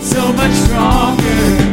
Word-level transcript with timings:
so 0.00 0.32
much 0.32 0.52
stronger. 0.52 1.67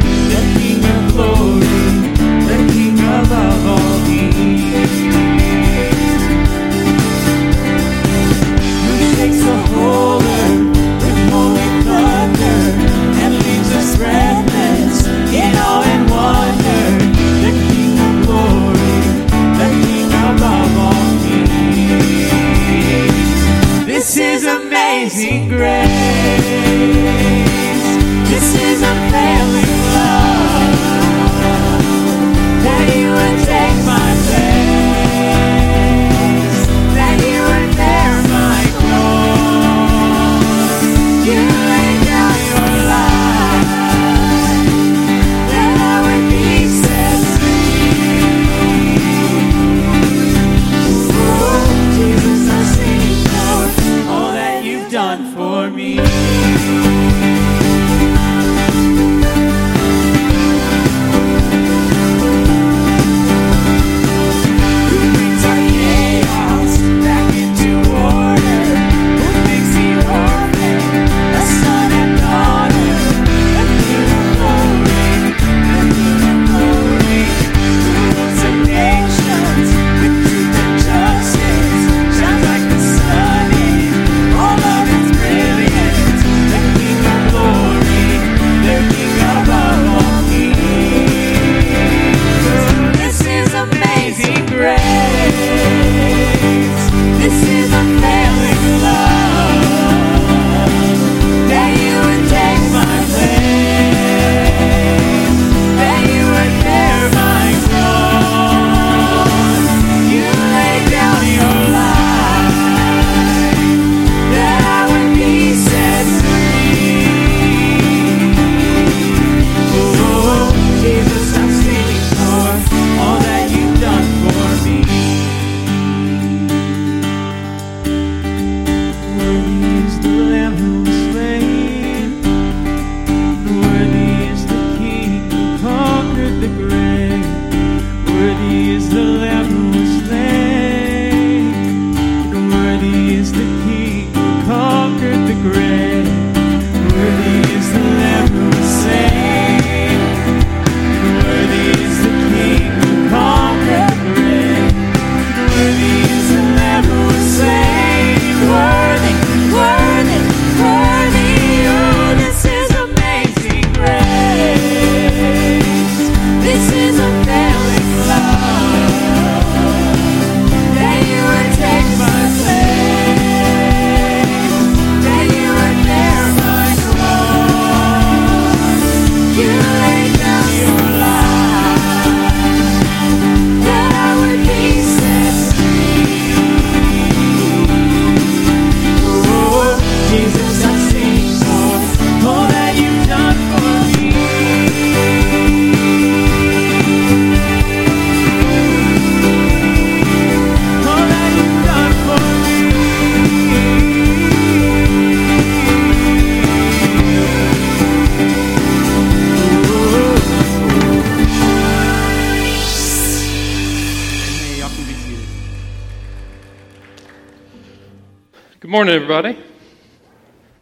Morning, 218.76 218.94
everybody. 218.94 219.42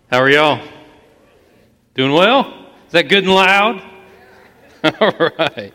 How 0.09 0.21
are 0.21 0.31
y'all? 0.31 0.65
Doing 1.95 2.13
well? 2.13 2.69
Is 2.87 2.93
that 2.93 3.09
good 3.09 3.25
and 3.25 3.35
loud? 3.35 3.83
All 5.01 5.31
right. 5.37 5.75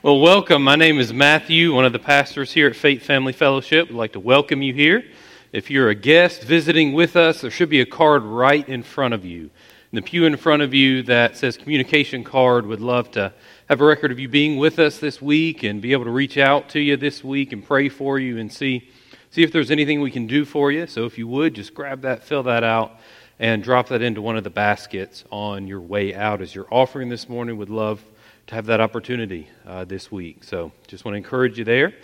Well, 0.00 0.20
welcome. 0.20 0.62
My 0.62 0.76
name 0.76 1.00
is 1.00 1.12
Matthew, 1.12 1.74
one 1.74 1.84
of 1.84 1.92
the 1.92 1.98
pastors 1.98 2.52
here 2.52 2.68
at 2.68 2.76
Faith 2.76 3.02
Family 3.02 3.32
Fellowship. 3.32 3.88
We'd 3.88 3.96
like 3.96 4.12
to 4.12 4.20
welcome 4.20 4.62
you 4.62 4.72
here. 4.72 5.04
If 5.50 5.68
you're 5.68 5.88
a 5.88 5.96
guest 5.96 6.44
visiting 6.44 6.92
with 6.92 7.16
us, 7.16 7.40
there 7.40 7.50
should 7.50 7.70
be 7.70 7.80
a 7.80 7.86
card 7.86 8.22
right 8.22 8.68
in 8.68 8.84
front 8.84 9.12
of 9.12 9.24
you. 9.24 9.50
In 9.90 9.96
the 9.96 10.02
pew 10.02 10.26
in 10.26 10.36
front 10.36 10.62
of 10.62 10.74
you 10.74 11.02
that 11.02 11.36
says 11.36 11.56
communication 11.56 12.22
card, 12.22 12.66
would 12.66 12.80
love 12.80 13.10
to 13.12 13.32
have 13.68 13.80
a 13.80 13.84
record 13.84 14.12
of 14.12 14.20
you 14.20 14.28
being 14.28 14.58
with 14.58 14.78
us 14.78 14.98
this 14.98 15.20
week 15.20 15.64
and 15.64 15.82
be 15.82 15.90
able 15.90 16.04
to 16.04 16.12
reach 16.12 16.38
out 16.38 16.68
to 16.68 16.78
you 16.78 16.96
this 16.96 17.24
week 17.24 17.52
and 17.52 17.66
pray 17.66 17.88
for 17.88 18.20
you 18.20 18.38
and 18.38 18.52
see 18.52 18.88
see 19.34 19.42
if 19.42 19.50
there's 19.50 19.72
anything 19.72 20.00
we 20.00 20.12
can 20.12 20.28
do 20.28 20.44
for 20.44 20.70
you. 20.70 20.86
So 20.86 21.06
if 21.06 21.18
you 21.18 21.26
would, 21.26 21.54
just 21.54 21.74
grab 21.74 22.02
that, 22.02 22.22
fill 22.22 22.44
that 22.44 22.62
out, 22.62 23.00
and 23.40 23.64
drop 23.64 23.88
that 23.88 24.00
into 24.00 24.22
one 24.22 24.36
of 24.36 24.44
the 24.44 24.50
baskets 24.50 25.24
on 25.28 25.66
your 25.66 25.80
way 25.80 26.14
out 26.14 26.40
as 26.40 26.54
you're 26.54 26.72
offering 26.72 27.08
this 27.08 27.28
morning. 27.28 27.56
Would 27.56 27.68
love 27.68 28.04
to 28.46 28.54
have 28.54 28.66
that 28.66 28.80
opportunity 28.80 29.48
uh, 29.66 29.86
this 29.86 30.12
week. 30.12 30.44
So 30.44 30.70
just 30.86 31.04
want 31.04 31.14
to 31.14 31.16
encourage 31.16 31.58
you 31.58 31.64
there. 31.64 31.94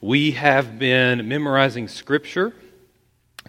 We 0.00 0.32
have 0.32 0.80
been 0.80 1.28
memorizing 1.28 1.86
Scripture. 1.86 2.56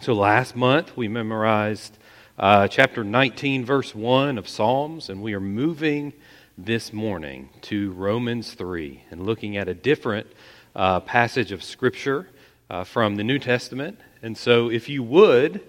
So 0.01 0.13
last 0.13 0.55
month 0.55 0.95
we 0.95 1.07
memorized 1.07 1.97
uh, 2.37 2.67
chapter 2.67 3.03
19, 3.03 3.65
verse 3.65 3.95
1 3.95 4.37
of 4.37 4.47
Psalms, 4.47 5.09
and 5.09 5.19
we 5.19 5.33
are 5.33 5.39
moving 5.39 6.13
this 6.59 6.93
morning 6.93 7.49
to 7.61 7.91
Romans 7.93 8.53
3 8.53 9.01
and 9.09 9.25
looking 9.25 9.57
at 9.57 9.67
a 9.67 9.73
different 9.73 10.27
uh, 10.75 10.99
passage 10.99 11.51
of 11.51 11.63
Scripture 11.63 12.27
uh, 12.71 12.85
from 12.85 13.17
the 13.17 13.23
New 13.23 13.37
Testament. 13.37 13.99
And 14.23 14.37
so, 14.37 14.71
if 14.71 14.87
you 14.87 15.03
would, 15.03 15.61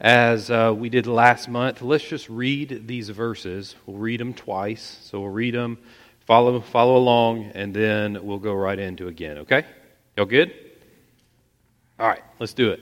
as 0.00 0.50
uh, 0.50 0.74
we 0.74 0.88
did 0.88 1.06
last 1.06 1.50
month, 1.50 1.82
let's 1.82 2.08
just 2.08 2.30
read 2.30 2.86
these 2.86 3.10
verses. 3.10 3.74
We'll 3.84 3.98
read 3.98 4.20
them 4.20 4.32
twice. 4.32 4.98
So, 5.02 5.20
we'll 5.20 5.28
read 5.28 5.52
them, 5.52 5.76
follow, 6.24 6.58
follow 6.60 6.96
along, 6.96 7.50
and 7.54 7.74
then 7.74 8.24
we'll 8.24 8.38
go 8.38 8.54
right 8.54 8.78
into 8.78 9.06
again, 9.06 9.38
okay? 9.38 9.66
Y'all 10.16 10.24
good? 10.24 10.50
All 11.98 12.08
right, 12.08 12.22
let's 12.38 12.54
do 12.54 12.70
it. 12.70 12.80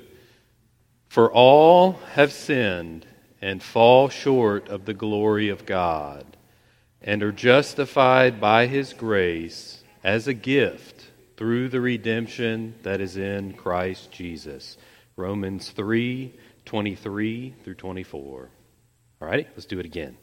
For 1.08 1.32
all 1.32 1.94
have 2.12 2.32
sinned 2.32 3.06
and 3.42 3.60
fall 3.60 4.08
short 4.08 4.68
of 4.68 4.84
the 4.84 4.94
glory 4.94 5.48
of 5.48 5.66
God, 5.66 6.24
and 7.02 7.24
are 7.24 7.32
justified 7.32 8.40
by 8.40 8.68
his 8.68 8.92
grace 8.92 9.82
as 10.04 10.28
a 10.28 10.34
gift 10.34 10.93
through 11.36 11.68
the 11.68 11.80
redemption 11.80 12.74
that 12.82 13.00
is 13.00 13.16
in 13.16 13.54
Christ 13.54 14.10
Jesus. 14.10 14.76
Romans 15.16 15.70
3 15.70 16.34
23 16.64 17.54
through 17.62 17.74
24. 17.74 18.50
All 19.20 19.28
right, 19.28 19.46
let's 19.54 19.66
do 19.66 19.78
it 19.78 19.86
again. 19.86 20.16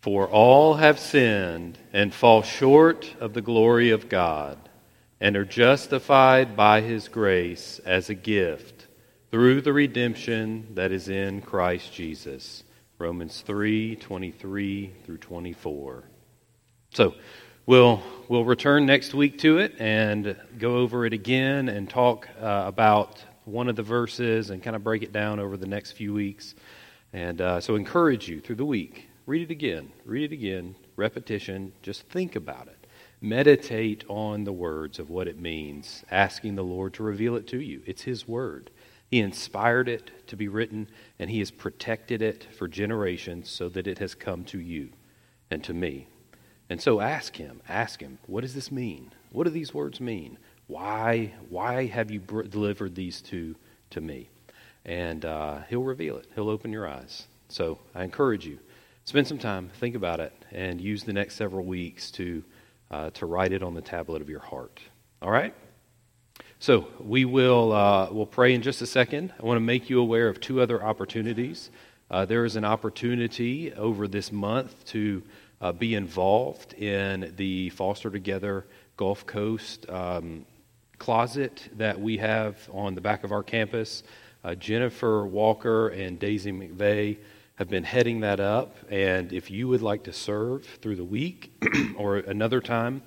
For 0.00 0.26
all 0.28 0.74
have 0.74 0.98
sinned 0.98 1.78
and 1.92 2.14
fall 2.14 2.42
short 2.42 3.14
of 3.20 3.34
the 3.34 3.42
glory 3.42 3.90
of 3.90 4.08
God, 4.08 4.58
and 5.20 5.36
are 5.36 5.44
justified 5.44 6.56
by 6.56 6.80
his 6.80 7.08
grace 7.08 7.80
as 7.84 8.08
a 8.08 8.14
gift 8.14 8.86
through 9.30 9.60
the 9.60 9.72
redemption 9.72 10.68
that 10.74 10.92
is 10.92 11.08
in 11.08 11.42
Christ 11.42 11.92
Jesus. 11.92 12.62
Romans 12.98 13.40
3 13.40 13.96
23 13.96 14.92
through 15.04 15.18
24. 15.18 16.04
So, 16.94 17.14
we'll, 17.68 18.02
we'll 18.28 18.46
return 18.46 18.86
next 18.86 19.12
week 19.12 19.38
to 19.38 19.58
it 19.58 19.74
and 19.78 20.34
go 20.58 20.78
over 20.78 21.04
it 21.04 21.12
again 21.12 21.68
and 21.68 21.88
talk 21.88 22.26
uh, 22.40 22.64
about 22.66 23.22
one 23.44 23.68
of 23.68 23.76
the 23.76 23.82
verses 23.82 24.48
and 24.48 24.62
kind 24.62 24.74
of 24.74 24.82
break 24.82 25.02
it 25.02 25.12
down 25.12 25.38
over 25.38 25.58
the 25.58 25.66
next 25.66 25.92
few 25.92 26.14
weeks. 26.14 26.54
And 27.12 27.42
uh, 27.42 27.60
so, 27.60 27.76
encourage 27.76 28.26
you 28.26 28.40
through 28.40 28.56
the 28.56 28.64
week. 28.64 29.08
Read 29.26 29.42
it 29.42 29.50
again, 29.52 29.92
read 30.06 30.32
it 30.32 30.34
again, 30.34 30.74
repetition, 30.96 31.72
just 31.82 32.08
think 32.08 32.36
about 32.36 32.68
it. 32.68 32.86
Meditate 33.20 34.02
on 34.08 34.44
the 34.44 34.52
words 34.52 34.98
of 34.98 35.10
what 35.10 35.28
it 35.28 35.38
means, 35.38 36.04
asking 36.10 36.54
the 36.54 36.64
Lord 36.64 36.94
to 36.94 37.02
reveal 37.02 37.36
it 37.36 37.46
to 37.48 37.60
you. 37.60 37.82
It's 37.84 38.02
His 38.02 38.26
Word. 38.26 38.70
He 39.10 39.20
inspired 39.20 39.90
it 39.90 40.26
to 40.28 40.36
be 40.36 40.48
written, 40.48 40.88
and 41.18 41.28
He 41.28 41.40
has 41.40 41.50
protected 41.50 42.22
it 42.22 42.46
for 42.56 42.66
generations 42.66 43.50
so 43.50 43.68
that 43.68 43.86
it 43.86 43.98
has 43.98 44.14
come 44.14 44.44
to 44.44 44.58
you 44.58 44.88
and 45.50 45.62
to 45.64 45.74
me. 45.74 46.08
And 46.70 46.80
so 46.80 47.00
ask 47.00 47.36
Him, 47.36 47.60
ask 47.68 48.00
Him, 48.00 48.18
what 48.26 48.42
does 48.42 48.54
this 48.54 48.70
mean? 48.70 49.12
What 49.32 49.44
do 49.44 49.50
these 49.50 49.72
words 49.72 50.00
mean? 50.00 50.38
Why, 50.66 51.32
why 51.48 51.86
have 51.86 52.10
you 52.10 52.20
delivered 52.20 52.94
these 52.94 53.20
two 53.22 53.56
to 53.90 54.00
me? 54.00 54.28
And 54.84 55.24
uh, 55.24 55.60
He'll 55.68 55.82
reveal 55.82 56.16
it, 56.16 56.26
He'll 56.34 56.50
open 56.50 56.72
your 56.72 56.86
eyes. 56.86 57.26
So 57.48 57.78
I 57.94 58.04
encourage 58.04 58.46
you, 58.46 58.58
spend 59.04 59.26
some 59.26 59.38
time, 59.38 59.70
think 59.80 59.94
about 59.94 60.20
it, 60.20 60.32
and 60.52 60.80
use 60.80 61.04
the 61.04 61.12
next 61.14 61.36
several 61.36 61.64
weeks 61.64 62.10
to, 62.12 62.44
uh, 62.90 63.10
to 63.10 63.26
write 63.26 63.52
it 63.52 63.62
on 63.62 63.74
the 63.74 63.80
tablet 63.80 64.20
of 64.20 64.28
your 64.28 64.40
heart. 64.40 64.80
All 65.22 65.30
right? 65.30 65.54
So 66.60 66.88
we 67.00 67.24
will 67.24 67.72
uh, 67.72 68.08
we'll 68.10 68.26
pray 68.26 68.52
in 68.52 68.62
just 68.62 68.82
a 68.82 68.86
second. 68.86 69.32
I 69.40 69.46
want 69.46 69.56
to 69.56 69.60
make 69.60 69.88
you 69.88 70.00
aware 70.00 70.28
of 70.28 70.40
two 70.40 70.60
other 70.60 70.82
opportunities. 70.82 71.70
Uh, 72.10 72.24
there 72.24 72.44
is 72.44 72.56
an 72.56 72.64
opportunity 72.64 73.72
over 73.74 74.08
this 74.08 74.32
month 74.32 74.84
to 74.86 75.22
uh, 75.60 75.72
be 75.72 75.94
involved 75.94 76.74
in 76.74 77.32
the 77.36 77.70
Foster 77.70 78.10
Together 78.10 78.66
Gulf 78.96 79.26
Coast 79.26 79.88
um, 79.88 80.44
closet 80.98 81.68
that 81.76 82.00
we 82.00 82.16
have 82.18 82.56
on 82.72 82.94
the 82.94 83.00
back 83.00 83.24
of 83.24 83.32
our 83.32 83.42
campus. 83.42 84.02
Uh, 84.44 84.54
Jennifer 84.54 85.26
Walker 85.26 85.88
and 85.88 86.18
Daisy 86.18 86.52
McVeigh 86.52 87.18
have 87.56 87.68
been 87.68 87.84
heading 87.84 88.20
that 88.20 88.38
up, 88.38 88.76
and 88.88 89.32
if 89.32 89.50
you 89.50 89.66
would 89.66 89.82
like 89.82 90.04
to 90.04 90.12
serve 90.12 90.64
through 90.80 90.96
the 90.96 91.04
week 91.04 91.52
or 91.96 92.18
another 92.18 92.60
time 92.60 93.02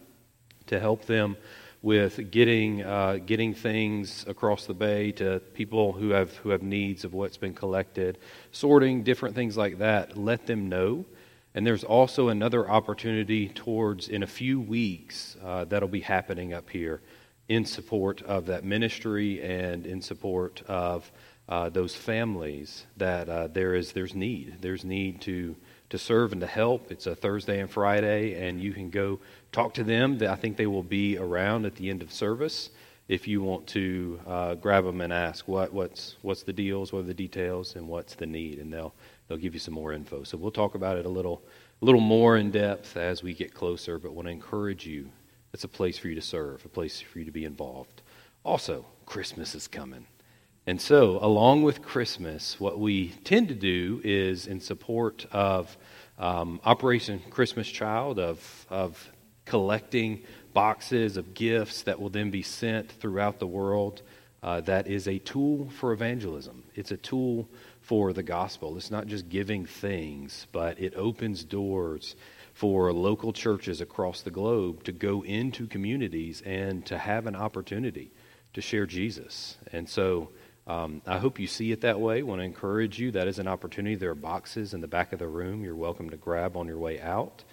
to 0.68 0.80
help 0.80 1.06
them 1.06 1.38
with 1.82 2.30
getting 2.32 2.84
uh, 2.84 3.18
getting 3.26 3.54
things 3.54 4.24
across 4.28 4.66
the 4.66 4.74
bay 4.74 5.12
to 5.14 5.40
people 5.54 5.94
who 5.94 6.10
have 6.10 6.36
who 6.38 6.50
have 6.50 6.62
needs 6.62 7.04
of 7.04 7.14
what's 7.14 7.38
been 7.38 7.54
collected, 7.54 8.18
sorting 8.52 9.04
different 9.04 9.36
things 9.36 9.58
like 9.58 9.80
that. 9.80 10.18
Let 10.18 10.46
them 10.46 10.70
know. 10.70 11.06
And 11.54 11.68
there's 11.68 11.84
also 11.84 12.30
another 12.30 12.70
opportunity 12.70 13.50
towards 13.50 14.08
in 14.08 14.24
a 14.24 14.28
few 14.28 14.60
weeks 14.60 15.36
uh, 15.44 15.66
that'll 15.66 15.90
be 15.90 16.02
happening 16.02 16.54
up 16.54 16.70
here 16.70 17.02
in 17.50 17.66
support 17.66 18.22
of 18.22 18.46
that 18.46 18.64
ministry 18.64 19.42
and 19.42 19.86
in 19.86 20.02
support 20.02 20.62
of 20.68 21.12
uh, 21.50 21.68
those 21.68 21.94
families 21.94 22.86
that 22.96 23.28
uh, 23.28 23.48
there 23.48 23.76
is 23.76 23.92
there's 23.92 24.16
need. 24.16 24.56
There's 24.62 24.86
need 24.86 25.22
to 25.22 25.56
to 25.90 25.98
serve 25.98 26.32
and 26.32 26.40
to 26.40 26.48
help. 26.48 26.90
It's 26.90 27.06
a 27.06 27.16
Thursday 27.16 27.60
and 27.60 27.70
Friday, 27.70 28.48
and 28.48 28.62
you 28.62 28.72
can 28.72 28.90
go 28.90 29.20
talk 29.52 29.74
to 29.74 29.84
them. 29.84 30.18
I 30.22 30.36
think 30.36 30.56
they 30.56 30.68
will 30.68 30.84
be 30.84 31.18
around 31.18 31.66
at 31.66 31.76
the 31.76 31.90
end 31.90 32.02
of 32.02 32.14
service 32.14 32.70
if 33.10 33.28
you 33.28 33.42
want 33.42 33.68
to 33.68 34.22
uh, 34.26 34.56
grab 34.56 34.86
them 34.86 35.02
and 35.02 35.12
ask 35.12 35.46
what, 35.50 35.74
what's 35.74 36.16
what's 36.22 36.44
the 36.44 36.54
deals, 36.54 36.94
what 36.94 37.00
are 37.00 37.08
the 37.08 37.14
details, 37.14 37.76
and 37.76 37.90
what's 37.90 38.16
the 38.16 38.26
need, 38.26 38.60
and 38.60 38.72
they'll 38.72 38.94
they'll 39.32 39.40
give 39.40 39.54
you 39.54 39.62
some 39.62 39.74
more 39.74 39.94
info. 39.94 40.26
So 40.26 40.38
we'll 40.38 40.52
talk 40.52 40.76
about 40.76 40.98
it 40.98 41.06
a 41.06 41.10
little 41.10 41.42
a 41.82 41.86
little 41.86 42.02
more 42.02 42.36
in 42.36 42.52
depth 42.52 42.98
as 42.98 43.24
we 43.24 43.34
get 43.34 43.54
closer. 43.54 43.98
But 43.98 44.12
want 44.12 44.28
to 44.28 44.32
encourage 44.32 44.86
you. 44.86 45.10
It's 45.54 45.64
a 45.64 45.70
place 45.70 45.98
for 45.98 46.10
you 46.10 46.16
to 46.16 46.22
serve, 46.22 46.66
a 46.66 46.70
place 46.70 47.00
for 47.00 47.20
you 47.20 47.26
to 47.26 47.32
be 47.32 47.46
involved. 47.46 48.02
Also, 48.44 48.86
Christmas 49.06 49.56
is 49.56 49.70
coming. 49.70 50.06
And 50.68 50.82
so, 50.82 51.18
along 51.22 51.64
with 51.64 51.82
Christmas, 51.82 52.60
what 52.60 52.78
we 52.78 53.10
tend 53.24 53.48
to 53.48 53.56
do 53.56 54.02
is 54.04 54.48
in 54.48 54.60
support 54.60 55.26
of 55.32 55.78
um, 56.20 56.60
Operation 56.66 57.22
Christmas 57.30 57.70
Child, 57.70 58.20
of, 58.20 58.66
of 58.70 59.10
collecting 59.46 60.24
boxes 60.54 61.16
of 61.16 61.34
gifts 61.34 61.84
that 61.84 62.02
will 62.02 62.10
then 62.10 62.32
be 62.32 62.44
sent 62.44 62.92
throughout 62.92 63.40
the 63.40 63.48
world. 63.48 64.02
Uh, 64.44 64.60
that 64.62 64.88
is 64.88 65.08
a 65.08 65.20
tool 65.20 65.70
for 65.80 65.94
evangelism. 65.94 66.64
It's 66.76 66.92
a 66.92 66.98
tool 66.98 67.48
for 67.92 68.14
the 68.14 68.24
gospel. 68.24 68.78
It's 68.78 68.90
not 68.90 69.08
just 69.08 69.28
giving 69.28 69.66
things, 69.66 70.48
but 70.54 70.80
it 70.80 70.94
opens 70.96 71.44
doors 71.44 72.16
for 72.54 72.94
local 72.94 73.34
churches 73.34 73.82
across 73.82 74.22
the 74.22 74.32
globe 74.32 74.86
to 74.86 74.94
go 74.94 75.26
into 75.26 75.68
communities 75.68 76.42
and 76.46 76.86
to 76.86 76.98
have 76.98 77.28
an 77.28 77.36
opportunity 77.36 78.10
to 78.54 78.62
share 78.62 78.86
Jesus. 78.86 79.58
And 79.74 79.90
so 79.90 80.30
um, 80.68 81.02
I 81.06 81.18
hope 81.18 81.38
you 81.38 81.48
see 81.48 81.74
it 81.74 81.82
that 81.82 82.00
way. 82.00 82.20
I 82.20 82.22
want 82.22 82.40
to 82.40 82.46
encourage 82.46 82.98
you. 82.98 83.12
That 83.12 83.28
is 83.28 83.40
an 83.40 83.48
opportunity. 83.50 83.96
There 83.96 84.12
are 84.12 84.16
boxes 84.16 84.74
in 84.74 84.80
the 84.80 84.88
back 84.88 85.12
of 85.12 85.20
the 85.20 85.28
room 85.28 85.62
you're 85.62 85.76
welcome 85.76 86.12
to 86.12 86.18
grab 86.18 86.56
on 86.56 86.68
your 86.68 86.80
way 86.80 87.02
out. 87.02 87.44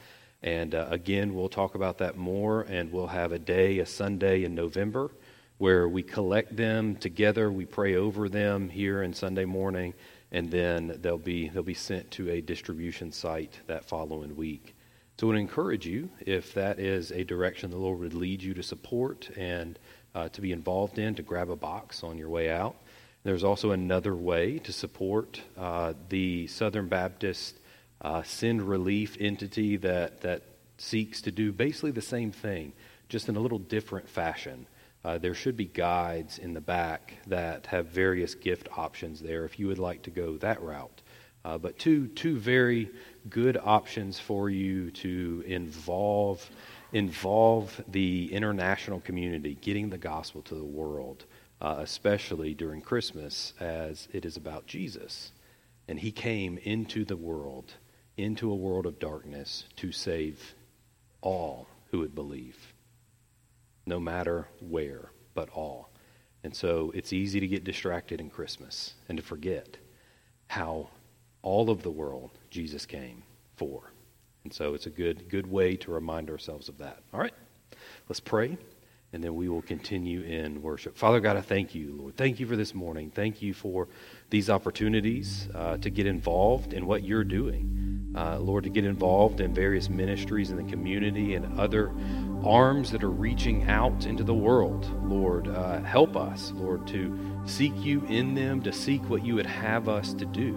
And 0.44 0.72
uh, 0.72 0.86
again, 0.88 1.34
we'll 1.34 1.48
talk 1.48 1.74
about 1.74 1.98
that 1.98 2.16
more, 2.16 2.60
and 2.60 2.92
we'll 2.92 3.08
have 3.08 3.32
a 3.32 3.40
day, 3.40 3.80
a 3.80 3.86
Sunday 3.86 4.44
in 4.44 4.54
November, 4.54 5.10
where 5.56 5.88
we 5.88 6.04
collect 6.04 6.56
them 6.56 6.94
together. 6.94 7.50
We 7.50 7.66
pray 7.66 7.96
over 7.96 8.28
them 8.28 8.68
here 8.68 9.02
in 9.02 9.12
Sunday 9.12 9.44
morning, 9.44 9.94
and 10.32 10.50
then 10.50 10.98
they'll 11.00 11.18
be 11.18 11.48
they'll 11.48 11.62
be 11.62 11.74
sent 11.74 12.10
to 12.12 12.30
a 12.30 12.40
distribution 12.40 13.12
site 13.12 13.60
that 13.66 13.84
following 13.84 14.36
week. 14.36 14.74
So, 15.18 15.26
I 15.26 15.30
would 15.30 15.38
encourage 15.40 15.86
you, 15.86 16.10
if 16.20 16.54
that 16.54 16.78
is 16.78 17.10
a 17.10 17.24
direction 17.24 17.70
the 17.70 17.76
Lord 17.76 17.98
would 17.98 18.14
lead 18.14 18.42
you 18.42 18.54
to 18.54 18.62
support 18.62 19.30
and 19.36 19.78
uh, 20.14 20.28
to 20.28 20.40
be 20.40 20.52
involved 20.52 20.98
in, 20.98 21.14
to 21.16 21.22
grab 21.22 21.50
a 21.50 21.56
box 21.56 22.04
on 22.04 22.18
your 22.18 22.28
way 22.28 22.50
out. 22.50 22.76
There's 23.24 23.44
also 23.44 23.72
another 23.72 24.14
way 24.14 24.58
to 24.60 24.72
support 24.72 25.40
uh, 25.56 25.94
the 26.08 26.46
Southern 26.46 26.88
Baptist 26.88 27.58
uh, 28.00 28.22
Send 28.22 28.62
Relief 28.62 29.16
entity 29.18 29.76
that, 29.78 30.20
that 30.20 30.42
seeks 30.78 31.20
to 31.22 31.32
do 31.32 31.52
basically 31.52 31.90
the 31.90 32.00
same 32.00 32.30
thing, 32.30 32.72
just 33.08 33.28
in 33.28 33.36
a 33.36 33.40
little 33.40 33.58
different 33.58 34.08
fashion. 34.08 34.66
Uh, 35.04 35.18
there 35.18 35.34
should 35.34 35.56
be 35.56 35.66
guides 35.66 36.38
in 36.38 36.54
the 36.54 36.60
back 36.60 37.14
that 37.26 37.66
have 37.66 37.86
various 37.86 38.34
gift 38.34 38.68
options 38.76 39.20
there 39.20 39.44
if 39.44 39.58
you 39.58 39.66
would 39.66 39.78
like 39.78 40.02
to 40.02 40.10
go 40.10 40.36
that 40.36 40.60
route. 40.60 41.02
Uh, 41.44 41.56
but 41.56 41.78
two, 41.78 42.08
two 42.08 42.36
very 42.36 42.90
good 43.30 43.56
options 43.56 44.18
for 44.18 44.50
you 44.50 44.90
to 44.90 45.42
involve, 45.46 46.50
involve 46.92 47.80
the 47.88 48.32
international 48.32 49.00
community, 49.00 49.56
getting 49.60 49.88
the 49.88 49.98
gospel 49.98 50.42
to 50.42 50.54
the 50.54 50.64
world, 50.64 51.24
uh, 51.60 51.76
especially 51.78 52.54
during 52.54 52.80
Christmas, 52.80 53.54
as 53.60 54.08
it 54.12 54.24
is 54.24 54.36
about 54.36 54.66
Jesus. 54.66 55.32
And 55.86 55.98
he 55.98 56.10
came 56.10 56.58
into 56.58 57.04
the 57.04 57.16
world 57.16 57.72
into 58.18 58.50
a 58.50 58.54
world 58.54 58.84
of 58.84 58.98
darkness 58.98 59.64
to 59.76 59.92
save 59.92 60.54
all 61.22 61.66
who 61.90 62.00
would 62.00 62.14
believe, 62.14 62.74
no 63.88 63.98
matter 63.98 64.48
where, 64.60 65.10
but 65.34 65.48
all. 65.50 65.90
And 66.44 66.54
so 66.54 66.92
it's 66.94 67.12
easy 67.12 67.40
to 67.40 67.48
get 67.48 67.64
distracted 67.64 68.20
in 68.20 68.30
Christmas 68.30 68.94
and 69.08 69.18
to 69.18 69.24
forget 69.24 69.78
how 70.46 70.88
all 71.42 71.70
of 71.70 71.82
the 71.82 71.90
world 71.90 72.30
Jesus 72.50 72.86
came 72.86 73.22
for. 73.56 73.90
And 74.44 74.52
so 74.52 74.74
it's 74.74 74.86
a 74.86 74.90
good 74.90 75.28
good 75.28 75.50
way 75.50 75.76
to 75.76 75.90
remind 75.90 76.30
ourselves 76.30 76.68
of 76.68 76.78
that. 76.78 77.02
All 77.12 77.20
right. 77.20 77.34
Let's 78.08 78.20
pray 78.20 78.56
and 79.12 79.24
then 79.24 79.34
we 79.34 79.48
will 79.48 79.62
continue 79.62 80.20
in 80.20 80.62
worship. 80.62 80.96
Father 80.96 81.20
God, 81.20 81.36
I 81.36 81.40
thank 81.40 81.74
you, 81.74 81.94
Lord. 81.94 82.16
Thank 82.16 82.40
you 82.40 82.46
for 82.46 82.56
this 82.56 82.74
morning. 82.74 83.10
Thank 83.10 83.40
you 83.40 83.54
for 83.54 83.88
these 84.30 84.50
opportunities 84.50 85.48
uh, 85.54 85.78
to 85.78 85.90
get 85.90 86.06
involved 86.06 86.72
in 86.74 86.86
what 86.86 87.04
you're 87.04 87.24
doing. 87.24 88.12
Uh, 88.14 88.38
Lord, 88.38 88.64
to 88.64 88.70
get 88.70 88.84
involved 88.84 89.40
in 89.40 89.54
various 89.54 89.88
ministries 89.88 90.50
in 90.50 90.56
the 90.56 90.70
community 90.70 91.34
and 91.34 91.58
other 91.58 91.92
arms 92.44 92.90
that 92.90 93.02
are 93.02 93.10
reaching 93.10 93.68
out 93.68 94.06
into 94.06 94.24
the 94.24 94.34
world. 94.34 94.90
Lord, 95.08 95.48
uh, 95.48 95.80
help 95.82 96.16
us, 96.16 96.52
Lord, 96.54 96.86
to 96.88 97.18
seek 97.46 97.72
you 97.76 98.04
in 98.06 98.34
them, 98.34 98.62
to 98.62 98.72
seek 98.72 99.08
what 99.08 99.24
you 99.24 99.34
would 99.34 99.46
have 99.46 99.88
us 99.88 100.12
to 100.14 100.26
do. 100.26 100.56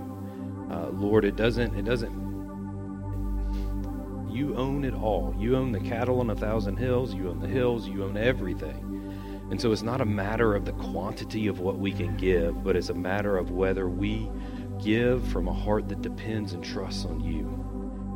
Uh, 0.71 0.89
Lord, 0.89 1.25
it 1.25 1.35
doesn't, 1.35 1.77
it 1.77 1.83
doesn't, 1.83 2.20
you 4.31 4.55
own 4.55 4.83
it 4.83 4.93
all. 4.93 5.33
You 5.37 5.55
own 5.55 5.71
the 5.71 5.79
cattle 5.79 6.19
on 6.19 6.29
a 6.29 6.35
thousand 6.35 6.77
hills, 6.77 7.13
you 7.13 7.29
own 7.29 7.39
the 7.39 7.47
hills, 7.47 7.87
you 7.87 8.03
own 8.03 8.17
everything. 8.17 9.47
And 9.51 9.59
so 9.59 9.71
it's 9.71 9.81
not 9.81 10.01
a 10.01 10.05
matter 10.05 10.55
of 10.55 10.65
the 10.65 10.71
quantity 10.73 11.47
of 11.47 11.59
what 11.59 11.77
we 11.77 11.91
can 11.91 12.15
give, 12.15 12.63
but 12.63 12.75
it's 12.75 12.89
a 12.89 12.93
matter 12.93 13.37
of 13.37 13.51
whether 13.51 13.89
we 13.89 14.29
give 14.81 15.27
from 15.27 15.47
a 15.47 15.53
heart 15.53 15.89
that 15.89 16.01
depends 16.01 16.53
and 16.53 16.63
trusts 16.63 17.05
on 17.05 17.19
you. 17.19 17.47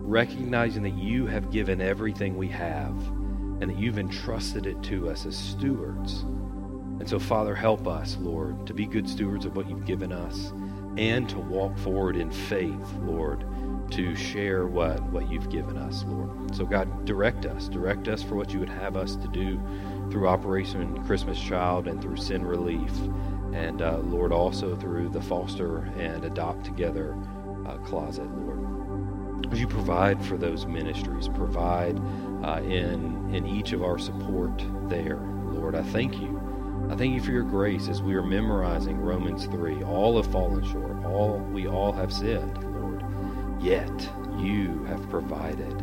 Recognizing 0.07 0.84
that 0.84 0.93
you 0.93 1.25
have 1.25 1.51
given 1.51 1.81
everything 1.81 2.38
we 2.38 2.48
have 2.48 2.95
and 3.62 3.69
that 3.69 3.77
you've 3.77 4.00
entrusted 4.00 4.65
it 4.65 4.81
to 4.84 5.10
us 5.10 5.25
as 5.25 5.36
stewards. 5.36 6.22
And 7.00 7.10
so, 7.10 7.19
Father, 7.19 7.53
help 7.53 7.88
us, 7.88 8.17
Lord, 8.22 8.65
to 8.67 8.74
be 8.74 8.86
good 8.86 9.10
stewards 9.10 9.45
of 9.45 9.57
what 9.57 9.69
you've 9.69 9.86
given 9.86 10.13
us 10.13 10.53
and 10.98 11.27
to 11.29 11.39
walk 11.39 11.77
forward 11.79 12.15
in 12.15 12.31
faith, 12.31 12.93
Lord, 13.01 13.45
to 13.92 14.15
share 14.15 14.68
what, 14.68 15.01
what 15.04 15.30
you've 15.30 15.50
given 15.50 15.77
us, 15.77 16.04
Lord. 16.08 16.56
So, 16.56 16.65
God, 16.65 17.06
direct 17.06 17.46
us. 17.46 17.68
Direct 17.68 18.08
us 18.08 18.22
for 18.22 18.36
what 18.36 18.51
you 18.51 18.60
would 18.60 18.70
have 18.70 18.96
us 18.96 19.15
to 19.15 19.27
do 19.27 19.60
through 20.12 20.27
Operation 20.27 21.04
Christmas 21.06 21.39
Child 21.39 21.88
and 21.88 22.01
through 22.01 22.18
Send 22.18 22.48
Relief. 22.48 22.92
And, 23.54 23.82
uh, 23.82 24.00
Lord, 24.00 24.32
also 24.32 24.75
through 24.75 25.10
the 25.10 25.22
foster 25.22 25.80
and 25.98 26.25
adopt 26.25 26.65
together 26.65 27.15
uh, 27.68 27.77
closet, 27.77 28.30
Lord. 28.38 29.50
Would 29.50 29.60
you 29.60 29.68
provide 29.68 30.24
for 30.25 30.38
those 30.38 30.65
ministries? 30.65 31.27
Provide 31.27 32.00
uh, 32.44 32.62
in, 32.63 33.34
in 33.34 33.46
each 33.46 33.74
of 33.74 33.84
our 33.84 34.00
support 34.00 34.63
there, 34.89 35.20
Lord. 35.46 35.75
I 35.75 35.84
thank 35.84 36.20
you. 36.20 36.42
I 36.89 36.96
thank 36.96 37.13
you 37.13 37.22
for 37.22 37.32
your 37.32 37.44
grace 37.44 37.88
as 37.88 38.01
we 38.01 38.15
are 38.15 38.24
memorizing 38.24 38.98
Romans 38.98 39.46
3. 39.46 39.84
All 39.84 40.18
have 40.18 40.32
fallen 40.32 40.63
short. 40.63 41.04
All 41.06 41.39
we 41.51 41.68
all 41.68 41.92
have 41.92 42.12
sinned. 42.12 42.64
Yet 43.60 44.10
you 44.38 44.84
have 44.86 45.10
provided. 45.10 45.82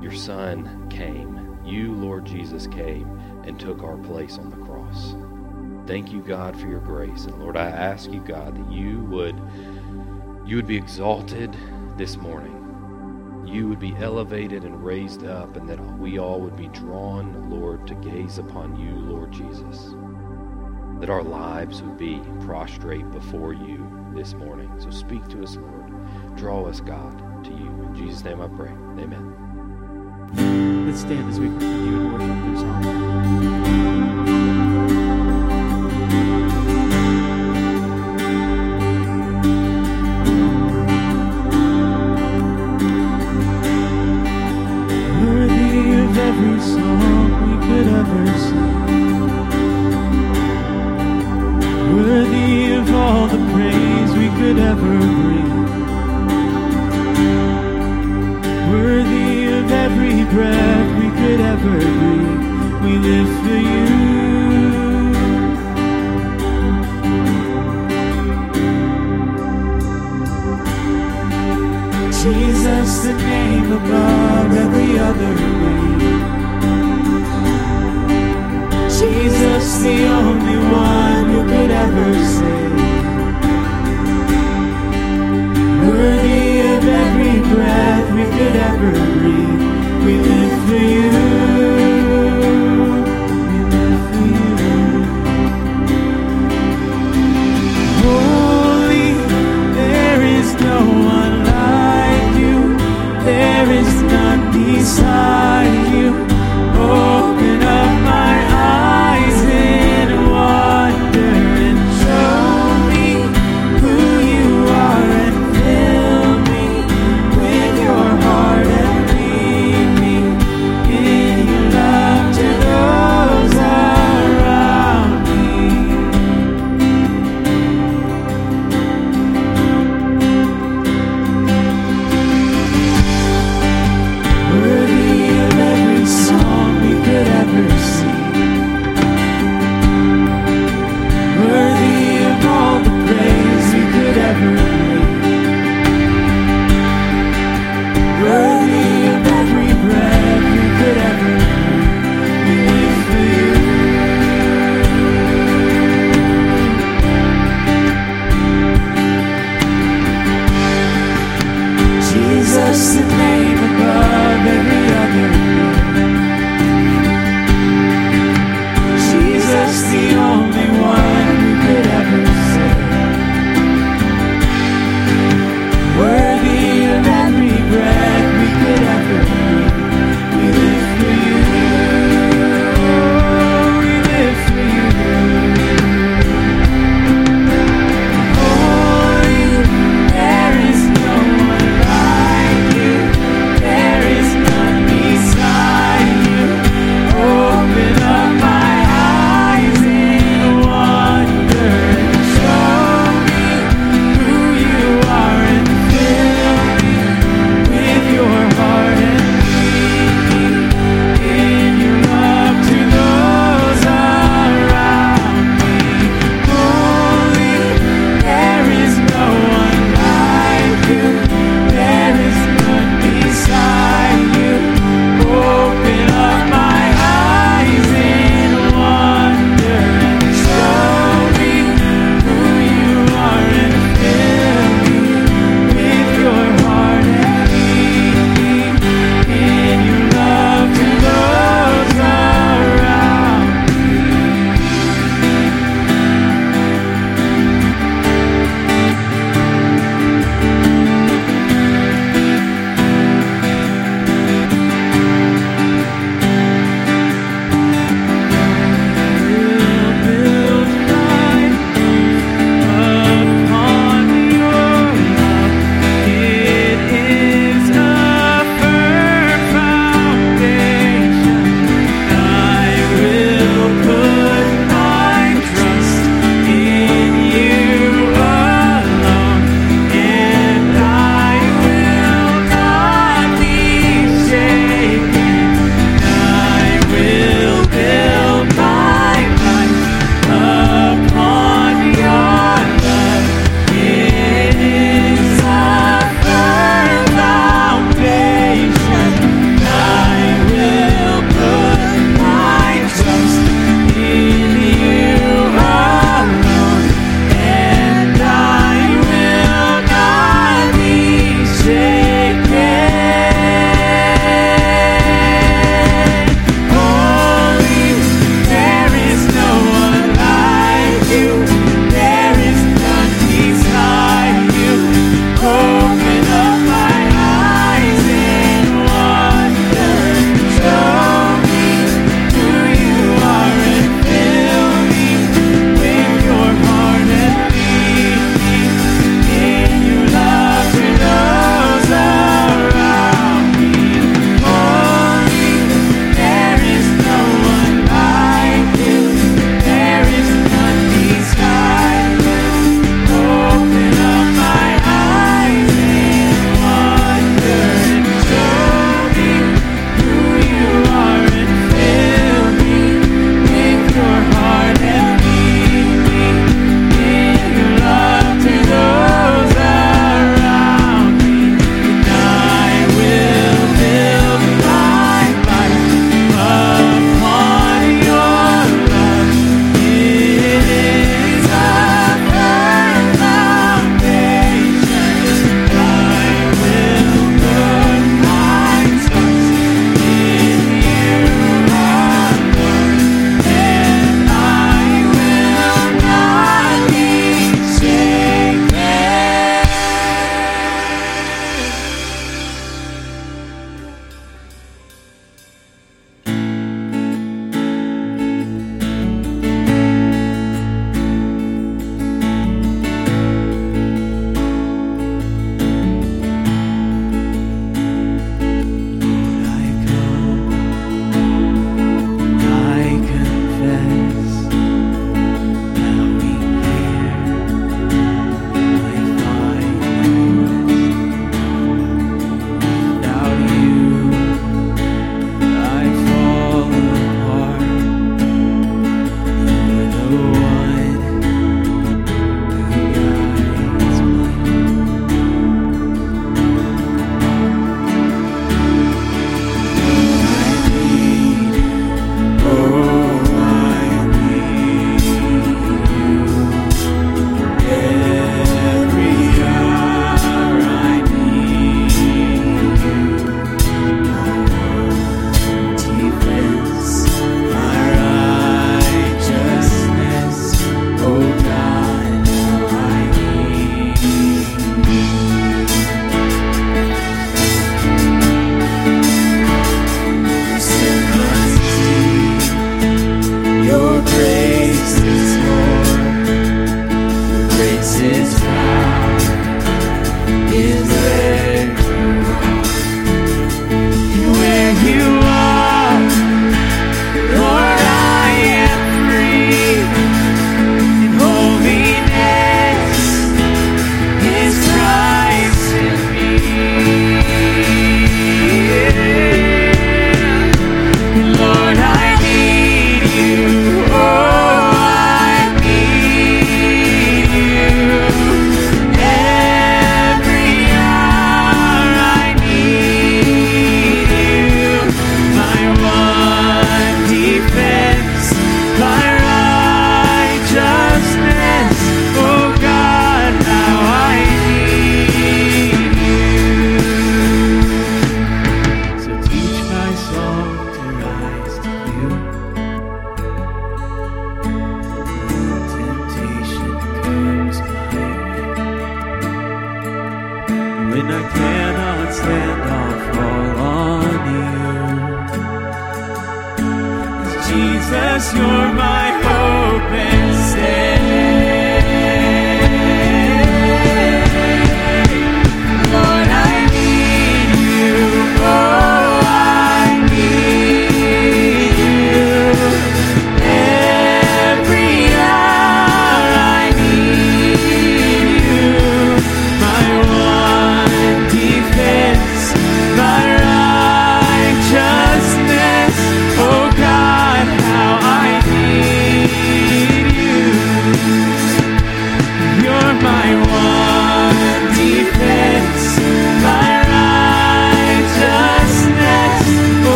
Your 0.00 0.12
son 0.12 0.88
came. 0.90 1.58
You, 1.64 1.92
Lord 1.94 2.24
Jesus, 2.24 2.66
came 2.66 3.08
and 3.44 3.58
took 3.58 3.82
our 3.82 3.96
place 3.98 4.38
on 4.38 4.50
the 4.50 4.56
cross. 4.56 5.14
Thank 5.86 6.12
you, 6.12 6.22
God, 6.22 6.58
for 6.58 6.66
your 6.68 6.80
grace. 6.80 7.24
And 7.24 7.38
Lord, 7.40 7.56
I 7.56 7.68
ask 7.68 8.10
you, 8.10 8.20
God, 8.20 8.56
that 8.56 8.72
you 8.72 9.00
would 9.04 9.40
you 10.46 10.56
would 10.56 10.66
be 10.66 10.76
exalted 10.76 11.54
this 11.96 12.16
morning. 12.16 13.44
You 13.46 13.68
would 13.68 13.80
be 13.80 13.94
elevated 13.96 14.64
and 14.64 14.84
raised 14.84 15.24
up, 15.24 15.56
and 15.56 15.68
that 15.68 15.80
we 15.98 16.18
all 16.18 16.40
would 16.40 16.56
be 16.56 16.68
drawn, 16.68 17.50
Lord, 17.50 17.86
to 17.86 17.94
gaze 17.94 18.38
upon 18.38 18.76
you, 18.76 18.94
Lord 18.94 19.32
Jesus 19.32 19.94
that 21.00 21.10
our 21.10 21.22
lives 21.22 21.82
would 21.82 21.96
be 21.96 22.20
prostrate 22.40 23.08
before 23.10 23.52
you 23.52 23.88
this 24.14 24.34
morning. 24.34 24.70
So 24.80 24.90
speak 24.90 25.26
to 25.28 25.42
us, 25.42 25.56
Lord. 25.56 25.87
Draw 26.36 26.66
us, 26.66 26.80
God, 26.80 27.44
to 27.44 27.50
you. 27.50 27.82
In 27.82 27.94
Jesus' 27.96 28.24
name 28.24 28.40
I 28.40 28.48
pray. 28.48 28.70
Amen. 29.02 29.34
Let's 30.86 31.00
stand 31.00 31.28
as 31.30 31.40
we 31.40 31.48
continue 31.48 31.96
in 31.96 32.12
worship 32.12 32.38
through 32.44 32.58
song. 32.58 34.67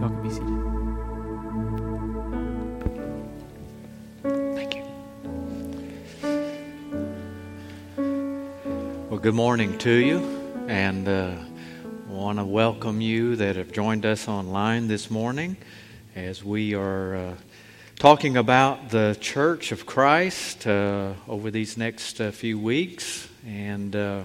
Y'all 0.00 0.08
can 0.08 0.22
be 0.22 0.30
seated. 0.30 0.48
Thank 4.56 4.74
you. 4.74 4.82
Well, 9.10 9.20
good 9.20 9.34
morning 9.34 9.76
to 9.76 9.92
you, 9.92 10.20
and 10.68 11.06
uh, 11.06 11.34
want 12.08 12.38
to 12.38 12.46
welcome 12.46 13.02
you 13.02 13.36
that 13.36 13.56
have 13.56 13.72
joined 13.72 14.06
us 14.06 14.26
online 14.26 14.88
this 14.88 15.10
morning 15.10 15.58
as 16.16 16.42
we 16.42 16.74
are 16.74 17.16
uh, 17.16 17.34
talking 17.96 18.38
about 18.38 18.88
the 18.88 19.18
Church 19.20 19.70
of 19.70 19.84
Christ 19.84 20.66
uh, 20.66 21.12
over 21.28 21.50
these 21.50 21.76
next 21.76 22.22
uh, 22.22 22.30
few 22.30 22.58
weeks. 22.58 23.28
And 23.46 23.94
uh, 23.94 24.24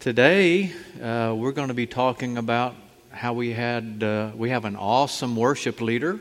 today 0.00 0.70
uh, 1.02 1.34
we're 1.34 1.52
going 1.52 1.68
to 1.68 1.74
be 1.74 1.86
talking 1.86 2.36
about 2.36 2.74
how 3.12 3.34
we 3.34 3.52
had 3.52 4.02
uh, 4.02 4.30
we 4.34 4.50
have 4.50 4.64
an 4.64 4.76
awesome 4.76 5.36
worship 5.36 5.80
leader. 5.80 6.18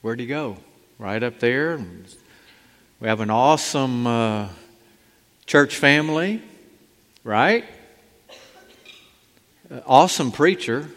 Where'd 0.00 0.20
he 0.20 0.26
go? 0.26 0.56
Right 0.98 1.22
up 1.22 1.40
there. 1.40 1.78
We 3.00 3.08
have 3.08 3.20
an 3.20 3.30
awesome 3.30 4.06
uh, 4.06 4.48
church 5.44 5.76
family, 5.76 6.42
right? 7.24 7.64
Uh, 9.70 9.80
awesome 9.86 10.30
preacher. 10.30 10.88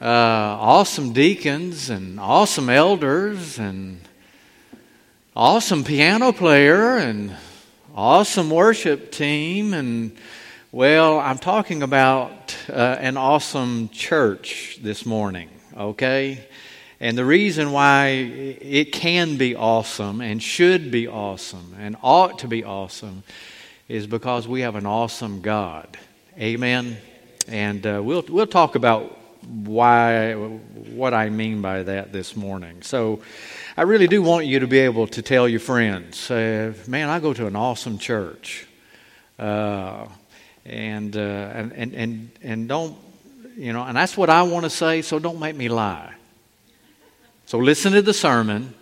Uh, 0.00 0.04
awesome 0.04 1.12
deacons 1.12 1.90
and 1.90 2.20
awesome 2.20 2.70
elders 2.70 3.58
and 3.58 4.00
awesome 5.34 5.84
piano 5.84 6.32
player 6.32 6.96
and 6.96 7.34
awesome 7.94 8.50
worship 8.50 9.10
team 9.10 9.74
and 9.74 10.16
well 10.72 11.18
i'm 11.18 11.38
talking 11.38 11.82
about 11.82 12.56
uh, 12.68 12.72
an 13.00 13.16
awesome 13.16 13.88
church 13.88 14.78
this 14.82 15.04
morning 15.04 15.48
okay 15.76 16.46
and 17.00 17.16
the 17.16 17.24
reason 17.24 17.72
why 17.72 18.08
it 18.08 18.92
can 18.92 19.38
be 19.38 19.56
awesome 19.56 20.20
and 20.20 20.42
should 20.42 20.90
be 20.90 21.08
awesome 21.08 21.74
and 21.78 21.96
ought 22.02 22.40
to 22.40 22.48
be 22.48 22.62
awesome 22.62 23.22
is 23.90 24.06
because 24.06 24.46
we 24.46 24.60
have 24.60 24.76
an 24.76 24.86
awesome 24.86 25.40
God. 25.40 25.98
Amen. 26.38 26.96
And 27.48 27.84
uh, 27.84 28.00
we'll 28.04 28.24
we'll 28.28 28.46
talk 28.46 28.76
about 28.76 29.18
why 29.44 30.34
what 30.34 31.12
I 31.12 31.28
mean 31.30 31.60
by 31.60 31.82
that 31.82 32.12
this 32.12 32.36
morning. 32.36 32.82
So, 32.82 33.20
I 33.76 33.82
really 33.82 34.06
do 34.06 34.22
want 34.22 34.46
you 34.46 34.60
to 34.60 34.68
be 34.68 34.78
able 34.78 35.08
to 35.08 35.22
tell 35.22 35.48
your 35.48 35.58
friends, 35.58 36.30
uh, 36.30 36.72
"Man, 36.86 37.08
I 37.08 37.18
go 37.18 37.32
to 37.32 37.46
an 37.48 37.56
awesome 37.56 37.98
church," 37.98 38.68
uh, 39.40 40.06
and, 40.70 41.16
uh, 41.16 41.20
and 41.20 41.72
and 41.72 41.94
and 41.94 42.30
and 42.42 42.68
don't 42.68 42.96
you 43.56 43.72
know? 43.72 43.82
And 43.82 43.96
that's 43.96 44.16
what 44.16 44.30
I 44.30 44.42
want 44.42 44.64
to 44.64 44.70
say. 44.70 45.02
So 45.02 45.18
don't 45.18 45.38
make 45.38 45.56
me 45.56 45.68
lie. 45.68 46.14
So 47.46 47.58
listen 47.58 47.92
to 47.92 48.02
the 48.02 48.14
sermon. 48.14 48.74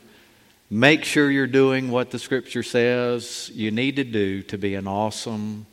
Make 0.70 1.04
sure 1.04 1.30
you're 1.30 1.46
doing 1.46 1.90
what 1.90 2.10
the 2.10 2.18
scripture 2.18 2.62
says 2.62 3.50
you 3.54 3.70
need 3.70 3.96
to 3.96 4.04
do 4.04 4.42
to 4.42 4.58
be 4.58 4.74
an 4.74 4.86
awesome 4.86 5.64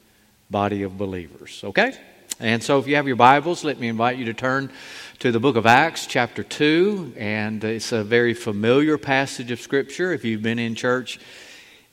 body 0.50 0.84
of 0.84 0.98
believers. 0.98 1.62
Okay? 1.66 1.98
And 2.40 2.64
so 2.64 2.80
if 2.80 2.88
you 2.88 2.96
have 2.96 3.08
your 3.08 3.18
Bibles, 3.18 3.64
let 3.66 3.80
me 3.80 3.90
invite 3.90 4.18
you 4.18 4.26
to 4.26 4.34
turn 4.34 4.72
to 5.20 5.32
the 5.32 5.40
book 5.40 5.58
of 5.58 5.66
Acts, 5.66 6.06
chapter 6.06 6.44
2. 6.44 7.14
And 7.18 7.64
it's 7.64 7.92
a 7.92 8.04
very 8.04 8.34
familiar 8.34 8.98
passage 8.98 9.52
of 9.52 9.60
scripture. 9.60 10.14
If 10.14 10.24
you've 10.24 10.42
been 10.42 10.60
in 10.60 10.76
church 10.76 11.20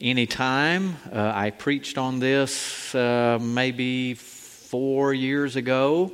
any 0.03 0.27
time, 0.27 0.97
uh, 1.13 1.31
I 1.33 1.51
preached 1.51 1.97
on 1.97 2.19
this 2.19 2.93
uh, 2.93 3.39
maybe 3.41 4.15
four 4.15 5.15
years 5.15 5.55
ago. 5.55 6.11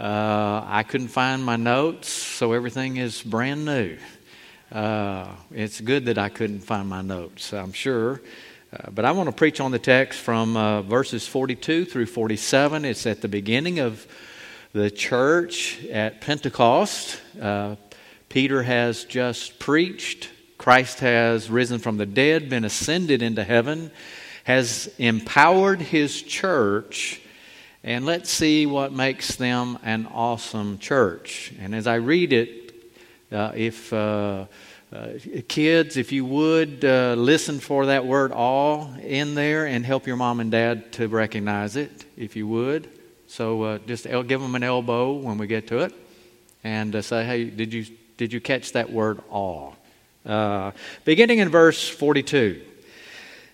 Uh, 0.00 0.64
I 0.66 0.82
couldn't 0.82 1.08
find 1.08 1.44
my 1.44 1.54
notes, 1.54 2.08
so 2.08 2.52
everything 2.52 2.96
is 2.96 3.22
brand 3.22 3.64
new. 3.64 3.96
Uh, 4.72 5.28
it's 5.52 5.80
good 5.80 6.06
that 6.06 6.18
I 6.18 6.28
couldn't 6.28 6.60
find 6.60 6.88
my 6.88 7.02
notes, 7.02 7.52
I'm 7.52 7.72
sure. 7.72 8.20
Uh, 8.72 8.90
but 8.90 9.04
I 9.04 9.12
want 9.12 9.28
to 9.28 9.34
preach 9.34 9.60
on 9.60 9.70
the 9.70 9.78
text 9.78 10.18
from 10.18 10.56
uh, 10.56 10.82
verses 10.82 11.28
42 11.28 11.84
through 11.84 12.06
47. 12.06 12.84
It's 12.84 13.06
at 13.06 13.20
the 13.20 13.28
beginning 13.28 13.78
of 13.78 14.08
the 14.72 14.90
church 14.90 15.84
at 15.86 16.20
Pentecost. 16.20 17.20
Peter 18.28 18.62
has 18.64 19.04
just 19.04 19.60
preached. 19.60 20.30
Christ 20.60 21.00
has 21.00 21.48
risen 21.48 21.78
from 21.78 21.96
the 21.96 22.06
dead, 22.06 22.50
been 22.50 22.64
ascended 22.64 23.22
into 23.22 23.42
heaven, 23.42 23.90
has 24.44 24.92
empowered 24.98 25.80
his 25.80 26.22
church. 26.22 27.22
And 27.82 28.04
let's 28.04 28.28
see 28.30 28.66
what 28.66 28.92
makes 28.92 29.36
them 29.36 29.78
an 29.82 30.06
awesome 30.12 30.78
church. 30.78 31.54
And 31.60 31.74
as 31.74 31.86
I 31.86 31.96
read 31.96 32.32
it, 32.32 32.74
uh, 33.32 33.52
if 33.56 33.92
uh, 33.92 34.44
Uh, 34.92 35.20
kids, 35.46 35.96
if 35.96 36.10
you 36.10 36.26
would 36.26 36.84
uh, 36.84 37.14
listen 37.14 37.60
for 37.60 37.86
that 37.86 38.02
word 38.04 38.32
all 38.32 38.92
in 39.06 39.36
there 39.36 39.64
and 39.74 39.86
help 39.86 40.04
your 40.04 40.16
mom 40.16 40.40
and 40.40 40.50
dad 40.50 40.90
to 40.90 41.06
recognize 41.06 41.76
it, 41.76 42.04
if 42.16 42.34
you 42.34 42.48
would. 42.48 42.88
So 43.28 43.62
uh, 43.62 43.78
just 43.86 44.04
el- 44.06 44.26
give 44.26 44.40
them 44.42 44.56
an 44.56 44.64
elbow 44.64 45.14
when 45.26 45.38
we 45.38 45.46
get 45.46 45.68
to 45.68 45.78
it 45.86 45.92
and 46.64 46.96
uh, 46.96 47.02
say, 47.02 47.24
hey, 47.24 47.44
did 47.44 47.72
you, 47.72 47.86
did 48.16 48.32
you 48.32 48.40
catch 48.40 48.72
that 48.72 48.90
word 48.90 49.22
all? 49.30 49.76
Uh, 50.24 50.72
beginning 51.04 51.38
in 51.38 51.48
verse 51.48 51.88
42. 51.88 52.60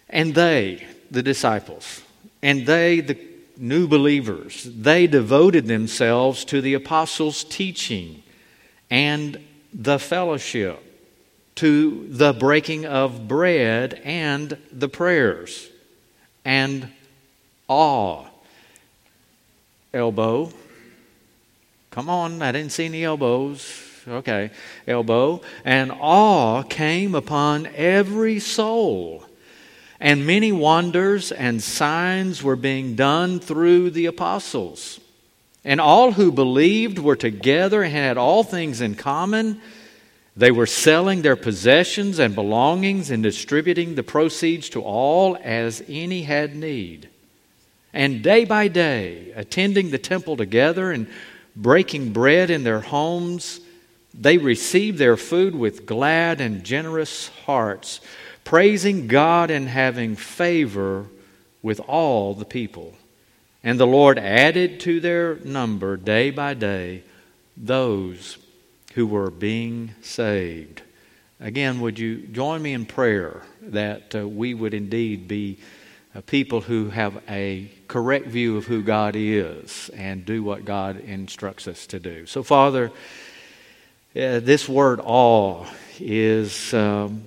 And 0.08 0.34
they, 0.34 0.86
the 1.10 1.22
disciples, 1.22 2.02
and 2.42 2.66
they, 2.66 3.00
the 3.00 3.18
new 3.56 3.88
believers, 3.88 4.64
they 4.64 5.06
devoted 5.06 5.66
themselves 5.66 6.44
to 6.46 6.60
the 6.60 6.74
apostles' 6.74 7.44
teaching 7.44 8.22
and 8.90 9.38
the 9.72 9.98
fellowship 9.98 10.82
to 11.56 12.06
the 12.08 12.32
breaking 12.32 12.84
of 12.86 13.26
bread 13.26 14.00
and 14.04 14.58
the 14.70 14.88
prayers 14.88 15.68
and 16.44 16.92
awe. 17.66 18.26
Elbow. 19.92 20.52
Come 21.90 22.10
on, 22.10 22.42
I 22.42 22.52
didn't 22.52 22.72
see 22.72 22.84
any 22.84 23.04
elbows. 23.04 23.85
Okay, 24.08 24.50
elbow. 24.86 25.40
And 25.64 25.90
awe 25.92 26.62
came 26.62 27.14
upon 27.14 27.66
every 27.74 28.38
soul. 28.38 29.24
And 29.98 30.26
many 30.26 30.52
wonders 30.52 31.32
and 31.32 31.62
signs 31.62 32.42
were 32.42 32.56
being 32.56 32.94
done 32.94 33.40
through 33.40 33.90
the 33.90 34.06
apostles. 34.06 35.00
And 35.64 35.80
all 35.80 36.12
who 36.12 36.30
believed 36.30 36.98
were 36.98 37.16
together 37.16 37.82
and 37.82 37.92
had 37.92 38.16
all 38.16 38.44
things 38.44 38.80
in 38.80 38.94
common 38.94 39.60
they 40.36 40.50
were 40.50 40.66
selling 40.66 41.22
their 41.22 41.36
possessions 41.36 42.18
and 42.18 42.34
belongings 42.34 43.10
and 43.10 43.22
distributing 43.22 43.94
the 43.94 44.02
proceeds 44.02 44.68
to 44.70 44.82
all 44.82 45.38
as 45.42 45.82
any 45.88 46.22
had 46.22 46.54
need. 46.54 47.08
And 47.94 48.22
day 48.22 48.44
by 48.44 48.68
day, 48.68 49.32
attending 49.34 49.90
the 49.90 49.98
temple 49.98 50.36
together 50.36 50.92
and 50.92 51.06
breaking 51.56 52.12
bread 52.12 52.50
in 52.50 52.64
their 52.64 52.80
homes, 52.80 53.60
they 54.18 54.38
received 54.38 54.98
their 54.98 55.16
food 55.16 55.54
with 55.54 55.86
glad 55.86 56.40
and 56.40 56.64
generous 56.64 57.28
hearts, 57.44 58.00
praising 58.44 59.06
God 59.08 59.50
and 59.50 59.68
having 59.68 60.16
favor 60.16 61.06
with 61.62 61.80
all 61.80 62.34
the 62.34 62.44
people. 62.44 62.94
And 63.62 63.80
the 63.80 63.86
Lord 63.86 64.18
added 64.18 64.80
to 64.80 65.00
their 65.00 65.36
number 65.36 65.96
day 65.96 66.30
by 66.30 66.54
day 66.54 67.02
those 67.56 68.38
who 68.94 69.06
were 69.06 69.30
being 69.30 69.94
saved. 70.02 70.82
Again, 71.40 71.80
would 71.80 71.98
you 71.98 72.18
join 72.18 72.62
me 72.62 72.72
in 72.72 72.86
prayer 72.86 73.42
that 73.60 74.14
uh, 74.14 74.26
we 74.26 74.54
would 74.54 74.72
indeed 74.72 75.28
be 75.28 75.58
uh, 76.14 76.22
people 76.22 76.62
who 76.62 76.88
have 76.88 77.22
a 77.28 77.70
correct 77.88 78.26
view 78.26 78.56
of 78.56 78.66
who 78.66 78.82
God 78.82 79.14
is 79.16 79.90
and 79.90 80.24
do 80.24 80.42
what 80.42 80.64
God 80.64 80.98
instructs 81.00 81.68
us 81.68 81.86
to 81.88 82.00
do? 82.00 82.24
So, 82.24 82.42
Father, 82.42 82.90
this 84.16 84.68
word 84.68 85.00
all 85.00 85.66
is. 86.00 86.72
Um, 86.72 87.22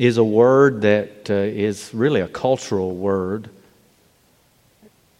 is 0.00 0.16
a 0.16 0.24
word 0.24 0.80
that 0.80 1.28
uh, 1.28 1.34
is 1.34 1.92
really 1.92 2.22
a 2.22 2.26
cultural 2.26 2.94
word 2.94 3.50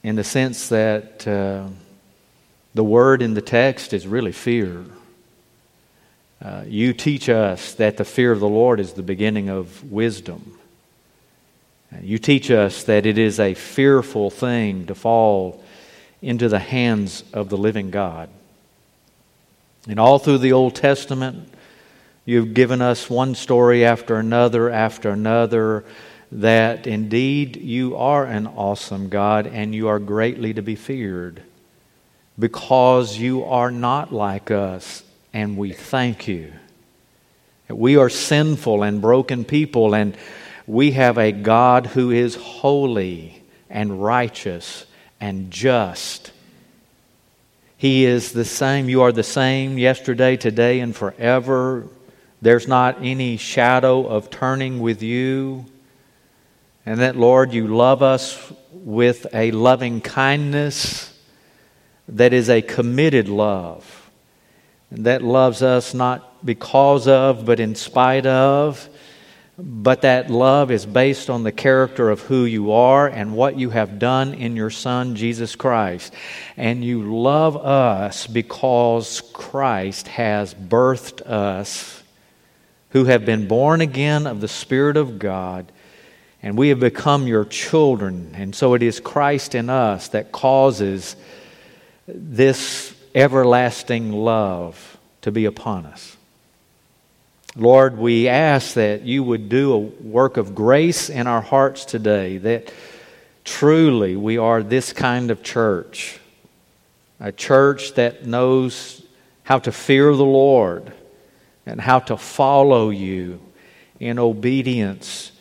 in 0.03 0.17
the 0.17 0.25
sense 0.25 0.71
that 0.71 1.29
uh, 1.29 1.67
the 2.75 2.83
word 2.83 3.21
in 3.21 3.35
the 3.35 3.43
text 3.43 3.93
is 3.93 4.07
really 4.07 4.33
fear. 4.33 4.83
Uh, 6.43 6.65
you 6.67 6.95
teach 6.95 7.29
us 7.29 7.75
that 7.75 7.99
the 7.99 8.07
fear 8.07 8.33
of 8.33 8.41
the 8.41 8.49
Lord 8.49 8.81
is 8.81 8.95
the 8.95 9.03
beginning 9.03 9.51
of 9.51 9.93
wisdom. 9.93 10.59
You 12.01 12.17
teach 12.17 12.51
us 12.51 12.85
that 12.85 13.05
it 13.05 13.19
is 13.19 13.39
a 13.39 13.53
fearful 13.53 14.31
thing 14.31 14.87
to 14.87 14.95
fall 14.95 15.63
into 16.23 16.49
the 16.49 16.59
hands 16.59 17.23
of 17.35 17.51
the 17.51 17.59
living 17.59 17.91
God. 17.91 18.31
And 19.89 19.99
all 19.99 20.19
through 20.19 20.39
the 20.39 20.53
Old 20.53 20.75
Testament, 20.75 21.53
you've 22.25 22.55
given 22.55 22.83
us 22.83 23.09
one 23.09 23.35
story 23.35 23.85
after 23.85 24.17
another 24.17 24.71
after 24.71 25.11
another 25.11 25.85
that 26.33 26.87
indeed 26.87 27.57
you 27.57 27.97
are 27.97 28.25
an 28.25 28.47
awesome 28.47 29.09
God 29.09 29.47
and 29.47 29.75
you 29.75 29.89
are 29.89 29.99
greatly 29.99 30.55
to 30.55 30.63
be 30.63 30.77
feared 30.77 31.43
because 32.39 33.19
you 33.19 33.45
are 33.45 33.71
not 33.71 34.13
like 34.13 34.51
us, 34.51 35.05
and 35.33 35.57
we 35.59 35.73
thank 35.73 36.27
you. 36.27 36.53
We 37.69 37.97
are 37.97 38.09
sinful 38.09 38.83
and 38.83 39.01
broken 39.01 39.45
people, 39.45 39.95
and 39.95 40.17
we 40.67 40.93
have 40.93 41.19
a 41.19 41.33
God 41.33 41.87
who 41.87 42.11
is 42.11 42.35
holy 42.35 43.43
and 43.69 44.03
righteous 44.03 44.87
and 45.21 45.51
just. 45.51 46.33
He 47.81 48.05
is 48.05 48.33
the 48.33 48.45
same. 48.45 48.91
You 48.91 49.01
are 49.01 49.11
the 49.11 49.23
same 49.23 49.79
yesterday, 49.79 50.37
today, 50.37 50.81
and 50.81 50.95
forever. 50.95 51.87
There's 52.43 52.69
not 52.69 52.99
any 53.01 53.39
shadow 53.39 54.07
of 54.07 54.29
turning 54.29 54.81
with 54.81 55.03
you. 55.03 55.65
And 56.85 57.01
that, 57.01 57.17
Lord, 57.17 57.55
you 57.55 57.69
love 57.69 58.03
us 58.03 58.53
with 58.71 59.27
a 59.33 59.51
loving 59.53 60.03
kindness 60.03 61.19
that 62.07 62.35
is 62.35 62.51
a 62.51 62.61
committed 62.61 63.31
love. 63.31 64.11
That 64.93 65.23
loves 65.23 65.63
us 65.63 65.95
not 65.95 66.45
because 66.45 67.09
of, 67.09 67.47
but 67.47 67.61
in 67.61 67.75
spite 67.75 68.27
of. 68.27 68.90
But 69.63 70.03
that 70.03 70.31
love 70.31 70.71
is 70.71 70.87
based 70.87 71.29
on 71.29 71.43
the 71.43 71.53
character 71.53 72.09
of 72.09 72.21
who 72.21 72.45
you 72.45 72.73
are 72.73 73.07
and 73.07 73.35
what 73.35 73.59
you 73.59 73.71
have 73.71 73.99
done 73.99 74.33
in 74.33 74.57
your 74.57 74.71
Son, 74.71 75.17
Jesus 75.17 75.55
Christ. 75.55 76.15
And 76.57 76.83
you 76.83 77.15
love 77.15 77.57
us 77.57 78.27
because 78.27 79.21
Christ 79.35 80.09
has 80.09 80.55
birthed 80.55 81.21
us, 81.23 82.03
who 82.91 83.05
have 83.05 83.27
been 83.27 83.49
born 83.49 83.81
again 83.81 84.27
of 84.27 84.41
the 84.41 84.49
Spirit 84.49 84.97
of 84.97 85.19
God, 85.19 85.71
and 86.43 86.57
we 86.57 86.71
have 86.71 86.81
become 86.81 87.27
your 87.27 87.45
children. 87.45 88.33
And 88.35 88.55
so 88.55 88.73
it 88.75 88.83
is 88.83 88.99
Christ 88.99 89.55
in 89.55 89.69
us 89.69 90.09
that 90.09 90.33
causes 90.33 91.17
this 92.09 92.95
everlasting 93.15 94.13
love 94.13 94.99
to 95.21 95.31
be 95.31 95.45
upon 95.45 95.85
us. 95.85 96.17
Lord, 97.61 97.99
we 97.99 98.27
ask 98.27 98.73
that 98.73 99.03
you 99.03 99.23
would 99.23 99.51
do 99.51 99.75
a 99.75 99.79
work 99.79 100.39
of 100.39 100.55
grace 100.55 101.11
in 101.11 101.27
our 101.27 101.43
hearts 101.43 101.85
today, 101.85 102.39
that 102.39 102.73
truly 103.45 104.17
we 104.17 104.39
are 104.39 104.63
this 104.63 104.95
kind 104.95 105.31
of 105.31 105.43
church, 105.43 106.19
a 107.21 107.33
church 107.33 107.97
that 107.97 108.25
knows 108.25 109.03
how 109.43 109.59
to 109.59 109.73
fear 109.73 110.17
the 110.17 110.25
Lord 110.25 110.91
and 111.67 111.83
how 111.83 111.99
to 111.99 112.17
follow 112.17 112.89
you 112.89 113.39
in 113.99 114.19
obedience 114.19 115.33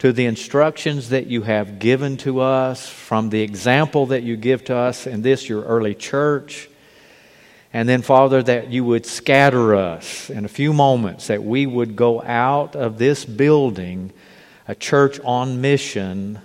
to 0.00 0.12
the 0.12 0.26
instructions 0.26 1.08
that 1.08 1.26
you 1.26 1.40
have 1.40 1.78
given 1.78 2.18
to 2.18 2.40
us, 2.40 2.86
from 2.86 3.30
the 3.30 3.40
example 3.40 4.04
that 4.06 4.22
you 4.22 4.36
give 4.36 4.62
to 4.64 4.76
us 4.76 5.06
in 5.06 5.22
this, 5.22 5.48
your 5.48 5.62
early 5.62 5.94
church. 5.94 6.68
And 7.72 7.88
then, 7.88 8.02
Father, 8.02 8.42
that 8.42 8.70
you 8.70 8.84
would 8.84 9.06
scatter 9.06 9.74
us 9.74 10.28
in 10.28 10.44
a 10.44 10.48
few 10.48 10.72
moments, 10.72 11.28
that 11.28 11.42
we 11.42 11.66
would 11.66 11.96
go 11.96 12.22
out 12.22 12.76
of 12.76 12.98
this 12.98 13.24
building, 13.24 14.12
a 14.68 14.74
church 14.74 15.18
on 15.20 15.60
mission, 15.60 16.38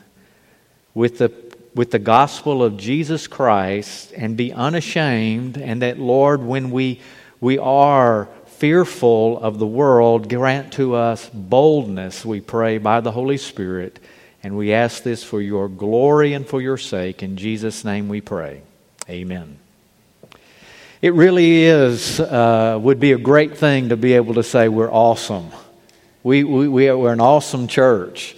with 0.94 1.18
the, 1.18 1.32
with 1.76 1.92
the 1.92 2.00
gospel 2.00 2.64
of 2.64 2.78
Jesus 2.78 3.28
Christ 3.28 4.14
and 4.16 4.38
be 4.38 4.54
unashamed. 4.54 5.58
And 5.58 5.82
that, 5.82 6.00
Lord, 6.00 6.42
when 6.42 6.72
we, 6.72 7.02
we 7.42 7.58
are 7.58 8.30
fearful 8.46 9.38
of 9.40 9.60
the 9.60 9.68
world, 9.68 10.30
grant 10.30 10.74
to 10.74 10.96
us 10.96 11.30
boldness, 11.32 12.26
we 12.26 12.42
pray, 12.42 12.78
by 12.78 13.02
the 13.02 13.12
Holy 13.12 13.38
Spirit. 13.38 14.00
And 14.42 14.58
we 14.58 14.74
ask 14.74 15.04
this 15.04 15.24
for 15.24 15.42
your 15.42 15.68
glory 15.68 16.34
and 16.34 16.48
for 16.48 16.62
your 16.62 16.78
sake. 16.78 17.22
In 17.22 17.36
Jesus' 17.36 17.84
name 17.84 18.08
we 18.08 18.22
pray. 18.22 18.62
Amen. 19.10 19.60
It 21.00 21.14
really 21.14 21.64
is, 21.64 22.20
uh, 22.20 22.80
would 22.82 23.00
be 23.00 23.12
a 23.12 23.20
great 23.20 23.56
thing 23.56 23.90
to 23.90 23.98
be 23.98 24.14
able 24.14 24.34
to 24.34 24.44
say 24.44 24.68
we're 24.68 24.92
awesome. 24.92 25.52
We, 26.24 26.44
we, 26.44 26.68
we're 26.68 27.14
an 27.14 27.22
awesome 27.22 27.68
church. 27.68 28.36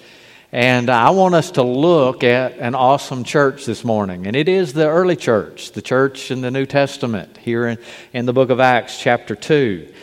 And 0.51 0.89
I 0.89 1.11
want 1.11 1.35
us 1.35 1.51
to 1.51 1.63
look 1.63 2.21
at 2.25 2.57
an 2.57 2.75
awesome 2.75 3.23
church 3.23 3.65
this 3.65 3.85
morning. 3.85 4.27
And 4.27 4.35
it 4.35 4.49
is 4.49 4.73
the 4.73 4.89
early 4.89 5.15
church, 5.15 5.71
the 5.71 5.81
church 5.81 6.31
in 6.31 6.41
the 6.41 6.51
New 6.51 6.65
Testament, 6.65 7.37
here 7.37 7.65
in, 7.65 7.77
in 8.11 8.25
the 8.25 8.33
book 8.33 8.49
of 8.49 8.59
Acts, 8.59 8.99
chapter 8.99 9.37
2. 9.37 9.93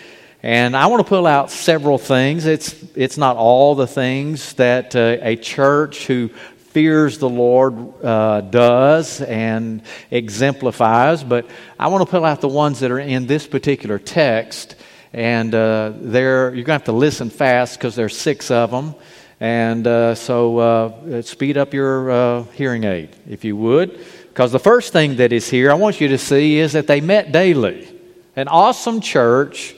And 0.42 0.74
I 0.74 0.86
want 0.86 1.04
to 1.04 1.08
pull 1.08 1.26
out 1.26 1.50
several 1.50 1.98
things. 1.98 2.46
It's, 2.46 2.74
it's 2.94 3.18
not 3.18 3.36
all 3.36 3.74
the 3.74 3.86
things 3.86 4.54
that 4.54 4.96
uh, 4.96 5.18
a 5.20 5.36
church 5.36 6.06
who 6.06 6.30
fears 6.76 7.16
the 7.16 7.26
Lord 7.26 8.04
uh, 8.04 8.42
does 8.42 9.22
and 9.22 9.80
exemplifies, 10.10 11.24
but 11.24 11.48
I 11.78 11.88
want 11.88 12.06
to 12.06 12.10
pull 12.10 12.26
out 12.26 12.42
the 12.42 12.48
ones 12.48 12.80
that 12.80 12.90
are 12.90 12.98
in 12.98 13.26
this 13.26 13.46
particular 13.46 13.98
text 13.98 14.76
And 15.16 15.54
uh, 15.54 15.94
you're 16.02 16.50
going 16.50 16.64
to 16.66 16.72
have 16.72 16.84
to 16.84 16.92
listen 16.92 17.30
fast 17.30 17.78
because 17.78 17.96
there's 17.96 18.14
six 18.14 18.50
of 18.50 18.70
them. 18.70 18.94
And 19.40 19.86
uh, 19.86 20.14
so 20.14 20.58
uh, 20.58 21.22
speed 21.22 21.56
up 21.56 21.72
your 21.72 22.10
uh, 22.10 22.42
hearing 22.52 22.84
aid, 22.84 23.16
if 23.26 23.42
you 23.42 23.56
would. 23.56 23.98
Because 24.28 24.52
the 24.52 24.58
first 24.58 24.92
thing 24.92 25.16
that 25.16 25.32
is 25.32 25.48
here, 25.48 25.70
I 25.70 25.74
want 25.74 26.02
you 26.02 26.08
to 26.08 26.18
see, 26.18 26.58
is 26.58 26.72
that 26.72 26.86
they 26.86 27.00
met 27.00 27.32
daily. 27.32 27.88
An 28.36 28.48
awesome 28.48 29.00
church 29.00 29.74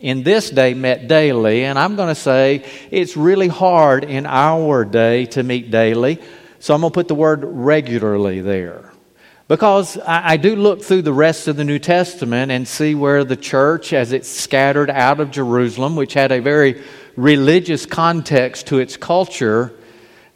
in 0.00 0.22
this 0.22 0.50
day 0.50 0.74
met 0.74 1.08
daily. 1.08 1.64
And 1.64 1.78
I'm 1.78 1.96
going 1.96 2.08
to 2.08 2.20
say 2.20 2.64
it's 2.90 3.16
really 3.16 3.48
hard 3.48 4.04
in 4.04 4.26
our 4.26 4.84
day 4.84 5.26
to 5.26 5.42
meet 5.42 5.70
daily. 5.70 6.20
So 6.60 6.74
I'm 6.74 6.80
going 6.80 6.90
to 6.90 6.94
put 6.94 7.08
the 7.08 7.14
word 7.14 7.42
regularly 7.44 8.40
there. 8.40 8.92
Because 9.48 9.96
I, 9.98 10.32
I, 10.32 10.36
do 10.36 10.54
look 10.56 10.82
through 10.82 11.02
the 11.02 11.12
rest 11.12 11.48
of 11.48 11.56
the 11.56 11.64
New 11.64 11.78
Testament 11.78 12.52
and 12.52 12.68
see 12.68 12.94
where 12.94 13.24
the 13.24 13.36
church, 13.36 13.94
as 13.94 14.12
it's 14.12 14.28
scattered 14.28 14.90
out 14.90 15.20
of 15.20 15.30
Jerusalem, 15.30 15.96
which 15.96 16.12
had 16.12 16.32
a 16.32 16.40
very 16.40 16.82
religious 17.16 17.86
context 17.86 18.66
to 18.66 18.78
its 18.78 18.98
culture, 18.98 19.72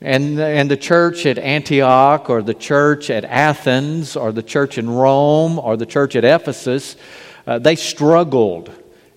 and, 0.01 0.41
and 0.41 0.71
the 0.71 0.79
church 0.79 1.27
at 1.27 1.39
Antioch, 1.39 2.31
or 2.31 2.41
the 2.41 2.55
church 2.55 3.11
at 3.11 3.27
Athens, 3.27 4.17
or 4.17 4.33
the 4.33 4.43
church 4.43 4.79
in 4.79 4.89
Rome, 4.89 5.59
or 5.59 5.77
the 5.77 5.87
church 5.87 6.17
at 6.17 6.25
Ephesus, 6.25 6.97
uh, 7.47 7.59
they 7.59 7.77
struggled 7.77 8.71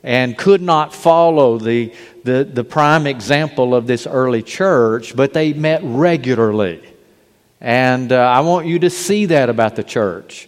and 0.05 0.37
could 0.37 0.61
not 0.61 0.93
follow 0.93 1.57
the, 1.57 1.91
the, 2.23 2.43
the 2.43 2.63
prime 2.63 3.07
example 3.07 3.73
of 3.73 3.87
this 3.87 4.05
early 4.05 4.43
church, 4.43 5.15
but 5.15 5.33
they 5.33 5.51
met 5.51 5.81
regularly. 5.83 6.79
And 7.59 8.11
uh, 8.11 8.17
I 8.17 8.41
want 8.41 8.67
you 8.67 8.77
to 8.79 8.91
see 8.91 9.25
that 9.25 9.49
about 9.49 9.75
the 9.75 9.83
church. 9.83 10.47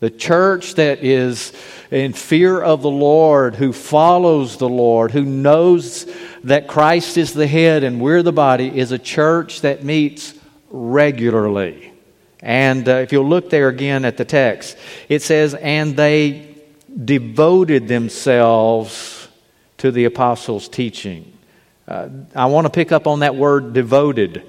The 0.00 0.10
church 0.10 0.74
that 0.74 1.04
is 1.04 1.52
in 1.92 2.14
fear 2.14 2.60
of 2.60 2.82
the 2.82 2.90
Lord, 2.90 3.54
who 3.54 3.72
follows 3.72 4.56
the 4.56 4.68
Lord, 4.68 5.12
who 5.12 5.24
knows 5.24 6.12
that 6.42 6.66
Christ 6.66 7.16
is 7.16 7.32
the 7.32 7.46
head 7.46 7.84
and 7.84 8.00
we're 8.00 8.24
the 8.24 8.32
body, 8.32 8.76
is 8.76 8.90
a 8.90 8.98
church 8.98 9.60
that 9.60 9.84
meets 9.84 10.34
regularly. 10.68 11.92
And 12.40 12.88
uh, 12.88 12.96
if 12.96 13.12
you'll 13.12 13.28
look 13.28 13.50
there 13.50 13.68
again 13.68 14.04
at 14.04 14.16
the 14.16 14.24
text, 14.24 14.76
it 15.08 15.22
says, 15.22 15.54
And 15.54 15.96
they 15.96 16.55
devoted 17.04 17.88
themselves 17.88 19.28
to 19.78 19.90
the 19.90 20.04
apostles' 20.04 20.68
teaching. 20.68 21.32
Uh, 21.86 22.08
I 22.34 22.46
want 22.46 22.66
to 22.66 22.70
pick 22.70 22.90
up 22.90 23.06
on 23.06 23.20
that 23.20 23.36
word 23.36 23.72
devoted 23.72 24.42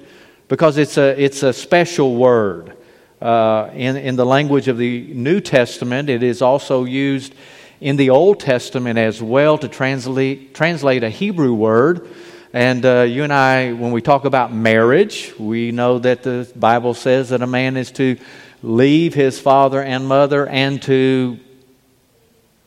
because 0.48 0.78
it's 0.78 0.96
a, 0.96 1.22
it's 1.22 1.42
a 1.42 1.52
special 1.52 2.16
word. 2.16 2.74
Uh, 3.20 3.70
in, 3.74 3.96
in 3.96 4.16
the 4.16 4.24
language 4.24 4.68
of 4.68 4.78
the 4.78 5.12
New 5.12 5.40
Testament, 5.40 6.08
it 6.08 6.22
is 6.22 6.40
also 6.40 6.84
used 6.84 7.34
in 7.80 7.96
the 7.96 8.10
Old 8.10 8.40
Testament 8.40 8.98
as 8.98 9.22
well 9.22 9.58
to 9.58 9.68
translate, 9.68 10.54
translate 10.54 11.04
a 11.04 11.10
Hebrew 11.10 11.52
word. 11.52 12.08
And 12.52 12.84
uh, 12.84 13.02
you 13.02 13.24
and 13.24 13.32
I, 13.32 13.72
when 13.72 13.92
we 13.92 14.00
talk 14.00 14.24
about 14.24 14.52
marriage, 14.52 15.34
we 15.38 15.70
know 15.70 15.98
that 15.98 16.22
the 16.22 16.50
Bible 16.56 16.94
says 16.94 17.28
that 17.28 17.42
a 17.42 17.46
man 17.46 17.76
is 17.76 17.90
to 17.92 18.16
leave 18.62 19.14
his 19.14 19.38
father 19.38 19.82
and 19.82 20.06
mother 20.08 20.46
and 20.46 20.80
to, 20.82 21.38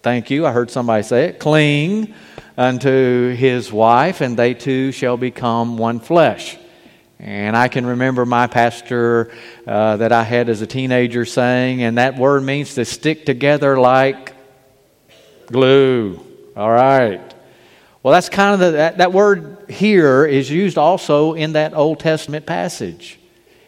thank 0.02 0.30
you, 0.30 0.46
I 0.46 0.52
heard 0.52 0.72
somebody 0.72 1.04
say 1.04 1.26
it, 1.26 1.40
cling 1.40 2.14
unto 2.58 3.34
his 3.36 3.72
wife, 3.72 4.22
and 4.22 4.38
they 4.38 4.54
two 4.54 4.92
shall 4.92 5.18
become 5.18 5.78
one 5.78 6.00
flesh. 6.00 6.58
And 7.20 7.56
I 7.56 7.68
can 7.68 7.86
remember 7.86 8.26
my 8.26 8.48
pastor 8.48 9.32
uh, 9.68 9.98
that 9.98 10.12
I 10.12 10.24
had 10.24 10.50
as 10.50 10.62
a 10.62 10.68
teenager 10.68 11.24
saying, 11.24 11.84
and 11.84 12.00
that 12.00 12.18
word 12.18 12.42
means 12.44 12.74
to 12.76 12.86
stick 12.86 13.26
together 13.28 13.80
like 13.80 14.34
glue. 15.46 16.20
All 16.56 16.72
right. 16.72 17.22
Well, 18.02 18.12
that's 18.12 18.30
kind 18.30 18.56
of 18.56 18.60
the, 18.60 18.72
that, 18.78 18.98
that 18.98 19.14
word 19.14 19.66
here 19.70 20.26
is 20.26 20.50
used 20.50 20.80
also 20.80 21.34
in 21.34 21.54
that 21.54 21.76
Old 21.76 22.00
Testament 22.00 22.48
passage. 22.48 23.20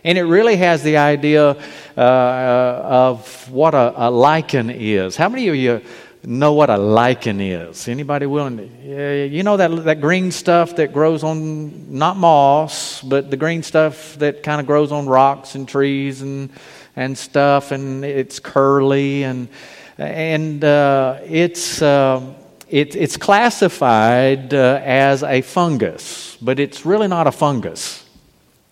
And 0.03 0.17
it 0.17 0.23
really 0.23 0.55
has 0.55 0.81
the 0.81 0.97
idea 0.97 1.51
uh, 1.95 2.01
uh 2.01 2.81
of 2.83 3.51
what 3.51 3.75
a, 3.75 4.07
a 4.07 4.09
lichen 4.09 4.71
is. 4.71 5.15
How 5.15 5.29
many 5.29 5.47
of 5.47 5.55
you 5.55 5.81
know 6.25 6.53
what 6.53 6.69
a 6.69 6.77
lichen 6.77 7.41
is. 7.41 7.87
Anybody 7.87 8.25
willing 8.25 8.57
to? 8.57 9.27
You 9.27 9.43
know 9.43 9.57
that, 9.57 9.83
that 9.83 10.01
green 10.01 10.31
stuff 10.31 10.75
that 10.77 10.93
grows 10.93 11.23
on, 11.23 11.97
not 11.97 12.17
moss, 12.17 13.01
but 13.01 13.29
the 13.29 13.37
green 13.37 13.63
stuff 13.63 14.17
that 14.19 14.43
kind 14.43 14.61
of 14.61 14.67
grows 14.67 14.91
on 14.91 15.07
rocks 15.07 15.55
and 15.55 15.67
trees 15.67 16.21
and, 16.21 16.49
and 16.95 17.17
stuff, 17.17 17.71
and 17.71 18.05
it's 18.05 18.39
curly, 18.39 19.23
and, 19.23 19.49
and 19.97 20.63
uh, 20.63 21.19
it's, 21.25 21.81
uh, 21.81 22.33
it, 22.69 22.95
it's 22.95 23.17
classified 23.17 24.53
uh, 24.53 24.79
as 24.83 25.23
a 25.23 25.41
fungus, 25.41 26.37
but 26.41 26.59
it's 26.59 26.85
really 26.85 27.07
not 27.07 27.27
a 27.27 27.31
fungus. 27.31 28.05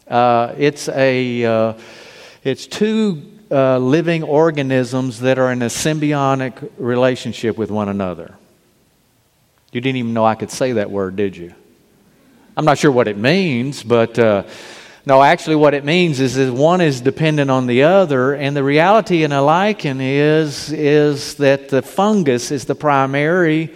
Uh, 0.08 0.54
it's 0.58 0.90
a, 0.90 1.46
uh, 1.46 1.74
it's 2.44 2.66
two 2.66 3.31
uh, 3.52 3.78
living 3.78 4.24
organisms 4.24 5.20
that 5.20 5.38
are 5.38 5.52
in 5.52 5.62
a 5.62 5.68
symbiotic 5.68 6.72
relationship 6.78 7.58
with 7.58 7.70
one 7.70 7.90
another. 7.90 8.36
You 9.72 9.82
didn't 9.82 9.98
even 9.98 10.14
know 10.14 10.26
I 10.26 10.36
could 10.36 10.52
say 10.52 10.74
that 10.74 10.90
word, 10.90 11.16
did 11.16 11.36
you? 11.36 11.54
I'm 12.56 12.66
not 12.66 12.78
sure 12.78 12.92
what 12.92 13.08
it 13.08 13.18
means, 13.18 13.84
but 13.84 14.18
uh, 14.18 14.44
no, 15.06 15.24
actually, 15.24 15.56
what 15.56 15.74
it 15.74 15.84
means 15.84 16.20
is 16.20 16.36
that 16.36 16.54
one 16.54 16.80
is 16.80 17.02
dependent 17.02 17.50
on 17.50 17.66
the 17.66 17.84
other, 17.84 18.34
and 18.34 18.56
the 18.56 18.64
reality 18.64 19.24
in 19.24 19.32
a 19.32 19.42
lichen 19.42 20.00
is, 20.00 20.72
is 20.72 21.36
that 21.36 21.70
the 21.70 21.82
fungus 21.82 22.52
is 22.52 22.66
the 22.66 22.76
primary 22.76 23.74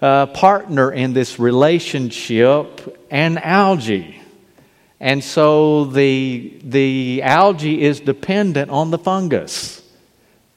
uh, 0.00 0.26
partner 0.26 0.92
in 0.92 1.12
this 1.12 1.38
relationship, 1.38 3.06
and 3.10 3.38
algae. 3.38 4.19
And 5.00 5.24
so 5.24 5.86
the, 5.86 6.60
the 6.62 7.22
algae 7.22 7.82
is 7.82 8.00
dependent 8.00 8.70
on 8.70 8.90
the 8.90 8.98
fungus. 8.98 9.82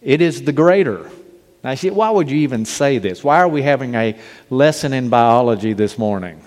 It 0.01 0.21
is 0.21 0.43
the 0.43 0.51
greater. 0.51 1.09
Now, 1.63 1.71
you 1.71 1.77
see, 1.77 1.89
why 1.89 2.09
would 2.09 2.29
you 2.29 2.39
even 2.39 2.65
say 2.65 2.97
this? 2.97 3.23
Why 3.23 3.37
are 3.39 3.47
we 3.47 3.61
having 3.61 3.95
a 3.95 4.19
lesson 4.49 4.91
in 4.91 5.07
biology 5.07 5.71
this 5.71 5.97
morning? 5.97 6.45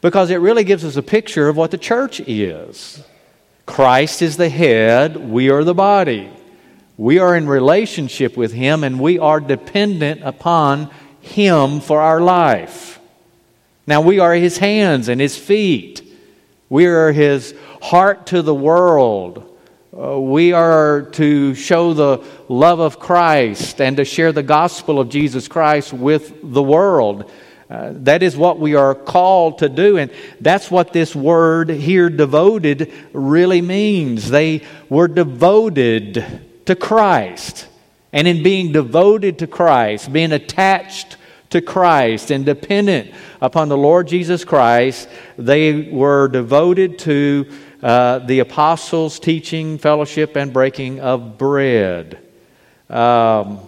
Because 0.00 0.30
it 0.30 0.38
really 0.38 0.64
gives 0.64 0.84
us 0.84 0.96
a 0.96 1.02
picture 1.02 1.48
of 1.48 1.56
what 1.56 1.70
the 1.70 1.78
church 1.78 2.18
is. 2.26 3.04
Christ 3.66 4.20
is 4.20 4.36
the 4.36 4.48
head, 4.48 5.16
we 5.16 5.48
are 5.48 5.62
the 5.62 5.74
body. 5.74 6.28
We 6.96 7.20
are 7.20 7.36
in 7.36 7.48
relationship 7.48 8.36
with 8.36 8.52
Him, 8.52 8.82
and 8.82 8.98
we 8.98 9.20
are 9.20 9.38
dependent 9.38 10.22
upon 10.24 10.90
Him 11.20 11.80
for 11.80 12.00
our 12.00 12.20
life. 12.20 12.98
Now, 13.86 14.00
we 14.00 14.18
are 14.18 14.34
His 14.34 14.58
hands 14.58 15.08
and 15.08 15.20
His 15.20 15.36
feet. 15.36 16.11
We 16.72 16.86
are 16.86 17.12
his 17.12 17.54
heart 17.82 18.28
to 18.28 18.40
the 18.40 18.54
world. 18.54 19.58
Uh, 19.94 20.18
we 20.18 20.54
are 20.54 21.02
to 21.02 21.54
show 21.54 21.92
the 21.92 22.24
love 22.48 22.80
of 22.80 22.98
Christ 22.98 23.78
and 23.78 23.98
to 23.98 24.06
share 24.06 24.32
the 24.32 24.42
gospel 24.42 24.98
of 24.98 25.10
Jesus 25.10 25.48
Christ 25.48 25.92
with 25.92 26.32
the 26.42 26.62
world. 26.62 27.30
Uh, 27.68 27.90
that 27.96 28.22
is 28.22 28.38
what 28.38 28.58
we 28.58 28.74
are 28.74 28.94
called 28.94 29.58
to 29.58 29.68
do, 29.68 29.98
and 29.98 30.10
that's 30.40 30.70
what 30.70 30.94
this 30.94 31.14
word 31.14 31.68
here, 31.68 32.08
devoted, 32.08 32.90
really 33.12 33.60
means. 33.60 34.30
They 34.30 34.62
were 34.88 35.08
devoted 35.08 36.24
to 36.64 36.74
Christ. 36.74 37.68
And 38.14 38.26
in 38.26 38.42
being 38.42 38.72
devoted 38.72 39.40
to 39.40 39.46
Christ, 39.46 40.10
being 40.10 40.32
attached 40.32 41.18
to 41.52 41.62
Christ 41.62 42.30
and 42.30 42.44
dependent 42.44 43.14
upon 43.40 43.68
the 43.68 43.76
Lord 43.76 44.08
Jesus 44.08 44.44
Christ, 44.44 45.08
they 45.38 45.88
were 45.90 46.28
devoted 46.28 46.98
to 47.00 47.50
uh, 47.82 48.20
the 48.20 48.40
apostles' 48.40 49.18
teaching, 49.18 49.78
fellowship, 49.78 50.36
and 50.36 50.52
breaking 50.52 51.00
of 51.00 51.38
bread. 51.38 52.18
Um, 52.88 53.60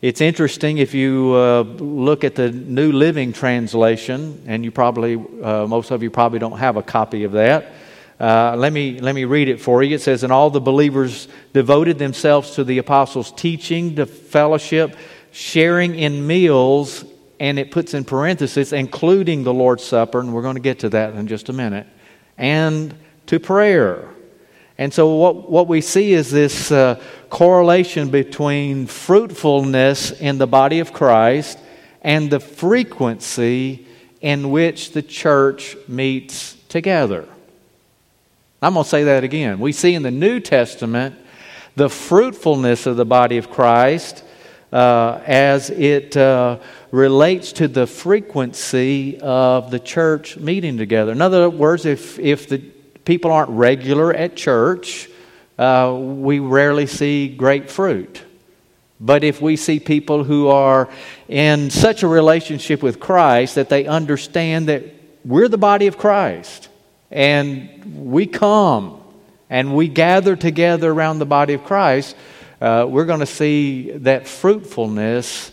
it's 0.00 0.20
interesting 0.20 0.78
if 0.78 0.94
you 0.94 1.32
uh, 1.34 1.62
look 1.62 2.24
at 2.24 2.34
the 2.34 2.50
New 2.50 2.90
Living 2.90 3.32
Translation, 3.32 4.42
and 4.46 4.64
you 4.64 4.72
probably, 4.72 5.14
uh, 5.14 5.66
most 5.66 5.92
of 5.92 6.02
you 6.02 6.10
probably 6.10 6.40
don't 6.40 6.58
have 6.58 6.76
a 6.76 6.82
copy 6.82 7.24
of 7.24 7.32
that. 7.32 7.72
Uh, 8.18 8.56
let, 8.56 8.72
me, 8.72 8.98
let 9.00 9.14
me 9.14 9.24
read 9.24 9.48
it 9.48 9.60
for 9.60 9.82
you. 9.82 9.94
It 9.94 10.00
says, 10.00 10.24
And 10.24 10.32
all 10.32 10.50
the 10.50 10.60
believers 10.60 11.28
devoted 11.52 11.98
themselves 11.98 12.52
to 12.56 12.64
the 12.64 12.78
apostles' 12.78 13.32
teaching, 13.32 13.94
to 13.96 14.06
fellowship, 14.06 14.96
sharing 15.30 15.94
in 15.94 16.26
meals, 16.26 17.04
and 17.42 17.58
it 17.58 17.72
puts 17.72 17.92
in 17.92 18.04
parentheses, 18.04 18.72
including 18.72 19.42
the 19.42 19.52
Lord's 19.52 19.82
Supper, 19.82 20.20
and 20.20 20.32
we're 20.32 20.42
going 20.42 20.54
to 20.54 20.60
get 20.60 20.78
to 20.78 20.88
that 20.90 21.14
in 21.14 21.26
just 21.26 21.48
a 21.48 21.52
minute, 21.52 21.88
and 22.38 22.94
to 23.26 23.40
prayer. 23.40 24.08
And 24.78 24.94
so, 24.94 25.16
what, 25.16 25.50
what 25.50 25.66
we 25.66 25.80
see 25.80 26.12
is 26.12 26.30
this 26.30 26.70
uh, 26.70 27.02
correlation 27.30 28.10
between 28.10 28.86
fruitfulness 28.86 30.12
in 30.12 30.38
the 30.38 30.46
body 30.46 30.78
of 30.78 30.92
Christ 30.92 31.58
and 32.00 32.30
the 32.30 32.38
frequency 32.38 33.88
in 34.20 34.52
which 34.52 34.92
the 34.92 35.02
church 35.02 35.76
meets 35.88 36.54
together. 36.68 37.28
I'm 38.62 38.74
going 38.74 38.84
to 38.84 38.88
say 38.88 39.02
that 39.02 39.24
again. 39.24 39.58
We 39.58 39.72
see 39.72 39.96
in 39.96 40.04
the 40.04 40.12
New 40.12 40.38
Testament 40.38 41.16
the 41.74 41.90
fruitfulness 41.90 42.86
of 42.86 42.96
the 42.96 43.04
body 43.04 43.36
of 43.38 43.50
Christ 43.50 44.22
uh, 44.72 45.20
as 45.26 45.70
it 45.70 46.16
uh, 46.16 46.58
relates 46.92 47.52
to 47.52 47.66
the 47.66 47.86
frequency 47.86 49.18
of 49.20 49.70
the 49.70 49.80
church 49.80 50.36
meeting 50.36 50.76
together. 50.76 51.10
In 51.10 51.22
other 51.22 51.48
words, 51.48 51.86
if, 51.86 52.18
if 52.18 52.48
the 52.48 52.58
people 52.58 53.32
aren't 53.32 53.50
regular 53.50 54.12
at 54.12 54.36
church, 54.36 55.08
uh, 55.58 55.96
we 55.98 56.38
rarely 56.38 56.86
see 56.86 57.28
great 57.28 57.70
fruit. 57.70 58.22
But 59.00 59.24
if 59.24 59.40
we 59.40 59.56
see 59.56 59.80
people 59.80 60.22
who 60.22 60.48
are 60.48 60.88
in 61.28 61.70
such 61.70 62.02
a 62.02 62.08
relationship 62.08 62.82
with 62.82 63.00
Christ 63.00 63.54
that 63.54 63.70
they 63.70 63.86
understand 63.86 64.68
that 64.68 64.84
we're 65.24 65.48
the 65.48 65.58
body 65.58 65.86
of 65.86 65.96
Christ 65.96 66.68
and 67.10 68.10
we 68.12 68.26
come 68.26 69.02
and 69.48 69.74
we 69.74 69.88
gather 69.88 70.36
together 70.36 70.92
around 70.92 71.20
the 71.20 71.26
body 71.26 71.54
of 71.54 71.64
Christ, 71.64 72.16
uh, 72.60 72.86
we're 72.88 73.06
going 73.06 73.20
to 73.20 73.26
see 73.26 73.92
that 73.92 74.28
fruitfulness 74.28 75.51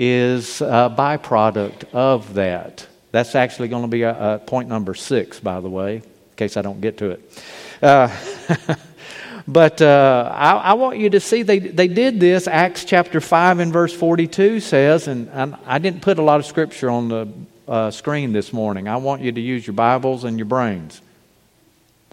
is 0.00 0.60
a 0.60 0.94
byproduct 0.96 1.92
of 1.92 2.34
that. 2.34 2.86
That's 3.10 3.34
actually 3.34 3.66
going 3.66 3.82
to 3.82 3.88
be 3.88 4.02
a, 4.02 4.34
a 4.34 4.38
point 4.38 4.68
number 4.68 4.94
six, 4.94 5.40
by 5.40 5.58
the 5.60 5.68
way, 5.68 5.96
in 5.96 6.02
case 6.36 6.56
I 6.56 6.62
don't 6.62 6.80
get 6.80 6.98
to 6.98 7.10
it. 7.10 7.42
Uh, 7.82 8.08
but 9.48 9.82
uh, 9.82 10.32
I, 10.32 10.52
I, 10.52 10.72
want 10.74 10.98
you 10.98 11.10
to 11.10 11.18
see 11.18 11.42
they, 11.42 11.58
they 11.58 11.88
did 11.88 12.20
this. 12.20 12.46
Acts 12.46 12.84
chapter 12.84 13.20
5 13.20 13.58
and 13.58 13.72
verse 13.72 13.92
42 13.92 14.60
says, 14.60 15.08
and, 15.08 15.28
and 15.30 15.56
I 15.66 15.80
didn't 15.80 16.02
put 16.02 16.20
a 16.20 16.22
lot 16.22 16.38
of 16.38 16.46
scripture 16.46 16.90
on 16.90 17.08
the 17.08 17.28
uh, 17.66 17.90
screen 17.90 18.32
this 18.32 18.52
morning. 18.52 18.86
I 18.86 18.98
want 18.98 19.22
you 19.22 19.32
to 19.32 19.40
use 19.40 19.66
your 19.66 19.74
Bibles 19.74 20.22
and 20.22 20.38
your 20.38 20.46
brains. 20.46 21.02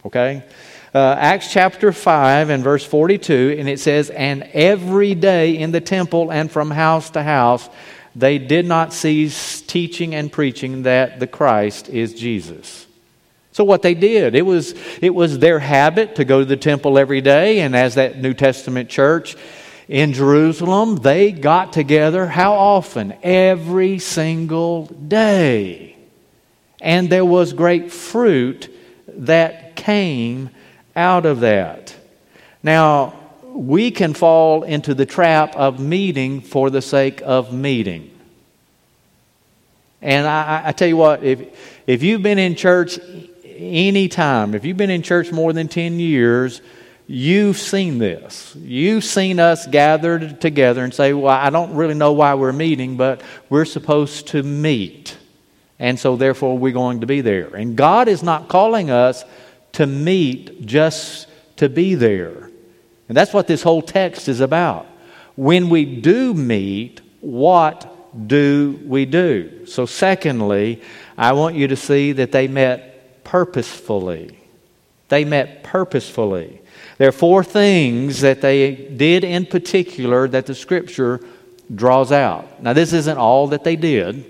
Okay? 0.03 0.43
Uh, 0.95 1.13
Acts 1.19 1.51
chapter 1.51 1.91
5 1.91 2.49
and 2.49 2.63
verse 2.63 2.85
42, 2.85 3.57
and 3.59 3.67
it 3.67 3.81
says, 3.81 4.09
And 4.09 4.43
every 4.53 5.13
day 5.13 5.57
in 5.57 5.73
the 5.73 5.81
temple 5.81 6.31
and 6.31 6.49
from 6.49 6.71
house 6.71 7.09
to 7.09 7.21
house, 7.21 7.67
they 8.15 8.37
did 8.37 8.65
not 8.65 8.93
cease 8.93 9.59
teaching 9.59 10.15
and 10.15 10.31
preaching 10.31 10.83
that 10.83 11.19
the 11.19 11.27
Christ 11.27 11.89
is 11.89 12.13
Jesus. 12.13 12.87
So 13.51 13.65
what 13.65 13.81
they 13.81 13.93
did, 13.93 14.35
it 14.35 14.43
was, 14.43 14.73
it 15.01 15.13
was 15.13 15.37
their 15.37 15.59
habit 15.59 16.15
to 16.15 16.23
go 16.23 16.39
to 16.39 16.45
the 16.45 16.55
temple 16.55 16.97
every 16.97 17.19
day, 17.19 17.59
and 17.59 17.75
as 17.75 17.95
that 17.95 18.21
New 18.21 18.33
Testament 18.33 18.89
church, 18.89 19.35
in 19.89 20.13
Jerusalem, 20.13 20.95
they 20.95 21.33
got 21.33 21.73
together 21.73 22.25
how 22.25 22.53
often? 22.53 23.13
Every 23.21 23.99
single 23.99 24.85
day. 24.85 25.97
And 26.79 27.09
there 27.09 27.25
was 27.25 27.51
great 27.51 27.91
fruit 27.91 28.73
that 29.09 29.75
came 29.75 30.51
out 30.95 31.25
of 31.25 31.41
that. 31.41 31.95
Now, 32.63 33.13
we 33.43 33.91
can 33.91 34.13
fall 34.13 34.63
into 34.63 34.93
the 34.93 35.05
trap 35.05 35.55
of 35.55 35.79
meeting 35.79 36.41
for 36.41 36.69
the 36.69 36.81
sake 36.81 37.21
of 37.23 37.53
meeting. 37.53 38.11
And 40.01 40.27
I, 40.27 40.63
I 40.65 40.71
tell 40.71 40.87
you 40.87 40.97
what, 40.97 41.23
if, 41.23 41.81
if 41.87 42.03
you've 42.03 42.21
been 42.21 42.39
in 42.39 42.55
church 42.55 42.99
any 43.43 44.07
time, 44.07 44.55
if 44.55 44.65
you've 44.65 44.77
been 44.77 44.89
in 44.89 45.01
church 45.01 45.31
more 45.31 45.53
than 45.53 45.67
10 45.67 45.99
years, 45.99 46.61
You've 47.07 47.57
seen 47.57 47.99
this. 47.99 48.55
You've 48.55 49.03
seen 49.03 49.39
us 49.39 49.67
gathered 49.67 50.41
together 50.41 50.83
and 50.83 50.93
say, 50.93 51.13
Well, 51.13 51.27
I 51.33 51.51
don't 51.51 51.75
really 51.75 51.93
know 51.93 52.13
why 52.13 52.33
we're 52.33 52.51
meeting, 52.51 52.97
but 52.97 53.21
we're 53.49 53.65
supposed 53.65 54.27
to 54.29 54.41
meet. 54.41 55.15
And 55.77 55.99
so, 55.99 56.15
therefore, 56.15 56.57
we're 56.57 56.73
going 56.73 57.01
to 57.01 57.07
be 57.07 57.21
there. 57.21 57.53
And 57.53 57.75
God 57.75 58.07
is 58.07 58.23
not 58.23 58.47
calling 58.47 58.89
us 58.89 59.23
to 59.76 59.86
meet 59.86 60.65
just 60.65 61.28
to 61.57 61.69
be 61.69 61.95
there. 61.95 62.49
And 63.07 63.15
that's 63.15 63.34
what 63.34 63.47
this 63.47 63.61
whole 63.61 63.82
text 63.82 64.28
is 64.28 64.39
about. 64.39 64.88
When 65.36 65.69
we 65.69 65.86
do 65.86 66.34
meet, 66.34 67.01
what 67.21 68.28
do 68.28 68.80
we 68.86 69.05
do? 69.05 69.65
So, 69.65 69.86
secondly, 69.86 70.82
I 71.17 71.34
want 71.34 71.55
you 71.55 71.67
to 71.67 71.76
see 71.76 72.13
that 72.13 72.32
they 72.32 72.47
met 72.47 73.23
purposefully. 73.23 74.39
They 75.09 75.26
met 75.26 75.63
purposefully. 75.63 76.61
There 76.97 77.09
are 77.09 77.13
four 77.13 77.43
things 77.43 78.21
that 78.21 78.41
they 78.41 78.76
did 78.76 79.23
in 79.23 79.45
particular 79.45 80.28
that 80.30 80.45
the 80.45 80.55
scripture 80.55 81.19
draws 81.73 82.11
out. 82.11 82.63
Now, 82.63 82.73
this 82.73 82.93
isn't 82.93 83.17
all 83.17 83.47
that 83.47 83.65
they 83.65 83.76
did, 83.76 84.26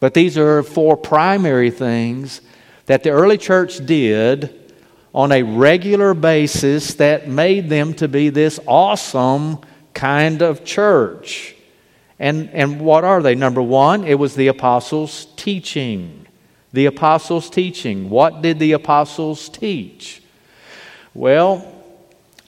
but 0.00 0.12
these 0.14 0.36
are 0.36 0.62
four 0.64 0.96
primary 0.96 1.70
things 1.70 2.40
that 2.86 3.02
the 3.02 3.10
early 3.10 3.38
church 3.38 3.84
did 3.84 4.55
on 5.16 5.32
a 5.32 5.42
regular 5.42 6.12
basis 6.12 6.92
that 6.96 7.26
made 7.26 7.70
them 7.70 7.94
to 7.94 8.06
be 8.06 8.28
this 8.28 8.60
awesome 8.66 9.58
kind 9.94 10.42
of 10.42 10.62
church. 10.62 11.56
And, 12.18 12.50
and 12.50 12.82
what 12.82 13.02
are 13.02 13.22
they? 13.22 13.34
Number 13.34 13.62
one, 13.62 14.04
it 14.04 14.18
was 14.18 14.34
the 14.34 14.48
apostles' 14.48 15.26
teaching. 15.36 16.26
The 16.74 16.84
apostles' 16.84 17.48
teaching. 17.48 18.10
What 18.10 18.42
did 18.42 18.58
the 18.58 18.72
apostles 18.72 19.48
teach? 19.48 20.22
Well, 21.14 21.72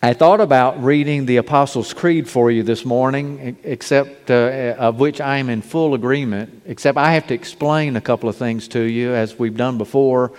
I 0.02 0.12
thought 0.12 0.42
about 0.42 0.84
reading 0.84 1.24
the 1.24 1.38
Apostles' 1.38 1.94
Creed 1.94 2.28
for 2.28 2.50
you 2.50 2.62
this 2.62 2.84
morning, 2.84 3.56
except 3.64 4.30
uh, 4.30 4.76
of 4.78 5.00
which 5.00 5.20
I 5.20 5.38
am 5.38 5.48
in 5.48 5.62
full 5.62 5.94
agreement, 5.94 6.62
except 6.66 6.98
I 6.98 7.14
have 7.14 7.26
to 7.28 7.34
explain 7.34 7.96
a 7.96 8.00
couple 8.00 8.28
of 8.28 8.36
things 8.36 8.68
to 8.68 8.80
you 8.80 9.12
as 9.14 9.38
we've 9.38 9.56
done 9.56 9.76
before, 9.76 10.32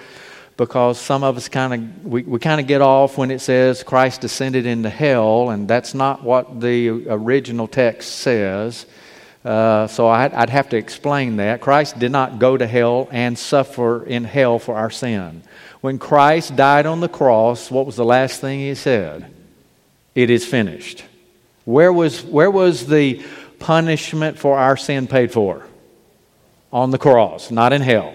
because 0.60 1.00
some 1.00 1.24
of 1.24 1.38
us 1.38 1.50
kind 1.50 1.74
of 1.74 2.06
we, 2.06 2.22
we 2.22 2.38
kind 2.38 2.62
of 2.62 2.68
get 2.68 2.82
off 2.82 3.18
when 3.18 3.32
it 3.32 3.40
says 3.40 3.82
Christ 3.82 4.22
descended 4.22 4.68
into 4.68 4.90
hell, 4.90 5.50
and 5.50 5.68
that's 5.68 5.96
not 5.96 6.22
what 6.24 6.62
the 6.62 7.08
original 7.08 7.68
text 7.68 8.18
says. 8.18 8.86
Uh, 9.44 9.88
so 9.88 10.08
I'd, 10.08 10.34
I'd 10.34 10.50
have 10.50 10.70
to 10.70 10.78
explain 10.78 11.38
that. 11.38 11.62
Christ 11.62 11.98
did 11.98 12.12
not 12.12 12.40
go 12.40 12.58
to 12.58 12.68
hell 12.68 13.08
and 13.10 13.40
suffer 13.40 14.06
in 14.06 14.26
hell 14.26 14.60
for 14.60 14.76
our 14.76 14.92
sin. 14.92 15.42
When 15.82 15.98
Christ 15.98 16.56
died 16.56 16.86
on 16.86 17.00
the 17.00 17.08
cross, 17.08 17.72
what 17.72 17.86
was 17.86 17.96
the 17.96 18.06
last 18.06 18.42
thing 18.42 18.60
he 18.60 18.76
said? 18.76 19.34
it 20.16 20.30
is 20.30 20.46
finished. 20.46 21.04
Where 21.66 21.94
was, 21.94 22.24
where 22.24 22.52
was 22.52 22.88
the 22.88 23.24
punishment 23.60 24.38
for 24.38 24.58
our 24.58 24.76
sin 24.76 25.08
paid 25.08 25.32
for? 25.32 25.66
On 26.74 26.92
the 26.92 26.98
cross, 26.98 27.52
not 27.52 27.74
in 27.74 27.82
hell. 27.82 28.14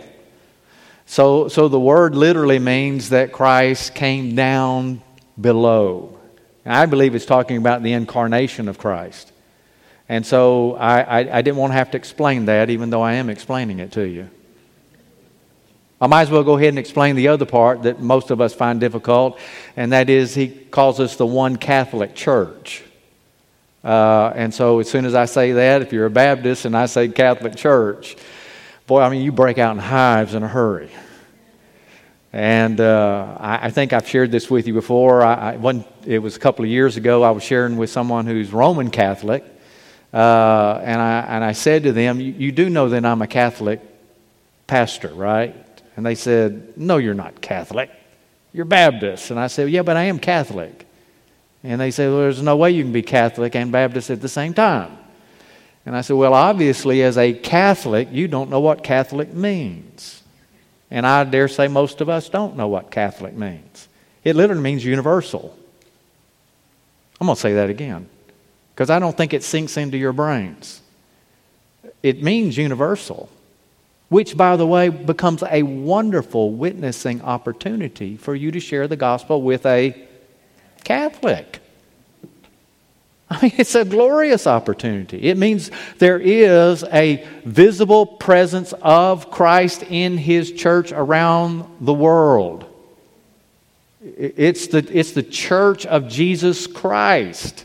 So, 1.07 1.49
so 1.49 1.69
the 1.69 1.81
word 1.81 2.15
literally 2.15 2.59
means 2.59 3.11
that 3.11 3.33
Christ 3.33 3.95
came 3.95 4.35
down 4.35 5.03
below. 5.41 6.19
I 6.67 6.87
believe 6.87 7.15
it's 7.15 7.27
talking 7.27 7.59
about 7.59 7.83
the 7.83 7.93
incarnation 7.93 8.69
of 8.69 8.79
Christ. 8.79 9.31
And 10.09 10.25
so 10.25 10.75
I, 10.77 11.01
I, 11.01 11.39
I 11.39 11.43
didn't 11.43 11.57
want 11.57 11.73
to 11.73 11.77
have 11.77 11.91
to 11.93 11.99
explain 11.99 12.47
that, 12.47 12.71
even 12.71 12.91
though 12.91 13.03
I 13.03 13.15
am 13.15 13.29
explaining 13.29 13.79
it 13.81 13.93
to 13.93 14.07
you. 14.07 14.31
I 16.01 16.07
might 16.07 16.23
as 16.23 16.31
well 16.31 16.43
go 16.43 16.57
ahead 16.57 16.71
and 16.71 16.79
explain 16.79 17.17
the 17.17 17.29
other 17.29 17.47
part 17.47 17.85
that 17.85 18.01
most 18.01 18.31
of 18.31 18.41
us 18.41 18.53
find 18.53 18.81
difficult, 18.81 19.39
and 19.77 19.93
that 19.93 20.11
is 20.11 20.35
he 20.35 20.49
calls 20.49 21.01
us 21.01 21.17
the 21.17 21.27
one 21.27 21.57
Catholic 21.57 22.15
Church. 22.15 22.83
Uh, 23.83 24.33
and 24.35 24.53
so 24.53 24.81
as 24.81 24.91
soon 24.91 25.05
as 25.05 25.15
I 25.15 25.27
say 25.27 25.53
that, 25.53 25.83
if 25.83 25.93
you're 25.93 26.07
a 26.07 26.11
Baptist 26.11 26.65
and 26.65 26.77
I 26.77 26.87
say 26.87 27.09
Catholic 27.09 27.55
Church, 27.55 28.17
boy, 28.87 29.01
I 29.01 29.09
mean, 29.09 29.23
you 29.23 29.33
break 29.33 29.59
out 29.59 29.73
in 29.73 29.79
hives 29.79 30.35
in 30.35 30.43
a 30.43 30.49
hurry. 30.49 30.91
And 32.33 32.81
uh, 32.81 33.37
I, 33.39 33.67
I, 33.67 33.71
think 33.71 33.93
I've 33.93 34.09
shared 34.09 34.33
this 34.33 34.51
with 34.51 34.67
you 34.67 34.75
before. 34.75 35.23
I, 35.23 35.55
I, 35.55 35.85
it 36.05 36.19
was 36.19 36.37
a 36.37 36.41
couple 36.41 36.65
of 36.65 36.71
years 36.71 36.97
ago, 36.97 37.23
I 37.23 37.31
was 37.31 37.45
sharing 37.45 37.77
with 37.77 37.91
someone 37.91 38.27
who's 38.27 38.53
Roman 38.53 38.91
Catholic. 38.91 39.45
Uh, 40.13 40.81
and, 40.83 41.01
I, 41.01 41.21
and 41.29 41.45
I 41.45 41.53
said 41.53 41.85
to 41.85 41.93
them, 41.93 42.21
you, 42.21 42.33
you 42.33 42.53
do 42.53 42.69
know 42.69 42.89
that 42.89 43.05
I'm 43.05 43.23
a 43.23 43.29
Catholic 43.29 43.81
pastor, 44.67 45.09
right? 45.09 45.55
And 45.97 46.05
they 46.05 46.15
said, 46.15 46.77
No, 46.77 46.97
you're 46.97 47.15
not 47.15 47.41
Catholic. 47.41 47.91
You're 48.53 48.65
Baptist. 48.65 49.31
And 49.31 49.39
I 49.39 49.47
said, 49.47 49.71
Yeah, 49.71 49.83
but 49.83 49.97
I 49.97 50.05
am 50.05 50.19
Catholic. 50.19 50.87
And 51.63 51.81
they 51.81 51.91
said, 51.91 52.11
Well, 52.11 52.21
there's 52.21 52.43
no 52.43 52.57
way 52.57 52.73
you 52.73 52.83
can 52.83 52.93
be 52.93 53.03
Catholic 53.03 53.55
and 53.55 53.71
Baptist 53.71 54.11
at 54.11 54.21
the 54.21 54.29
same 54.29 54.55
time. 54.55 54.99
And 55.87 55.97
I 55.97 56.01
said, 56.01 56.17
Well, 56.17 56.35
obviously, 56.35 57.03
as 57.03 57.19
a 57.19 57.33
Catholic, 57.33 58.09
you 58.11 58.29
don't 58.29 58.51
know 58.51 58.61
what 58.61 58.83
Catholic 58.83 59.33
means. 59.33 60.23
And 60.91 61.07
I 61.07 61.25
dare 61.25 61.49
say 61.49 61.69
most 61.69 62.01
of 62.01 62.09
us 62.09 62.29
don't 62.29 62.57
know 62.57 62.69
what 62.69 62.91
Catholic 62.91 63.35
means. 63.35 63.89
It 64.23 64.37
literally 64.37 64.63
means 64.63 64.85
universal. 64.85 65.57
I'm 67.21 67.27
going 67.27 67.35
to 67.35 67.41
say 67.41 67.55
that 67.55 67.71
again 67.71 68.09
because 68.75 68.91
I 68.91 68.99
don't 68.99 69.17
think 69.17 69.33
it 69.35 69.43
sinks 69.43 69.77
into 69.77 69.97
your 69.97 70.13
brains. 70.13 70.81
It 72.03 72.23
means 72.23 72.57
universal 72.57 73.29
which, 74.15 74.37
by 74.37 74.57
the 74.57 74.65
way, 74.65 74.89
becomes 74.91 75.43
a 75.51 75.65
wonderful 75.65 76.53
witnessing 76.53 77.21
opportunity 77.23 78.17
for 78.17 78.35
you 78.35 78.53
to 78.53 78.61
share 78.61 78.87
the 78.87 78.95
gospel 78.95 79.43
with 79.43 79.67
a 79.67 80.07
Catholic. 80.85 81.61
I 83.35 83.43
mean, 83.43 83.53
it's 83.59 83.75
a 83.75 83.85
glorious 83.85 84.47
opportunity. 84.47 85.25
It 85.29 85.37
means 85.37 85.71
there 85.99 86.21
is 86.21 86.85
a 86.85 87.27
visible 87.45 88.07
presence 88.07 88.73
of 88.81 89.31
Christ 89.31 89.83
in 89.83 90.19
His 90.19 90.53
church 90.53 90.93
around 90.93 91.65
the 91.81 91.93
world. 91.93 92.65
It's 94.01 94.69
the, 94.69 94.87
it's 94.91 95.13
the 95.13 95.23
church 95.23 95.85
of 95.85 96.09
Jesus 96.09 96.67
Christ. 96.67 97.65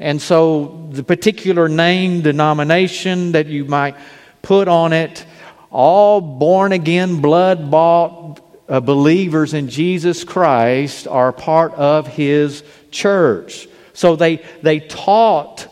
And 0.00 0.20
so 0.20 0.88
the 0.90 1.04
particular 1.04 1.68
name, 1.68 2.22
denomination 2.22 3.32
that 3.32 3.46
you 3.46 3.64
might 3.66 3.94
put 4.40 4.66
on 4.66 4.92
it, 4.92 5.24
all 5.70 6.20
born 6.20 6.72
again, 6.72 7.20
blood 7.20 7.70
bought 7.70 8.40
uh, 8.68 8.80
believers 8.80 9.54
in 9.54 9.68
Jesus 9.68 10.24
Christ 10.24 11.06
are 11.06 11.32
part 11.32 11.72
of 11.74 12.08
his 12.08 12.64
church. 12.90 13.68
So 13.92 14.16
they, 14.16 14.44
they 14.62 14.80
taught 14.80 15.68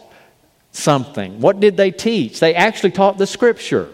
something. 0.73 1.41
What 1.41 1.61
did 1.61 1.77
they 1.77 1.91
teach? 1.91 2.41
They 2.41 2.55
actually 2.55 2.93
taught 2.93 3.19
the 3.19 3.27
scripture. 3.27 3.89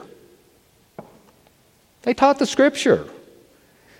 They 2.02 2.14
taught 2.14 2.38
the 2.38 2.46
scripture. 2.46 3.08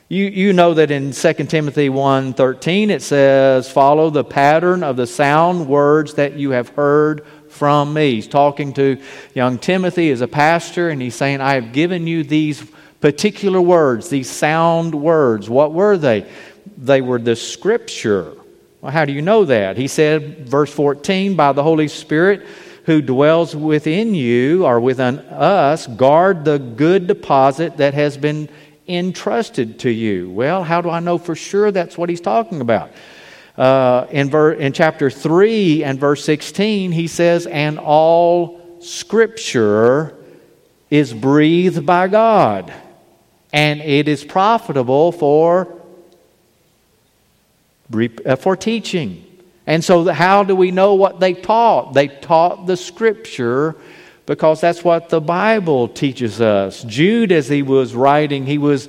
You, 0.08 0.26
you 0.26 0.52
know 0.52 0.74
that 0.74 0.92
in 0.92 1.10
2 1.10 1.32
Timothy 1.32 1.88
1.13 1.88 2.90
it 2.90 3.02
says, 3.02 3.70
Follow 3.70 4.10
the 4.10 4.22
pattern 4.22 4.84
of 4.84 4.96
the 4.96 5.06
sound 5.06 5.66
words 5.66 6.14
that 6.14 6.34
you 6.34 6.50
have 6.50 6.68
heard 6.70 7.26
from 7.48 7.92
me. 7.92 8.14
He's 8.14 8.28
talking 8.28 8.72
to 8.74 9.02
young 9.34 9.58
Timothy 9.58 10.10
as 10.10 10.20
a 10.20 10.28
pastor, 10.28 10.90
and 10.90 11.02
he's 11.02 11.16
saying, 11.16 11.40
I 11.40 11.54
have 11.54 11.72
given 11.72 12.06
you 12.06 12.22
these 12.22 12.64
particular 13.00 13.60
words, 13.60 14.08
these 14.08 14.30
sound 14.30 14.94
words. 14.94 15.50
What 15.50 15.72
were 15.72 15.96
they? 15.96 16.30
They 16.76 17.00
were 17.00 17.18
the 17.18 17.34
scripture. 17.34 18.32
Well, 18.86 18.92
how 18.92 19.04
do 19.04 19.12
you 19.12 19.20
know 19.20 19.44
that? 19.46 19.76
He 19.76 19.88
said, 19.88 20.48
verse 20.48 20.72
14, 20.72 21.34
by 21.34 21.50
the 21.50 21.64
Holy 21.64 21.88
Spirit 21.88 22.46
who 22.84 23.02
dwells 23.02 23.56
within 23.56 24.14
you 24.14 24.64
or 24.64 24.78
within 24.78 25.18
us, 25.18 25.88
guard 25.88 26.44
the 26.44 26.60
good 26.60 27.08
deposit 27.08 27.78
that 27.78 27.94
has 27.94 28.16
been 28.16 28.48
entrusted 28.86 29.80
to 29.80 29.90
you. 29.90 30.30
Well, 30.30 30.62
how 30.62 30.82
do 30.82 30.90
I 30.90 31.00
know 31.00 31.18
for 31.18 31.34
sure 31.34 31.72
that's 31.72 31.98
what 31.98 32.08
he's 32.08 32.20
talking 32.20 32.60
about? 32.60 32.92
Uh, 33.56 34.06
in, 34.12 34.30
ver- 34.30 34.52
in 34.52 34.72
chapter 34.72 35.10
3 35.10 35.82
and 35.82 35.98
verse 35.98 36.24
16, 36.24 36.92
he 36.92 37.08
says, 37.08 37.48
And 37.48 37.80
all 37.80 38.78
scripture 38.80 40.16
is 40.90 41.12
breathed 41.12 41.84
by 41.84 42.06
God, 42.06 42.72
and 43.52 43.80
it 43.80 44.06
is 44.06 44.22
profitable 44.22 45.10
for, 45.10 45.75
Uh, 47.94 48.36
for 48.36 48.56
teaching. 48.56 49.24
And 49.66 49.84
so, 49.84 50.06
how 50.06 50.42
do 50.42 50.56
we 50.56 50.70
know 50.70 50.94
what 50.94 51.20
they 51.20 51.34
taught? 51.34 51.94
They 51.94 52.08
taught 52.08 52.66
the 52.66 52.76
scripture 52.76 53.76
because 54.26 54.60
that's 54.60 54.82
what 54.82 55.08
the 55.08 55.20
Bible 55.20 55.88
teaches 55.88 56.40
us. 56.40 56.82
Jude, 56.82 57.30
as 57.30 57.48
he 57.48 57.62
was 57.62 57.94
writing, 57.94 58.44
he 58.44 58.58
was 58.58 58.88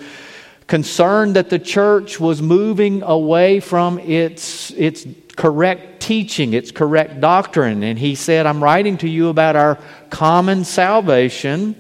concerned 0.66 1.36
that 1.36 1.50
the 1.50 1.60
church 1.60 2.20
was 2.20 2.41
moving 2.41 3.04
away 3.04 3.60
from 3.60 4.00
its, 4.00 4.72
its 4.72 5.06
correct 5.36 6.02
teaching, 6.02 6.54
its 6.54 6.72
correct 6.72 7.22
doctrine. 7.22 7.84
And 7.84 8.00
he 8.00 8.16
said, 8.16 8.48
I'm 8.48 8.64
writing 8.64 8.98
to 8.98 9.08
you 9.08 9.30
about 9.30 9.56
our 9.56 9.78
common 10.10 10.66
salvation 10.66 11.76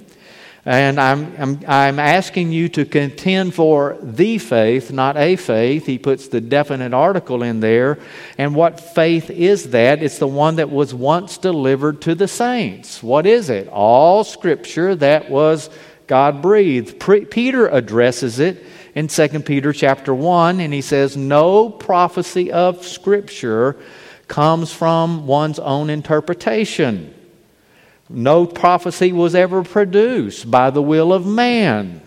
and 0.67 0.99
I'm, 0.99 1.33
I'm, 1.37 1.59
I'm 1.65 1.97
asking 1.97 2.51
you 2.51 2.67
to 2.69 2.83
contend 2.83 3.55
for 3.55 3.97
the 4.01 4.37
faith, 4.37 4.91
not 4.91 5.15
a 5.15 5.37
faith. 5.37 5.85
He 5.85 5.97
puts 5.97 6.27
the 6.27 6.41
definite 6.41 6.93
article 6.93 7.41
in 7.41 7.61
there. 7.61 7.99
And 8.37 8.53
what 8.53 8.81
faith 8.81 9.29
is 9.29 9.69
that? 9.69 10.03
It's 10.03 10.19
the 10.19 10.27
one 10.27 10.57
that 10.57 10.69
was 10.69 10.93
once 10.93 11.37
delivered 11.37 12.01
to 12.01 12.15
the 12.15 12.27
saints. 12.27 13.01
What 13.01 13.25
is 13.25 13.49
it? 13.49 13.69
All 13.69 14.25
scripture 14.25 14.93
that 14.95 15.29
was 15.29 15.69
God 16.05 16.41
breathed. 16.41 16.99
Peter 17.29 17.67
addresses 17.69 18.39
it 18.39 18.65
in 18.93 19.07
2 19.07 19.27
Peter 19.43 19.71
chapter 19.71 20.13
1, 20.13 20.59
and 20.59 20.73
he 20.73 20.81
says, 20.81 21.15
No 21.15 21.69
prophecy 21.69 22.51
of 22.51 22.85
scripture 22.85 23.77
comes 24.27 24.73
from 24.73 25.27
one's 25.27 25.59
own 25.59 25.89
interpretation. 25.89 27.13
No 28.09 28.45
prophecy 28.45 29.11
was 29.11 29.35
ever 29.35 29.63
produced 29.63 30.49
by 30.49 30.69
the 30.69 30.81
will 30.81 31.11
of 31.11 31.25
man. 31.25 32.01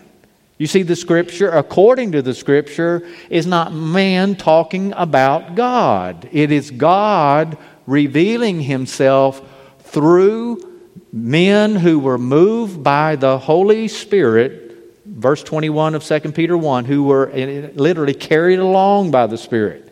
You 0.57 0.67
see, 0.67 0.83
the 0.83 0.95
scripture, 0.95 1.49
according 1.49 2.11
to 2.11 2.21
the 2.21 2.35
scripture, 2.35 3.07
is 3.29 3.47
not 3.47 3.73
man 3.73 4.35
talking 4.35 4.93
about 4.95 5.55
God. 5.55 6.29
It 6.31 6.51
is 6.51 6.69
God 6.69 7.57
revealing 7.87 8.61
himself 8.61 9.41
through 9.79 10.79
men 11.11 11.75
who 11.75 11.99
were 11.99 12.17
moved 12.17 12.83
by 12.83 13.15
the 13.15 13.37
Holy 13.39 13.87
Spirit, 13.87 15.01
verse 15.05 15.43
21 15.43 15.95
of 15.95 16.03
2 16.03 16.19
Peter 16.31 16.55
1, 16.55 16.85
who 16.85 17.03
were 17.03 17.31
literally 17.73 18.13
carried 18.13 18.59
along 18.59 19.11
by 19.11 19.27
the 19.27 19.37
Spirit. 19.37 19.91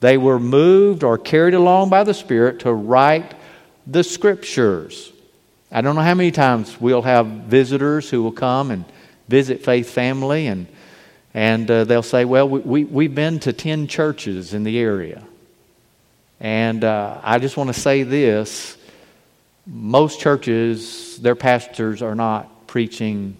They 0.00 0.18
were 0.18 0.40
moved 0.40 1.04
or 1.04 1.18
carried 1.18 1.54
along 1.54 1.88
by 1.88 2.04
the 2.04 2.14
Spirit 2.14 2.60
to 2.60 2.72
write 2.74 3.32
the 3.86 4.04
scriptures. 4.04 5.12
I 5.74 5.80
don't 5.80 5.96
know 5.96 6.02
how 6.02 6.14
many 6.14 6.30
times 6.30 6.80
we'll 6.80 7.02
have 7.02 7.26
visitors 7.26 8.08
who 8.08 8.22
will 8.22 8.30
come 8.30 8.70
and 8.70 8.84
visit 9.26 9.64
Faith 9.64 9.90
Family, 9.90 10.46
and, 10.46 10.68
and 11.34 11.68
uh, 11.68 11.82
they'll 11.82 12.04
say, 12.04 12.24
Well, 12.24 12.48
we, 12.48 12.60
we, 12.60 12.84
we've 12.84 13.14
been 13.14 13.40
to 13.40 13.52
10 13.52 13.88
churches 13.88 14.54
in 14.54 14.62
the 14.62 14.78
area. 14.78 15.24
And 16.38 16.84
uh, 16.84 17.20
I 17.24 17.40
just 17.40 17.56
want 17.56 17.74
to 17.74 17.80
say 17.80 18.04
this 18.04 18.78
most 19.66 20.20
churches, 20.20 21.18
their 21.18 21.34
pastors 21.34 22.02
are 22.02 22.14
not 22.14 22.68
preaching 22.68 23.36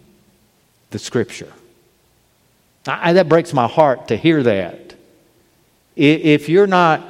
the 0.90 0.98
Scripture. 0.98 1.52
I, 2.84 3.12
that 3.12 3.28
breaks 3.28 3.52
my 3.52 3.68
heart 3.68 4.08
to 4.08 4.16
hear 4.16 4.42
that. 4.42 4.96
If 5.94 6.48
you're 6.48 6.66
not, 6.66 7.00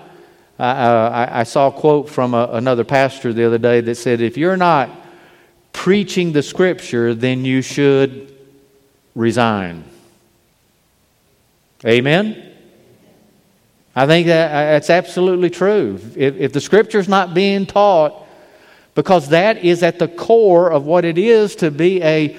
uh, 0.59 0.63
I, 0.63 1.41
I, 1.41 1.43
saw 1.45 1.69
a 1.69 1.73
quote 1.73 2.11
from 2.11 2.35
a, 2.35 2.49
another 2.53 2.85
pastor 2.85 3.33
the 3.33 3.47
other 3.47 3.57
day 3.57 3.81
that 3.81 3.95
said, 3.95 4.21
if 4.21 4.37
you're 4.37 4.59
not 4.59 5.04
preaching 5.75 6.33
the 6.33 6.43
scripture, 6.43 7.13
then 7.15 7.45
you 7.45 7.61
should 7.61 8.35
resign. 9.15 9.85
Amen? 11.85 12.53
I 13.95 14.07
think 14.07 14.29
that 14.29 14.51
uh, 14.51 14.73
that's 14.73 14.89
absolutely 14.89 15.51
true. 15.51 16.01
If, 16.17 16.37
if 16.37 16.53
the 16.55 16.61
scripture 16.61 16.99
is 16.99 17.09
not 17.09 17.35
being 17.35 17.67
taught, 17.67 18.27
because 18.95 19.29
that 19.29 19.59
is 19.59 19.83
at 19.83 19.99
the 19.99 20.09
core 20.09 20.71
of 20.71 20.87
what 20.87 21.05
it 21.05 21.19
is 21.19 21.57
to 21.57 21.71
be 21.71 22.03
a, 22.03 22.37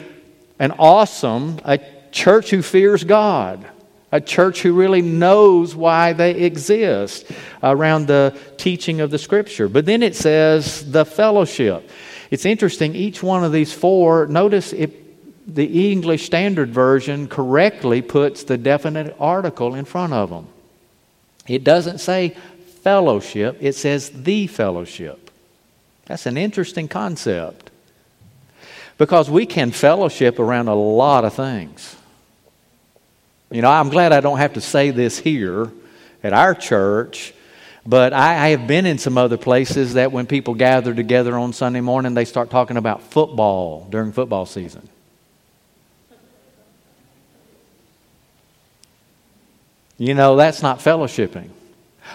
an 0.58 0.72
awesome, 0.72 1.60
a 1.64 1.80
church 2.12 2.50
who 2.50 2.62
fears 2.62 3.04
God, 3.04 3.64
a 4.12 4.22
church 4.22 4.62
who 4.62 4.74
really 4.74 5.02
knows 5.02 5.76
why 5.76 6.14
they 6.14 6.32
exist 6.32 7.30
around 7.62 8.08
the 8.08 8.38
teaching 8.58 9.02
of 9.02 9.12
the 9.12 9.18
scripture. 9.18 9.68
But 9.68 9.86
then 9.86 10.02
it 10.02 10.16
says 10.16 10.90
the 10.90 11.06
fellowship. 11.06 11.90
It's 12.36 12.46
interesting, 12.46 12.96
each 12.96 13.24
one 13.24 13.46
of 13.46 13.54
these 13.54 13.72
four, 13.72 14.28
notice 14.28 14.74
it, 14.74 14.92
the 15.56 15.90
English 15.90 16.26
Standard 16.26 16.70
Version 16.70 17.30
correctly 17.30 18.02
puts 18.02 18.44
the 18.44 18.58
definite 18.58 19.16
article 19.22 19.74
in 19.74 19.86
front 19.86 20.12
of 20.12 20.32
them. 20.32 20.50
It 21.48 21.64
doesn't 21.64 22.00
say 22.00 22.36
fellowship, 22.82 23.60
it 23.62 23.72
says 23.72 24.10
the 24.10 24.48
fellowship. 24.48 25.32
That's 26.08 26.26
an 26.26 26.36
interesting 26.36 26.90
concept. 26.90 27.72
Because 28.98 29.30
we 29.30 29.46
can 29.46 29.72
fellowship 29.72 30.38
around 30.38 30.68
a 30.68 30.76
lot 30.76 31.24
of 31.24 31.36
things. 31.36 31.96
You 33.50 33.62
know, 33.62 33.72
I'm 33.72 33.88
glad 33.88 34.12
I 34.12 34.20
don't 34.20 34.40
have 34.40 34.56
to 34.56 34.62
say 34.62 34.92
this 34.92 35.18
here 35.18 35.72
at 36.22 36.34
our 36.34 36.54
church 36.54 37.34
but 37.86 38.14
I, 38.14 38.48
I, 38.48 38.50
have 38.50 38.66
been 38.68 38.86
in 38.86 38.98
some 38.98 39.18
other 39.18 39.38
places 39.38 39.94
that 39.94 40.12
when 40.12 40.26
people 40.26 40.56
gather 40.56 40.94
together 40.94 41.38
on 41.38 41.54
Sunday 41.54 41.82
morning, 41.82 42.16
they 42.16 42.26
start 42.26 42.50
talking 42.50 42.78
about 42.78 43.04
football 43.04 43.88
during 43.90 44.12
football 44.12 44.46
season. 44.46 44.90
You 49.98 50.14
know, 50.14 50.36
that's 50.36 50.62
not 50.62 50.80
fellowshipping. 50.80 51.50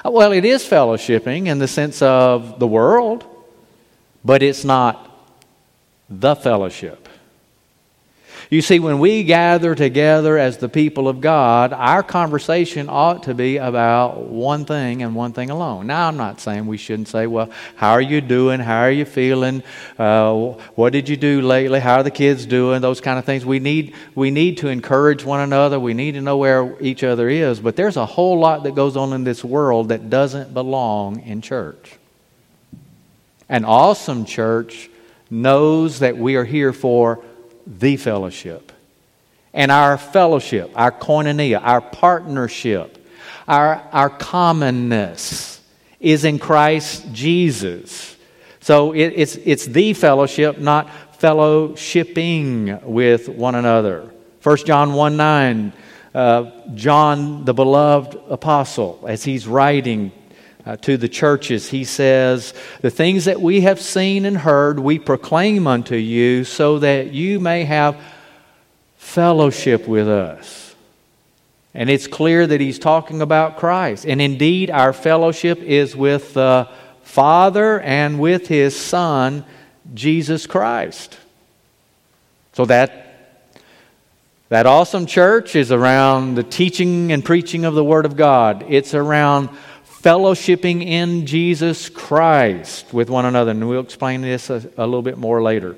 Uh, 0.04 0.10
well, 0.10 0.32
it 0.32 0.44
is 0.44 0.64
fellowshipping 0.64 1.46
in 1.46 1.58
the 1.58 1.68
sense 1.68 2.02
of 2.02 2.58
the 2.58 2.66
world, 2.66 3.24
but 4.24 4.42
it's 4.42 4.64
not 4.64 5.08
the 6.08 6.34
fellowship. 6.34 7.08
You 8.51 8.62
see, 8.62 8.80
when 8.80 8.98
we 8.98 9.22
gather 9.22 9.76
together 9.76 10.36
as 10.36 10.57
the 10.57 10.68
people 10.68 11.07
of 11.07 11.20
God, 11.20 11.72
our 11.72 12.03
conversation 12.03 12.88
ought 12.88 13.22
to 13.22 13.34
be 13.34 13.59
about 13.59 14.24
one 14.24 14.64
thing 14.64 15.05
and 15.05 15.14
one 15.14 15.32
thing 15.32 15.51
alone. 15.51 15.86
Now, 15.86 16.09
I'm 16.09 16.16
not 16.16 16.40
saying 16.40 16.66
we 16.66 16.76
shouldn't 16.76 17.07
say, 17.07 17.28
well, 17.28 17.48
how 17.76 17.92
are 17.92 18.01
you 18.01 18.20
doing? 18.20 18.59
How 18.59 18.80
are 18.80 18.90
you 18.90 19.05
feeling? 19.05 19.62
Uh, 19.96 20.55
what 20.74 20.92
did 20.92 21.09
you 21.09 21.16
do 21.16 21.42
lately? 21.42 21.78
How 21.78 21.98
are 21.98 22.03
the 22.03 22.11
kids 22.11 22.44
doing? 22.44 22.80
Those 22.80 23.01
kind 23.01 23.20
of 23.20 23.24
things. 23.24 23.46
We 23.46 23.61
need, 23.61 23.94
we 24.16 24.32
need 24.32 24.57
to 24.59 24.68
encourage 24.68 25.24
one 25.24 25.38
another. 25.38 25.78
We 25.78 25.94
need 25.94 26.12
to 26.12 26.20
know 26.20 26.36
where 26.36 26.76
each 26.82 27.05
other 27.05 27.28
is. 27.28 27.61
But 27.61 27.76
there's 27.76 27.96
a 27.96 28.07
whole 28.07 28.40
lot 28.40 28.64
that 28.64 28.74
goes 28.74 28.96
on 28.96 29.12
in 29.12 29.22
this 29.22 29.44
world 29.44 29.90
that 29.90 30.11
doesn't 30.11 30.53
belong 30.53 31.20
in 31.20 31.40
church. 31.40 31.98
An 33.48 33.64
awesome 33.64 34.24
church 34.24 34.90
knows 35.30 36.01
that 36.01 36.16
we 36.16 36.34
are 36.34 36.44
here 36.44 36.72
for 36.72 37.22
the 37.78 37.96
fellowship. 37.96 38.72
And 39.52 39.70
our 39.70 39.98
fellowship, 39.98 40.70
our 40.74 40.92
koinonia, 40.92 41.60
our 41.62 41.80
partnership, 41.80 42.96
our, 43.48 43.82
our 43.92 44.10
commonness 44.10 45.60
is 45.98 46.24
in 46.24 46.38
Christ 46.38 47.12
Jesus. 47.12 48.16
So 48.60 48.92
it, 48.92 49.12
it's, 49.16 49.36
it's 49.36 49.66
the 49.66 49.92
fellowship, 49.94 50.58
not 50.58 50.88
fellowshipping 51.18 52.82
with 52.84 53.28
one 53.28 53.54
another. 53.54 54.10
1 54.42 54.56
John 54.58 54.94
1 54.94 55.16
9, 55.16 55.72
uh, 56.14 56.50
John, 56.74 57.44
the 57.44 57.52
beloved 57.52 58.18
apostle, 58.28 59.04
as 59.06 59.24
he's 59.24 59.46
writing 59.46 60.12
uh, 60.66 60.76
to 60.76 60.96
the 60.96 61.08
churches, 61.08 61.70
he 61.70 61.84
says, 61.84 62.54
The 62.80 62.90
things 62.90 63.24
that 63.24 63.40
we 63.40 63.62
have 63.62 63.80
seen 63.80 64.24
and 64.24 64.38
heard, 64.38 64.78
we 64.78 64.98
proclaim 64.98 65.66
unto 65.66 65.96
you, 65.96 66.44
so 66.44 66.78
that 66.78 67.12
you 67.12 67.40
may 67.40 67.64
have 67.64 68.00
fellowship 68.96 69.88
with 69.88 70.08
us. 70.08 70.74
And 71.72 71.88
it's 71.88 72.06
clear 72.06 72.46
that 72.46 72.61
he's 72.61 72.78
talking 72.78 73.22
about 73.22 73.58
Christ. 73.58 74.04
And 74.04 74.20
indeed, 74.20 74.70
our 74.70 74.92
fellowship 74.92 75.61
is 75.61 75.94
with 75.94 76.34
the 76.34 76.68
Father 77.02 77.80
and 77.80 78.20
with 78.20 78.48
his 78.48 78.78
Son, 78.78 79.44
Jesus 79.94 80.46
Christ. 80.46 81.16
So 82.52 82.64
that 82.66 83.06
that 84.50 84.66
awesome 84.66 85.06
church 85.06 85.54
is 85.54 85.70
around 85.70 86.34
the 86.34 86.42
teaching 86.42 87.12
and 87.12 87.24
preaching 87.24 87.64
of 87.64 87.74
the 87.74 87.84
Word 87.84 88.04
of 88.04 88.16
God. 88.16 88.64
It's 88.68 88.94
around 88.94 89.48
fellowshipping 90.03 90.84
in 90.84 91.26
Jesus 91.26 91.88
Christ 91.88 92.92
with 92.92 93.11
one 93.11 93.24
another. 93.26 93.51
And 93.51 93.68
we'll 93.68 93.80
explain 93.80 94.22
this 94.22 94.51
a, 94.51 94.57
a 94.76 94.86
little 94.86 95.03
bit 95.03 95.18
more 95.18 95.42
later. 95.42 95.76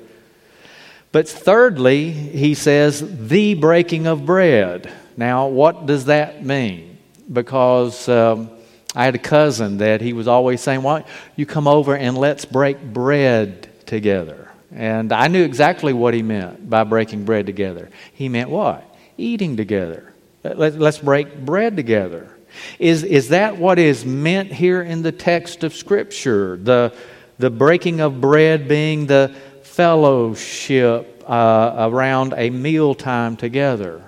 But 1.11 1.27
thirdly, 1.27 2.11
he 2.11 2.55
says, 2.55 3.27
the 3.27 3.53
breaking 3.53 4.07
of 4.07 4.25
bread. 4.25 4.91
Now, 5.15 5.47
what 5.47 5.85
does 5.85 6.05
that 6.05 6.43
mean? 6.43 6.97
Because 7.31 8.09
um, 8.09 8.49
I 8.95 9.05
had 9.05 9.15
a 9.15 9.19
cousin 9.19 9.77
that 9.77 10.01
he 10.01 10.13
was 10.13 10.27
always 10.27 10.61
saying, 10.61 10.81
Why 10.81 11.05
you 11.35 11.45
come 11.45 11.67
over 11.67 11.95
and 11.95 12.17
let's 12.17 12.45
break 12.45 12.81
bread 12.81 13.69
together? 13.85 14.49
And 14.71 15.13
I 15.13 15.27
knew 15.27 15.43
exactly 15.43 15.93
what 15.93 16.15
he 16.15 16.23
meant 16.23 16.67
by 16.67 16.83
breaking 16.83 17.25
bread 17.25 17.45
together. 17.45 17.89
He 18.13 18.27
meant 18.27 18.49
what? 18.49 18.83
Eating 19.17 19.55
together. 19.55 20.11
Let, 20.43 20.81
us 20.81 20.97
break 20.97 21.45
bread 21.45 21.75
together. 21.75 22.32
Is, 22.79 23.03
is 23.03 23.29
that 23.29 23.57
what 23.57 23.79
is 23.79 24.05
meant 24.05 24.51
here 24.51 24.81
in 24.81 25.01
the 25.01 25.11
text 25.11 25.63
of 25.63 25.73
Scripture? 25.73 26.57
The, 26.57 26.93
the 27.37 27.49
breaking 27.49 27.99
of 27.99 28.21
bread 28.21 28.67
being 28.67 29.07
the 29.07 29.35
fellowship 29.63 31.23
uh, 31.27 31.89
around 31.89 32.33
a 32.37 32.49
mealtime 32.49 33.35
together? 33.35 34.03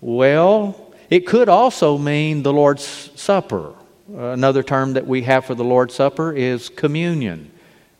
Well, 0.00 0.92
it 1.10 1.26
could 1.26 1.48
also 1.48 1.98
mean 1.98 2.42
the 2.42 2.52
Lord's 2.52 3.10
Supper. 3.14 3.74
Another 4.14 4.62
term 4.62 4.94
that 4.94 5.06
we 5.06 5.22
have 5.22 5.44
for 5.44 5.54
the 5.54 5.64
Lord's 5.64 5.94
Supper 5.94 6.32
is 6.32 6.68
communion. 6.68 7.50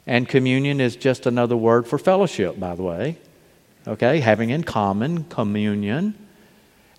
And 0.07 0.29
communion 0.29 0.81
is 0.81 0.97
just 0.97 1.27
another 1.27 1.57
word 1.57 1.87
for 1.87 1.99
fellowship, 1.99 2.59
by 2.59 2.75
the 2.75 2.83
way. 2.83 3.19
Okay, 3.87 4.21
having 4.21 4.51
in 4.51 4.65
common 4.65 5.25
communion. 5.25 6.15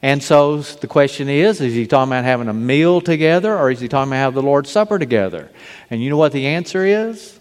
And 0.02 0.24
so 0.24 0.62
the 0.62 0.88
question 0.88 1.28
is 1.28 1.60
is 1.60 1.74
he 1.74 1.86
talking 1.86 2.12
about 2.12 2.24
having 2.24 2.48
a 2.48 2.54
meal 2.54 3.02
together 3.02 3.58
or 3.58 3.70
is 3.70 3.80
he 3.80 3.88
talking 3.88 4.12
about 4.12 4.20
having 4.20 4.36
the 4.36 4.42
Lord's 4.42 4.70
Supper 4.70 4.98
together? 4.98 5.50
And 5.90 6.02
you 6.02 6.10
know 6.10 6.18
what 6.18 6.32
the 6.32 6.48
answer 6.48 6.86
is? 6.86 7.38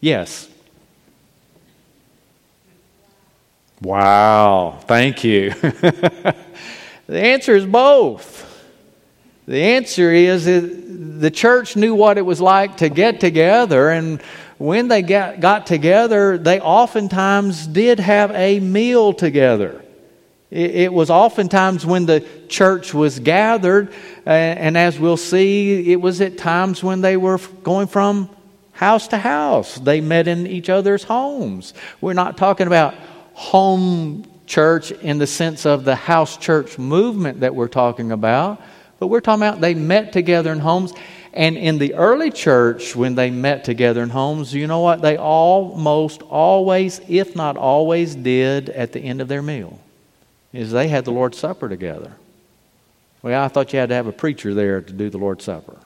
Yes. 0.00 0.48
Wow, 3.82 4.78
thank 4.82 5.24
you. 5.24 5.50
the 5.52 6.34
answer 7.08 7.54
is 7.54 7.64
both. 7.64 8.46
The 9.46 9.62
answer 9.62 10.12
is 10.12 10.44
the 10.44 11.30
church 11.30 11.76
knew 11.76 11.94
what 11.94 12.18
it 12.18 12.22
was 12.22 12.40
like 12.40 12.78
to 12.78 12.88
get 12.88 13.20
together, 13.20 13.88
and 13.88 14.20
when 14.58 14.88
they 14.88 15.00
got, 15.00 15.40
got 15.40 15.66
together, 15.66 16.36
they 16.36 16.60
oftentimes 16.60 17.66
did 17.66 17.98
have 17.98 18.30
a 18.32 18.60
meal 18.60 19.14
together. 19.14 19.82
It, 20.50 20.92
was 20.92 21.10
oftentimes 21.10 21.86
when 21.86 22.06
the 22.06 22.26
church 22.48 22.92
was 22.92 23.20
gathered, 23.20 23.92
and 24.26 24.76
as 24.76 24.98
we'll 24.98 25.16
see, 25.16 25.92
it 25.92 26.00
was 26.00 26.20
at 26.20 26.38
times 26.38 26.82
when 26.82 27.00
they 27.00 27.16
were 27.16 27.38
going 27.62 27.86
from 27.86 28.28
house 28.72 29.08
to 29.08 29.18
house. 29.18 29.76
They 29.76 30.00
met 30.00 30.26
in 30.26 30.48
each 30.48 30.68
other's 30.68 31.04
homes. 31.04 31.74
We're 32.00 32.14
not 32.14 32.36
talking 32.36 32.66
about 32.66 32.94
home 33.34 34.26
church 34.46 34.90
in 34.90 35.18
the 35.18 35.26
sense 35.26 35.66
of 35.66 35.84
the 35.84 35.94
house 35.94 36.36
church 36.36 36.78
movement 36.78 37.40
that 37.40 37.54
we're 37.54 37.68
talking 37.68 38.10
about, 38.10 38.60
but 38.98 39.06
we're 39.06 39.20
talking 39.20 39.42
about 39.42 39.60
they 39.60 39.74
met 39.74 40.12
together 40.12 40.52
in 40.52 40.58
homes. 40.58 40.92
And 41.32 41.56
in 41.56 41.78
the 41.78 41.94
early 41.94 42.32
church, 42.32 42.96
when 42.96 43.14
they 43.14 43.30
met 43.30 43.62
together 43.62 44.02
in 44.02 44.10
homes, 44.10 44.52
you 44.52 44.66
know 44.66 44.80
what 44.80 45.00
they 45.00 45.16
almost 45.16 46.22
always, 46.22 47.00
if 47.06 47.36
not 47.36 47.56
always, 47.56 48.16
did 48.16 48.68
at 48.70 48.92
the 48.92 49.00
end 49.00 49.20
of 49.20 49.28
their 49.28 49.42
meal? 49.42 49.78
Is 50.52 50.72
they 50.72 50.88
had 50.88 51.04
the 51.04 51.12
Lord's 51.12 51.38
Supper 51.38 51.68
together. 51.68 52.12
Well, 53.22 53.42
I 53.42 53.48
thought 53.48 53.72
you 53.72 53.78
had 53.78 53.90
to 53.90 53.94
have 53.94 54.06
a 54.06 54.12
preacher 54.12 54.54
there 54.54 54.80
to 54.80 54.92
do 54.92 55.10
the 55.10 55.18
Lord's 55.18 55.44
Supper. 55.44 55.76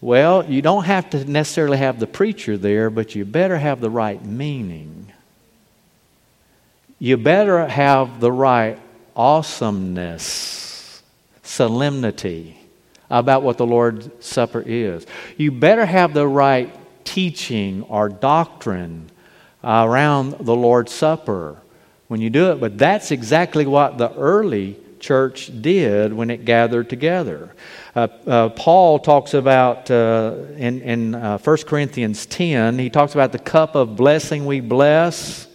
Well, 0.00 0.44
you 0.44 0.62
don't 0.62 0.84
have 0.84 1.10
to 1.10 1.24
necessarily 1.24 1.78
have 1.78 1.98
the 1.98 2.06
preacher 2.06 2.56
there, 2.56 2.88
but 2.90 3.14
you 3.14 3.24
better 3.24 3.58
have 3.58 3.80
the 3.80 3.90
right 3.90 4.24
meaning. 4.24 5.12
You 7.00 7.16
better 7.16 7.66
have 7.66 8.20
the 8.20 8.30
right 8.30 8.78
awesomeness, 9.16 11.02
solemnity 11.42 12.58
about 13.10 13.42
what 13.42 13.58
the 13.58 13.66
Lord's 13.66 14.08
Supper 14.24 14.62
is. 14.64 15.06
You 15.36 15.50
better 15.50 15.86
have 15.86 16.14
the 16.14 16.28
right 16.28 16.72
teaching 17.04 17.82
or 17.84 18.08
doctrine 18.08 19.10
around 19.64 20.36
the 20.40 20.54
Lord's 20.54 20.92
Supper 20.92 21.60
when 22.08 22.20
you 22.20 22.30
do 22.30 22.50
it. 22.50 22.60
But 22.60 22.76
that's 22.76 23.10
exactly 23.10 23.66
what 23.66 23.98
the 23.98 24.12
early 24.14 24.76
church 24.98 25.50
did 25.60 26.12
when 26.12 26.30
it 26.30 26.44
gathered 26.44 26.90
together. 26.90 27.54
Uh, 27.94 28.08
uh, 28.26 28.48
Paul 28.50 28.98
talks 28.98 29.34
about 29.34 29.90
uh, 29.90 30.34
in, 30.56 30.80
in 30.82 31.14
uh, 31.14 31.38
1 31.38 31.56
Corinthians 31.58 32.26
10, 32.26 32.78
he 32.78 32.90
talks 32.90 33.14
about 33.14 33.32
the 33.32 33.38
cup 33.38 33.74
of 33.74 33.96
blessing 33.96 34.46
we 34.46 34.60
bless. 34.60 35.46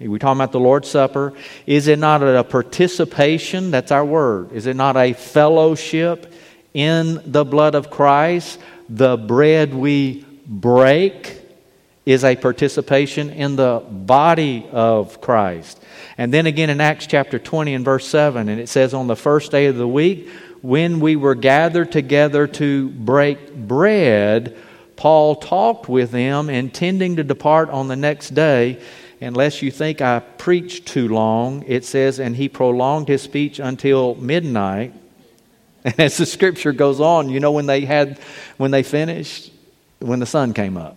We're 0.00 0.18
talking 0.18 0.38
about 0.38 0.52
the 0.52 0.60
Lord's 0.60 0.90
Supper. 0.90 1.32
Is 1.66 1.86
it 1.86 1.98
not 1.98 2.22
a 2.22 2.44
participation? 2.44 3.70
That's 3.70 3.92
our 3.92 4.04
word. 4.04 4.52
Is 4.52 4.66
it 4.66 4.76
not 4.76 4.96
a 4.96 5.12
fellowship 5.12 6.32
in 6.74 7.22
the 7.24 7.44
blood 7.44 7.74
of 7.74 7.90
Christ? 7.90 8.58
The 8.88 9.16
bread 9.16 9.72
we 9.72 10.26
break 10.46 11.40
is 12.04 12.24
a 12.24 12.36
participation 12.36 13.30
in 13.30 13.56
the 13.56 13.82
body 13.88 14.68
of 14.72 15.20
Christ. 15.20 15.80
And 16.16 16.32
then 16.32 16.46
again 16.46 16.70
in 16.70 16.80
Acts 16.80 17.06
chapter 17.06 17.38
20 17.38 17.74
and 17.74 17.84
verse 17.84 18.06
7, 18.06 18.48
and 18.48 18.60
it 18.60 18.68
says, 18.68 18.94
On 18.94 19.06
the 19.06 19.16
first 19.16 19.50
day 19.50 19.66
of 19.66 19.76
the 19.76 19.88
week, 19.88 20.28
when 20.62 21.00
we 21.00 21.16
were 21.16 21.34
gathered 21.34 21.92
together 21.92 22.46
to 22.46 22.88
break 22.90 23.54
bread, 23.54 24.56
Paul 24.96 25.36
talked 25.36 25.88
with 25.88 26.12
them, 26.12 26.48
intending 26.48 27.16
to 27.16 27.24
depart 27.24 27.68
on 27.70 27.88
the 27.88 27.96
next 27.96 28.30
day. 28.30 28.80
Unless 29.20 29.62
you 29.62 29.70
think 29.70 30.00
I 30.00 30.20
preached 30.20 30.86
too 30.86 31.08
long, 31.08 31.64
it 31.66 31.84
says, 31.84 32.20
and 32.20 32.36
he 32.36 32.48
prolonged 32.48 33.08
his 33.08 33.22
speech 33.22 33.58
until 33.58 34.14
midnight. 34.16 34.92
And 35.86 36.00
as 36.00 36.16
the 36.16 36.24
scripture 36.24 36.72
goes 36.72 36.98
on, 36.98 37.28
you 37.28 37.40
know 37.40 37.52
when 37.52 37.66
they 37.66 37.84
had, 37.84 38.18
when 38.56 38.70
they 38.70 38.82
finished, 38.82 39.52
when 39.98 40.18
the 40.18 40.24
sun 40.24 40.54
came 40.54 40.78
up. 40.78 40.96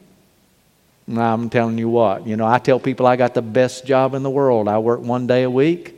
I'm 1.10 1.50
telling 1.50 1.78
you 1.78 1.88
what, 1.88 2.28
you 2.28 2.36
know, 2.36 2.46
I 2.46 2.60
tell 2.60 2.80
people 2.80 3.06
I 3.06 3.16
got 3.16 3.34
the 3.34 3.42
best 3.42 3.86
job 3.86 4.14
in 4.14 4.24
the 4.24 4.30
world. 4.30 4.68
I 4.68 4.78
work 4.80 5.00
one 5.00 5.26
day 5.26 5.44
a 5.44 5.50
week, 5.50 5.96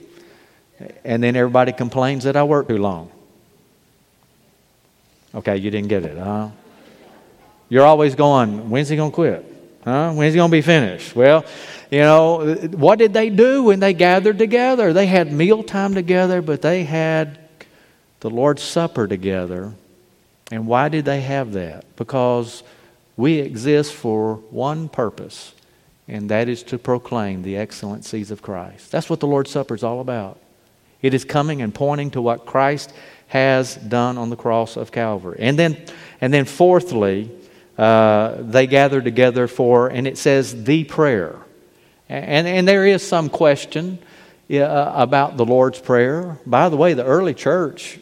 and 1.04 1.24
then 1.24 1.36
everybody 1.36 1.72
complains 1.72 2.26
that 2.26 2.36
I 2.36 2.44
work 2.44 2.68
too 2.68 2.78
long. 2.78 3.10
Okay, 5.34 5.58
you 5.58 5.72
didn't 5.72 5.90
get 5.90 6.04
it, 6.04 6.18
huh? 6.18 6.50
You're 7.70 7.86
always 7.86 8.16
going, 8.16 8.70
when's 8.70 8.90
he 8.90 8.96
going 8.96 9.12
to 9.12 9.16
quit? 9.16 9.46
Huh? 9.84 10.12
When's 10.14 10.34
he 10.34 10.38
going 10.38 10.52
to 10.52 10.58
be 10.58 10.62
finished? 10.62 11.16
Well, 11.16 11.46
you 11.90 12.00
know, 12.00 12.56
what 12.72 13.00
did 13.00 13.14
they 13.14 13.30
do 13.30 13.64
when 13.64 13.80
they 13.80 13.94
gathered 13.94 14.38
together? 14.38 14.94
They 14.94 15.06
had 15.08 15.32
mealtime 15.32 15.94
together, 15.96 16.42
but 16.42 16.62
they 16.62 16.84
had 16.84 17.40
the 18.20 18.30
Lord's 18.30 18.62
Supper 18.62 19.08
together. 19.08 19.74
And 20.52 20.68
why 20.68 20.90
did 20.90 21.06
they 21.06 21.22
have 21.22 21.54
that? 21.54 21.96
Because 21.96 22.64
we 23.20 23.40
exist 23.40 23.94
for 23.94 24.36
one 24.50 24.88
purpose, 24.88 25.54
and 26.08 26.30
that 26.30 26.48
is 26.48 26.64
to 26.64 26.78
proclaim 26.78 27.42
the 27.42 27.58
excellencies 27.58 28.32
of 28.32 28.42
Christ. 28.42 28.92
That's 28.92 29.10
what 29.10 29.20
the 29.20 29.28
Lord's 29.28 29.52
Supper 29.52 29.76
is 29.76 29.84
all 29.84 30.00
about. 30.00 30.40
It 31.02 31.14
is 31.14 31.26
coming 31.26 31.62
and 31.62 31.76
pointing 31.76 32.12
to 32.12 32.22
what 32.22 32.46
Christ 32.46 32.94
has 33.28 33.76
done 33.76 34.18
on 34.18 34.30
the 34.30 34.38
cross 34.38 34.78
of 34.78 34.94
Calvary. 34.94 35.36
And 35.40 35.60
then, 35.60 35.86
and 36.22 36.34
then 36.34 36.46
fourthly, 36.46 37.30
uh, 37.78 38.36
they 38.40 38.68
gather 38.68 39.02
together 39.02 39.50
for, 39.50 39.90
and 39.90 40.08
it 40.08 40.18
says, 40.18 40.64
the 40.64 40.86
prayer. 40.86 41.36
And, 42.08 42.48
and 42.48 42.66
there 42.66 42.86
is 42.86 43.06
some 43.06 43.30
question 43.30 44.00
uh, 44.50 44.94
about 44.96 45.36
the 45.36 45.46
Lord's 45.46 45.82
Prayer. 45.82 46.40
By 46.46 46.70
the 46.70 46.78
way, 46.78 46.94
the 46.94 47.04
early 47.04 47.34
church 47.34 48.00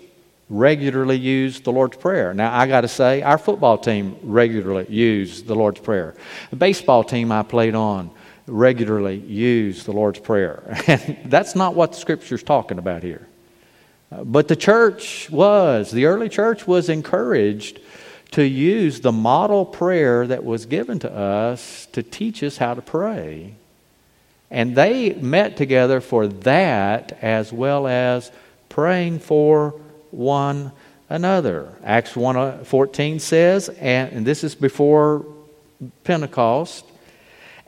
regularly 0.50 1.18
use 1.18 1.60
the 1.60 1.72
Lord's 1.72 1.98
Prayer. 1.98 2.34
Now, 2.34 2.58
I 2.58 2.68
got 2.68 2.82
to 2.82 2.88
say, 2.88 3.22
our 3.22 3.38
football 3.38 3.78
team 3.78 4.18
regularly 4.24 4.86
use 4.90 5.44
the 5.44 5.56
Lord's 5.56 5.80
Prayer. 5.80 6.16
The 6.50 6.56
baseball 6.56 7.04
team 7.04 7.32
I 7.32 7.44
played 7.44 7.76
on 7.76 8.12
regularly 8.48 9.18
use 9.18 9.84
the 9.84 9.92
Lord's 9.92 10.20
Prayer. 10.20 10.64
And 10.88 11.20
that's 11.26 11.56
not 11.56 11.76
what 11.76 11.92
the 11.92 11.98
Scripture's 11.98 12.44
talking 12.44 12.80
about 12.80 13.04
here. 13.04 13.28
But 14.10 14.48
the 14.48 14.56
church 14.56 15.30
was, 15.30 15.92
the 15.92 16.06
early 16.06 16.30
church 16.30 16.66
was 16.66 16.88
encouraged 16.88 17.82
to 18.32 18.44
use 18.44 19.02
the 19.02 19.12
model 19.12 19.66
prayer 19.66 20.26
that 20.28 20.46
was 20.46 20.66
given 20.66 21.00
to 21.00 21.14
us 21.14 21.88
to 21.92 22.04
teach 22.04 22.42
us 22.42 22.58
how 22.58 22.74
to 22.74 22.82
pray. 22.82 23.54
And 24.50 24.76
they 24.76 25.14
met 25.14 25.58
together 25.58 26.00
for 26.00 26.28
that 26.28 27.18
as 27.22 27.52
well 27.52 27.86
as 27.86 28.32
praying 28.70 29.20
for 29.20 29.80
one 30.12 30.72
another. 31.10 31.74
Acts 31.84 32.14
1:14 32.14 33.16
uh, 33.16 33.20
says, 33.20 33.70
and 33.70 34.26
this 34.26 34.44
is 34.44 34.56
before 34.56 35.26
Pentecost, 36.04 36.86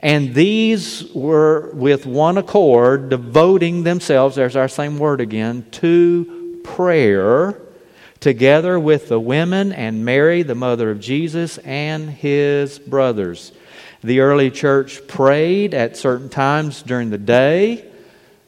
and 0.00 0.34
these 0.34 1.04
were 1.14 1.70
with 1.74 2.06
one 2.06 2.38
accord 2.38 3.10
devoting 3.10 3.82
themselves, 3.82 4.36
there's 4.36 4.56
our 4.56 4.68
same 4.68 4.98
word 4.98 5.20
again, 5.20 5.66
to 5.72 6.60
prayer, 6.64 7.60
together 8.18 8.78
with 8.78 9.08
the 9.08 9.20
women 9.20 9.72
and 9.72 10.04
Mary, 10.04 10.42
the 10.42 10.54
mother 10.54 10.90
of 10.90 11.00
Jesus, 11.00 11.58
and 11.58 12.08
his 12.10 12.78
brothers. 12.78 13.52
The 14.02 14.20
early 14.20 14.50
church 14.50 15.06
prayed 15.06 15.74
at 15.74 15.96
certain 15.98 16.30
times 16.30 16.82
during 16.82 17.10
the 17.10 17.18
day. 17.18 17.89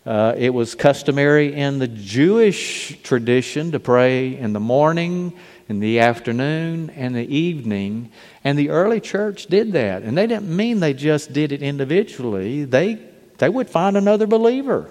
Uh, 0.05 0.35
it 0.37 0.51
was 0.51 0.75
customary 0.75 1.55
in 1.55 1.79
the 1.79 1.87
Jewish 1.87 3.01
tradition 3.03 3.73
to 3.73 3.79
pray 3.81 4.37
in 4.37 4.53
the 4.53 4.61
morning, 4.61 5.33
in 5.69 5.79
the 5.79 6.01
afternoon, 6.01 6.91
and 6.91 7.15
the 7.15 7.25
evening. 7.35 8.11
And 8.43 8.59
the 8.59 8.71
early 8.71 9.01
church 9.01 9.47
did 9.47 9.73
that. 9.73 10.03
And 10.03 10.19
they 10.19 10.27
didn't 10.27 10.55
mean 10.55 10.81
they 10.81 10.93
just 10.95 11.33
did 11.33 11.53
it 11.53 11.63
individually, 11.63 12.65
they, 12.65 12.99
they 13.39 13.49
would 13.49 13.71
find 13.71 13.97
another 13.97 14.27
believer. 14.27 14.91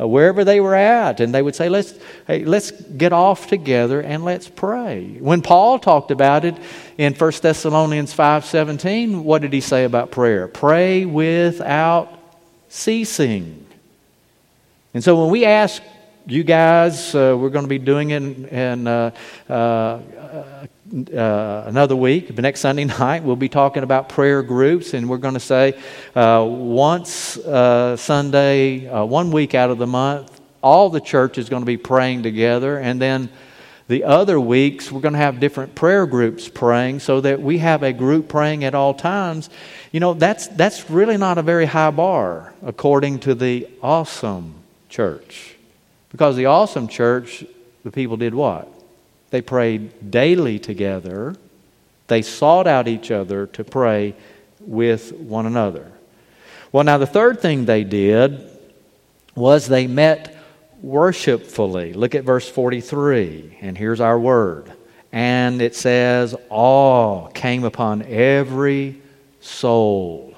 Uh, 0.00 0.08
wherever 0.08 0.42
they 0.42 0.58
were 0.58 0.74
at, 0.74 1.20
and 1.20 1.32
they 1.32 1.40
would 1.40 1.54
say, 1.54 1.68
"Let's 1.68 1.94
hey, 2.26 2.44
let's 2.44 2.72
get 2.72 3.12
off 3.12 3.46
together 3.46 4.00
and 4.00 4.24
let's 4.24 4.48
pray." 4.48 5.18
When 5.20 5.40
Paul 5.40 5.78
talked 5.78 6.10
about 6.10 6.44
it 6.44 6.56
in 6.98 7.14
1 7.14 7.32
Thessalonians 7.40 8.12
five 8.12 8.44
seventeen, 8.44 9.22
what 9.22 9.40
did 9.40 9.52
he 9.52 9.60
say 9.60 9.84
about 9.84 10.10
prayer? 10.10 10.48
Pray 10.48 11.04
without 11.04 12.12
ceasing. 12.68 13.63
And 14.94 15.02
so 15.02 15.20
when 15.20 15.28
we 15.28 15.44
ask 15.44 15.82
you 16.24 16.44
guys, 16.44 17.16
uh, 17.16 17.36
we're 17.36 17.50
going 17.50 17.64
to 17.64 17.68
be 17.68 17.80
doing 17.80 18.10
it 18.10 18.22
in, 18.22 18.46
in 18.46 18.86
uh, 18.86 19.10
uh, 19.50 19.52
uh, 19.52 21.64
another 21.66 21.96
week. 21.96 22.36
The 22.36 22.42
next 22.42 22.60
Sunday 22.60 22.84
night, 23.00 23.24
we'll 23.24 23.34
be 23.34 23.48
talking 23.48 23.82
about 23.82 24.08
prayer 24.08 24.40
groups, 24.40 24.94
and 24.94 25.08
we're 25.08 25.18
going 25.18 25.34
to 25.34 25.40
say 25.40 25.76
uh, 26.14 26.46
once 26.48 27.36
uh, 27.38 27.96
Sunday, 27.96 28.88
one 29.04 29.32
week 29.32 29.56
out 29.56 29.70
of 29.70 29.78
the 29.78 29.86
month, 29.88 30.40
all 30.62 30.90
the 30.90 31.00
church 31.00 31.38
is 31.38 31.48
going 31.48 31.62
to 31.62 31.66
be 31.66 31.76
praying 31.76 32.22
together, 32.22 32.78
and 32.78 33.02
then 33.02 33.30
the 33.88 34.04
other 34.04 34.40
weeks, 34.40 34.92
we're 34.92 35.00
going 35.00 35.12
to 35.12 35.18
have 35.18 35.40
different 35.40 35.74
prayer 35.74 36.06
groups 36.06 36.48
praying 36.48 37.00
so 37.00 37.20
that 37.20 37.42
we 37.42 37.58
have 37.58 37.82
a 37.82 37.92
group 37.92 38.28
praying 38.28 38.62
at 38.62 38.76
all 38.76 38.94
times. 38.94 39.50
You 39.90 39.98
know, 39.98 40.14
that's, 40.14 40.46
that's 40.48 40.88
really 40.88 41.18
not 41.18 41.36
a 41.36 41.42
very 41.42 41.66
high 41.66 41.90
bar 41.90 42.54
according 42.62 43.18
to 43.20 43.34
the 43.34 43.68
awesome 43.82 44.63
church. 44.94 45.56
Because 46.10 46.36
the 46.36 46.46
awesome 46.46 46.86
church, 46.86 47.44
the 47.82 47.90
people 47.90 48.16
did 48.16 48.32
what? 48.32 48.68
They 49.30 49.42
prayed 49.42 50.12
daily 50.12 50.60
together. 50.60 51.34
They 52.06 52.22
sought 52.22 52.68
out 52.68 52.86
each 52.86 53.10
other 53.10 53.48
to 53.48 53.64
pray 53.64 54.14
with 54.60 55.12
one 55.12 55.46
another. 55.46 55.90
Well, 56.70 56.84
now 56.84 56.98
the 56.98 57.08
third 57.08 57.40
thing 57.40 57.64
they 57.64 57.82
did 57.82 58.48
was 59.34 59.66
they 59.66 59.88
met 59.88 60.36
worshipfully. 60.80 61.92
Look 61.92 62.14
at 62.14 62.22
verse 62.22 62.48
43, 62.48 63.58
and 63.62 63.76
here's 63.76 64.00
our 64.00 64.18
word. 64.18 64.72
And 65.10 65.60
it 65.60 65.74
says, 65.74 66.36
Awe 66.50 67.26
came 67.30 67.64
upon 67.64 68.02
every 68.02 69.02
soul. 69.40 70.36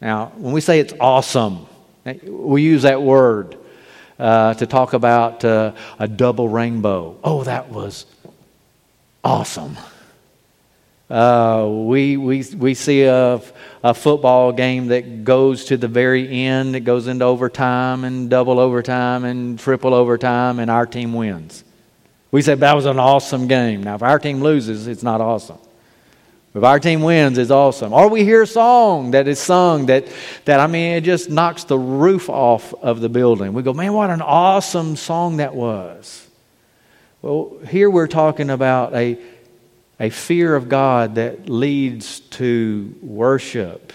Now, 0.00 0.32
when 0.36 0.54
we 0.54 0.62
say 0.62 0.80
it's 0.80 0.94
awesome, 0.98 1.66
we 2.26 2.62
use 2.62 2.82
that 2.82 3.02
word 3.02 3.58
uh, 4.18 4.54
to 4.54 4.66
talk 4.66 4.92
about 4.92 5.44
uh, 5.44 5.72
a 5.98 6.08
double 6.08 6.48
rainbow. 6.48 7.16
Oh, 7.24 7.44
that 7.44 7.70
was 7.70 8.06
awesome. 9.22 9.76
Uh, 11.10 11.68
we, 11.70 12.16
we, 12.16 12.42
we 12.56 12.74
see 12.74 13.02
a, 13.02 13.40
a 13.82 13.94
football 13.94 14.52
game 14.52 14.86
that 14.88 15.24
goes 15.24 15.66
to 15.66 15.76
the 15.76 15.88
very 15.88 16.28
end. 16.28 16.74
It 16.74 16.80
goes 16.80 17.06
into 17.06 17.24
overtime 17.24 18.04
and 18.04 18.30
double 18.30 18.58
overtime 18.58 19.24
and 19.24 19.58
triple 19.58 19.92
overtime, 19.92 20.58
and 20.58 20.70
our 20.70 20.86
team 20.86 21.12
wins. 21.12 21.62
We 22.30 22.42
say 22.42 22.54
that 22.54 22.74
was 22.74 22.86
an 22.86 22.98
awesome 22.98 23.46
game. 23.46 23.82
Now, 23.82 23.96
if 23.96 24.02
our 24.02 24.18
team 24.18 24.40
loses, 24.40 24.86
it's 24.86 25.02
not 25.02 25.20
awesome. 25.20 25.58
If 26.54 26.62
our 26.62 26.78
team 26.78 27.02
wins, 27.02 27.36
it's 27.36 27.50
awesome. 27.50 27.92
Or 27.92 28.08
we 28.08 28.22
hear 28.22 28.42
a 28.42 28.46
song 28.46 29.10
that 29.10 29.26
is 29.26 29.40
sung 29.40 29.86
that, 29.86 30.06
that, 30.44 30.60
I 30.60 30.68
mean, 30.68 30.92
it 30.92 31.00
just 31.00 31.28
knocks 31.28 31.64
the 31.64 31.76
roof 31.76 32.30
off 32.30 32.72
of 32.74 33.00
the 33.00 33.08
building. 33.08 33.54
We 33.54 33.64
go, 33.64 33.72
man, 33.72 33.92
what 33.92 34.10
an 34.10 34.22
awesome 34.22 34.94
song 34.94 35.38
that 35.38 35.52
was. 35.56 36.28
Well, 37.22 37.58
here 37.68 37.90
we're 37.90 38.06
talking 38.06 38.50
about 38.50 38.94
a, 38.94 39.18
a 39.98 40.10
fear 40.10 40.54
of 40.54 40.68
God 40.68 41.16
that 41.16 41.48
leads 41.48 42.20
to 42.20 42.94
worship. 43.02 43.92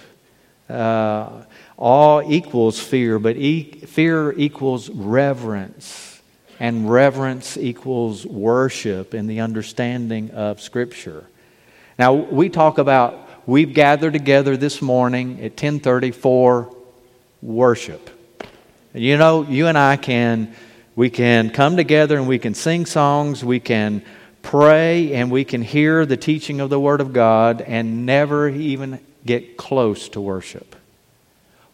Uh, 0.70 1.46
awe 1.78 2.22
equals 2.28 2.78
fear, 2.78 3.20
but 3.20 3.38
e- 3.38 3.72
fear 3.86 4.34
equals 4.34 4.90
reverence, 4.90 6.22
and 6.60 6.92
reverence 6.92 7.56
equals 7.56 8.26
worship 8.26 9.14
in 9.14 9.28
the 9.28 9.40
understanding 9.40 10.32
of 10.32 10.60
Scripture. 10.60 11.26
Now, 12.00 12.14
we 12.14 12.48
talk 12.48 12.78
about 12.78 13.28
we've 13.46 13.74
gathered 13.74 14.14
together 14.14 14.56
this 14.56 14.82
morning 14.82 15.44
at 15.44 15.58
10:30 15.58 16.12
for 16.12 16.74
worship. 17.42 18.10
You 18.94 19.18
know, 19.18 19.44
you 19.44 19.68
and 19.68 19.78
I 19.78 19.98
can 19.98 20.56
we 20.96 21.10
can 21.10 21.50
come 21.50 21.76
together 21.76 22.18
and 22.18 22.26
we 22.26 22.40
can 22.40 22.54
sing 22.54 22.86
songs, 22.86 23.44
we 23.44 23.60
can 23.60 24.02
pray 24.42 25.14
and 25.14 25.30
we 25.30 25.44
can 25.44 25.62
hear 25.62 26.06
the 26.06 26.16
teaching 26.16 26.62
of 26.62 26.70
the 26.70 26.80
word 26.80 27.02
of 27.02 27.12
God 27.12 27.60
and 27.60 28.06
never 28.06 28.48
even 28.48 29.02
get 29.26 29.58
close 29.58 30.08
to 30.10 30.22
worship. 30.22 30.78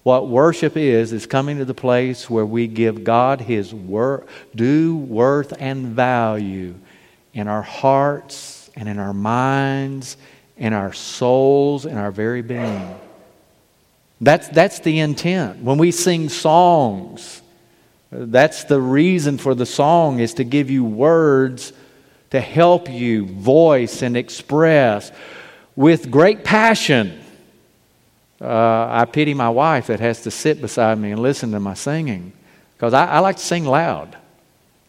What 0.02 0.28
worship 0.28 0.76
is, 0.76 1.14
is 1.14 1.28
coming 1.28 1.60
to 1.60 1.66
the 1.66 1.76
place 1.76 2.32
where 2.32 2.46
we 2.48 2.66
give 2.66 3.04
God 3.04 3.42
His 3.42 3.76
wor- 3.76 4.26
due 4.56 4.96
worth 4.96 5.54
and 5.60 5.86
value 5.90 6.74
in 7.32 7.48
our 7.48 7.62
hearts 7.62 8.55
and 8.76 8.90
in 8.90 9.00
our 9.00 9.14
minds, 9.14 10.18
in 10.58 10.74
our 10.74 10.94
souls, 10.94 11.86
in 11.86 11.98
our 11.98 12.12
very 12.12 12.42
being. 12.42 12.96
That's, 14.22 14.48
that's 14.50 14.80
the 14.80 15.00
intent. 15.00 15.62
When 15.62 15.78
we 15.78 15.92
sing 15.92 16.30
songs, 16.30 17.42
that's 18.12 18.64
the 18.66 18.80
reason 18.80 19.38
for 19.38 19.56
the 19.56 19.66
song 19.66 20.20
is 20.20 20.36
to 20.36 20.44
give 20.44 20.70
you 20.70 20.84
words 20.84 21.74
to 22.32 22.42
help 22.42 22.90
you 22.90 23.26
voice 23.26 24.02
and 24.02 24.18
express 24.18 25.12
with 25.76 26.12
great 26.12 26.44
passion. 26.44 27.22
Uh, 28.42 28.88
I 28.90 29.06
pity 29.06 29.34
my 29.34 29.50
wife 29.50 29.88
that 29.88 30.00
has 30.00 30.22
to 30.24 30.32
sit 30.32 30.62
beside 30.62 30.98
me 30.98 31.12
and 31.12 31.22
listen 31.22 31.52
to 31.52 31.60
my 31.60 31.74
singing 31.74 32.34
because 32.76 32.94
I, 32.94 33.06
I 33.06 33.20
like 33.20 33.38
to 33.38 33.42
sing 33.42 33.66
loud. 33.66 34.18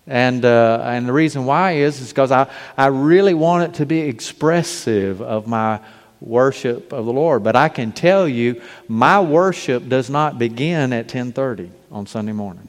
And, 0.06 0.44
uh, 0.44 0.82
and 0.84 1.08
the 1.08 1.12
reason 1.12 1.46
why 1.46 1.72
is 1.72 2.08
because 2.08 2.30
I, 2.30 2.48
I 2.76 2.86
really 2.86 3.34
want 3.34 3.64
it 3.64 3.74
to 3.78 3.86
be 3.86 4.00
expressive 4.00 5.20
of 5.20 5.48
my 5.48 5.80
worship 6.20 6.92
of 6.92 7.06
the 7.06 7.12
Lord. 7.12 7.42
But 7.42 7.56
I 7.56 7.68
can 7.68 7.92
tell 7.92 8.28
you, 8.28 8.62
my 8.88 9.20
worship 9.20 9.88
does 9.88 10.08
not 10.08 10.38
begin 10.38 10.92
at 10.92 11.08
10:30 11.08 11.70
on 11.90 12.06
Sunday 12.06 12.32
morning. 12.32 12.68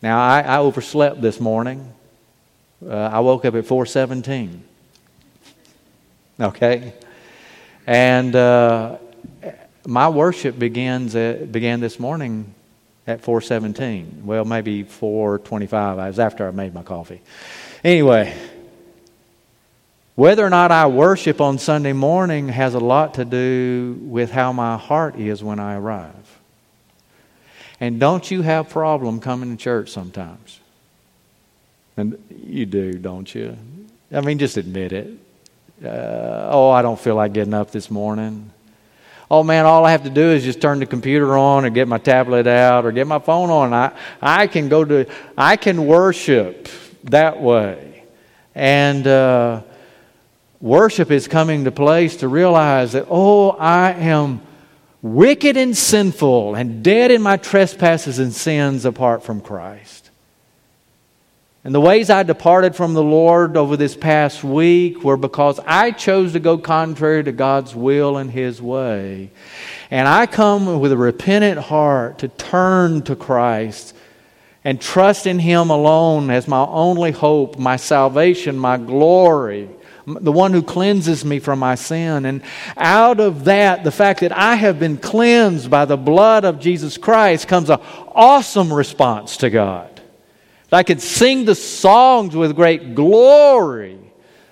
Now 0.00 0.20
I, 0.20 0.42
I 0.42 0.58
overslept 0.58 1.20
this 1.20 1.40
morning. 1.40 1.92
Uh, 2.86 2.94
I 2.94 3.20
woke 3.20 3.44
up 3.44 3.54
at 3.54 3.64
4:17. 3.64 4.60
Okay, 6.40 6.92
and 7.86 8.34
uh, 8.34 8.98
my 9.86 10.08
worship 10.08 10.58
begins 10.58 11.14
at, 11.14 11.52
began 11.52 11.80
this 11.80 12.00
morning 12.00 12.54
at 13.06 13.20
417. 13.20 14.22
Well, 14.24 14.44
maybe 14.44 14.82
425. 14.82 15.98
I 15.98 16.06
was 16.08 16.18
after 16.18 16.46
I 16.46 16.50
made 16.50 16.74
my 16.74 16.82
coffee. 16.82 17.20
Anyway, 17.82 18.34
whether 20.14 20.44
or 20.44 20.50
not 20.50 20.70
I 20.70 20.86
worship 20.86 21.40
on 21.40 21.58
Sunday 21.58 21.92
morning 21.92 22.48
has 22.48 22.74
a 22.74 22.80
lot 22.80 23.14
to 23.14 23.24
do 23.24 23.98
with 24.00 24.30
how 24.30 24.52
my 24.52 24.76
heart 24.76 25.16
is 25.16 25.42
when 25.42 25.58
I 25.58 25.74
arrive. 25.74 26.14
And 27.80 27.98
don't 27.98 28.30
you 28.30 28.42
have 28.42 28.70
problem 28.70 29.20
coming 29.20 29.56
to 29.56 29.62
church 29.62 29.90
sometimes? 29.90 30.60
And 31.96 32.22
you 32.30 32.64
do, 32.64 32.92
don't 32.94 33.32
you? 33.34 33.56
I 34.12 34.20
mean, 34.20 34.38
just 34.38 34.56
admit 34.56 34.92
it. 34.92 35.08
Uh, 35.84 36.48
oh, 36.50 36.70
I 36.70 36.82
don't 36.82 36.98
feel 36.98 37.16
like 37.16 37.32
getting 37.32 37.54
up 37.54 37.72
this 37.72 37.90
morning. 37.90 38.50
Oh 39.36 39.42
man, 39.42 39.66
all 39.66 39.84
I 39.84 39.90
have 39.90 40.04
to 40.04 40.10
do 40.10 40.30
is 40.30 40.44
just 40.44 40.60
turn 40.60 40.78
the 40.78 40.86
computer 40.86 41.36
on 41.36 41.64
or 41.64 41.70
get 41.70 41.88
my 41.88 41.98
tablet 41.98 42.46
out 42.46 42.86
or 42.86 42.92
get 42.92 43.08
my 43.08 43.18
phone 43.18 43.50
on. 43.50 43.74
I, 43.74 43.90
I 44.22 44.46
can 44.46 44.68
go 44.68 44.84
to, 44.84 45.10
I 45.36 45.56
can 45.56 45.86
worship 45.86 46.68
that 47.02 47.42
way. 47.42 48.04
And 48.54 49.04
uh, 49.04 49.62
worship 50.60 51.10
is 51.10 51.26
coming 51.26 51.64
to 51.64 51.72
place 51.72 52.18
to 52.18 52.28
realize 52.28 52.92
that, 52.92 53.08
oh, 53.10 53.50
I 53.50 53.94
am 53.94 54.40
wicked 55.02 55.56
and 55.56 55.76
sinful 55.76 56.54
and 56.54 56.84
dead 56.84 57.10
in 57.10 57.20
my 57.20 57.36
trespasses 57.36 58.20
and 58.20 58.32
sins 58.32 58.84
apart 58.84 59.24
from 59.24 59.40
Christ. 59.40 60.03
And 61.64 61.74
the 61.74 61.80
ways 61.80 62.10
I 62.10 62.24
departed 62.24 62.76
from 62.76 62.92
the 62.92 63.02
Lord 63.02 63.56
over 63.56 63.78
this 63.78 63.96
past 63.96 64.44
week 64.44 65.02
were 65.02 65.16
because 65.16 65.58
I 65.66 65.92
chose 65.92 66.34
to 66.34 66.40
go 66.40 66.58
contrary 66.58 67.24
to 67.24 67.32
God's 67.32 67.74
will 67.74 68.18
and 68.18 68.30
His 68.30 68.60
way. 68.60 69.30
And 69.90 70.06
I 70.06 70.26
come 70.26 70.78
with 70.78 70.92
a 70.92 70.96
repentant 70.98 71.58
heart 71.58 72.18
to 72.18 72.28
turn 72.28 73.00
to 73.04 73.16
Christ 73.16 73.96
and 74.62 74.78
trust 74.78 75.26
in 75.26 75.38
Him 75.38 75.70
alone 75.70 76.30
as 76.30 76.46
my 76.46 76.66
only 76.66 77.12
hope, 77.12 77.58
my 77.58 77.76
salvation, 77.76 78.58
my 78.58 78.76
glory, 78.76 79.70
the 80.06 80.32
one 80.32 80.52
who 80.52 80.62
cleanses 80.62 81.24
me 81.24 81.38
from 81.38 81.60
my 81.60 81.76
sin. 81.76 82.26
And 82.26 82.42
out 82.76 83.20
of 83.20 83.44
that, 83.44 83.84
the 83.84 83.90
fact 83.90 84.20
that 84.20 84.32
I 84.32 84.56
have 84.56 84.78
been 84.78 84.98
cleansed 84.98 85.70
by 85.70 85.86
the 85.86 85.96
blood 85.96 86.44
of 86.44 86.60
Jesus 86.60 86.98
Christ 86.98 87.48
comes 87.48 87.70
an 87.70 87.80
awesome 88.08 88.70
response 88.70 89.38
to 89.38 89.48
God. 89.48 89.93
I 90.72 90.82
could 90.82 91.00
sing 91.00 91.44
the 91.44 91.54
songs 91.54 92.34
with 92.34 92.56
great 92.56 92.94
glory 92.94 93.98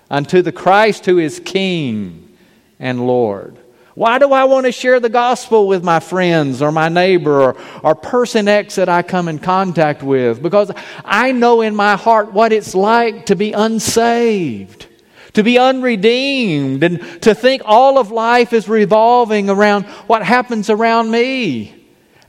unto 0.09 0.41
the 0.41 0.51
Christ 0.51 1.05
who 1.05 1.19
is 1.19 1.39
King 1.39 2.37
and 2.79 3.05
Lord. 3.05 3.57
Why 3.95 4.17
do 4.17 4.31
I 4.31 4.45
want 4.45 4.65
to 4.65 4.71
share 4.71 4.99
the 4.99 5.09
gospel 5.09 5.67
with 5.67 5.83
my 5.83 5.99
friends 5.99 6.61
or 6.61 6.71
my 6.71 6.89
neighbor 6.89 7.41
or, 7.41 7.57
or 7.83 7.93
person 7.93 8.47
X 8.47 8.75
that 8.75 8.89
I 8.89 9.03
come 9.03 9.27
in 9.27 9.37
contact 9.37 10.01
with? 10.01 10.41
Because 10.41 10.71
I 11.05 11.31
know 11.31 11.61
in 11.61 11.75
my 11.75 11.95
heart 11.95 12.33
what 12.33 12.51
it's 12.51 12.73
like 12.73 13.27
to 13.27 13.35
be 13.35 13.51
unsaved, 13.51 14.87
to 15.33 15.43
be 15.43 15.59
unredeemed, 15.59 16.83
and 16.83 17.21
to 17.21 17.35
think 17.35 17.61
all 17.65 17.99
of 17.99 18.09
life 18.09 18.51
is 18.51 18.67
revolving 18.67 19.49
around 19.49 19.85
what 20.07 20.23
happens 20.23 20.71
around 20.71 21.11
me 21.11 21.82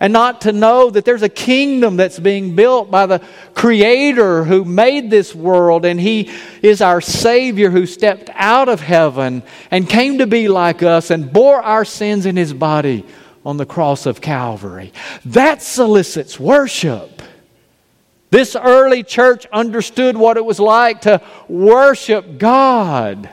and 0.04 0.12
not 0.12 0.42
to 0.42 0.52
know 0.52 0.90
that 0.90 1.06
there's 1.06 1.22
a 1.22 1.30
kingdom 1.30 1.96
that's 1.96 2.18
being 2.18 2.54
built 2.54 2.90
by 2.90 3.06
the 3.06 3.22
Creator 3.54 4.44
who 4.44 4.62
made 4.62 5.08
this 5.08 5.34
world, 5.34 5.86
and 5.86 5.98
He 5.98 6.30
is 6.60 6.82
our 6.82 7.00
Savior 7.00 7.70
who 7.70 7.86
stepped 7.86 8.28
out 8.34 8.68
of 8.68 8.82
heaven 8.82 9.42
and 9.70 9.88
came 9.88 10.18
to 10.18 10.26
be 10.26 10.46
like 10.46 10.82
us 10.82 11.10
and 11.10 11.32
bore 11.32 11.62
our 11.62 11.86
sins 11.86 12.26
in 12.26 12.36
His 12.36 12.52
body 12.52 13.06
on 13.46 13.56
the 13.56 13.64
cross 13.64 14.04
of 14.04 14.20
Calvary. 14.20 14.92
That 15.24 15.62
solicits 15.62 16.38
worship. 16.38 17.22
This 18.28 18.56
early 18.56 19.04
church 19.04 19.46
understood 19.54 20.18
what 20.18 20.36
it 20.36 20.44
was 20.44 20.60
like 20.60 21.00
to 21.02 21.22
worship 21.48 22.36
God. 22.36 23.30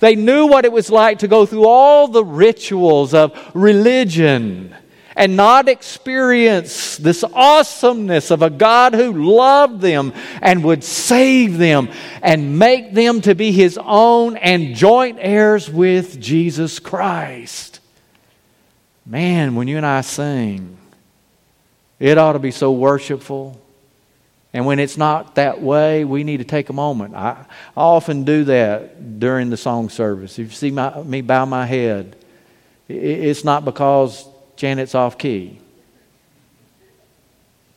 They 0.00 0.16
knew 0.16 0.48
what 0.48 0.64
it 0.64 0.72
was 0.72 0.90
like 0.90 1.20
to 1.20 1.28
go 1.28 1.46
through 1.46 1.68
all 1.68 2.08
the 2.08 2.24
rituals 2.24 3.14
of 3.14 3.32
religion 3.54 4.74
and 5.16 5.36
not 5.36 5.68
experience 5.68 6.96
this 6.96 7.24
awesomeness 7.24 8.30
of 8.30 8.42
a 8.42 8.50
God 8.50 8.94
who 8.94 9.12
loved 9.12 9.80
them 9.80 10.12
and 10.40 10.64
would 10.64 10.84
save 10.84 11.58
them 11.58 11.90
and 12.22 12.58
make 12.58 12.94
them 12.94 13.20
to 13.22 13.34
be 13.34 13.52
his 13.52 13.78
own 13.82 14.36
and 14.36 14.74
joint 14.74 15.18
heirs 15.20 15.68
with 15.70 16.20
Jesus 16.20 16.78
Christ. 16.78 17.80
Man, 19.04 19.54
when 19.56 19.66
you 19.66 19.76
and 19.76 19.86
I 19.86 20.02
sing, 20.02 20.76
it 21.98 22.16
ought 22.16 22.34
to 22.34 22.38
be 22.38 22.52
so 22.52 22.72
worshipful. 22.72 23.60
And 24.52 24.66
when 24.66 24.78
it's 24.78 24.96
not 24.96 25.36
that 25.36 25.60
way, 25.60 26.04
we 26.04 26.24
need 26.24 26.38
to 26.38 26.44
take 26.44 26.70
a 26.70 26.72
moment. 26.72 27.14
I, 27.14 27.46
I 27.76 27.80
often 27.80 28.24
do 28.24 28.44
that 28.44 29.20
during 29.20 29.50
the 29.50 29.56
song 29.56 29.88
service. 29.90 30.38
If 30.38 30.46
you 30.46 30.54
see 30.54 30.70
my, 30.70 31.02
me 31.02 31.20
bow 31.20 31.44
my 31.44 31.66
head, 31.66 32.16
it's 32.88 33.44
not 33.44 33.64
because 33.64 34.26
Janet's 34.60 34.94
off 34.94 35.16
key, 35.16 35.58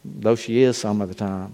though 0.04 0.36
she 0.36 0.62
is 0.62 0.78
some 0.78 1.00
of 1.00 1.08
the 1.08 1.16
time. 1.16 1.54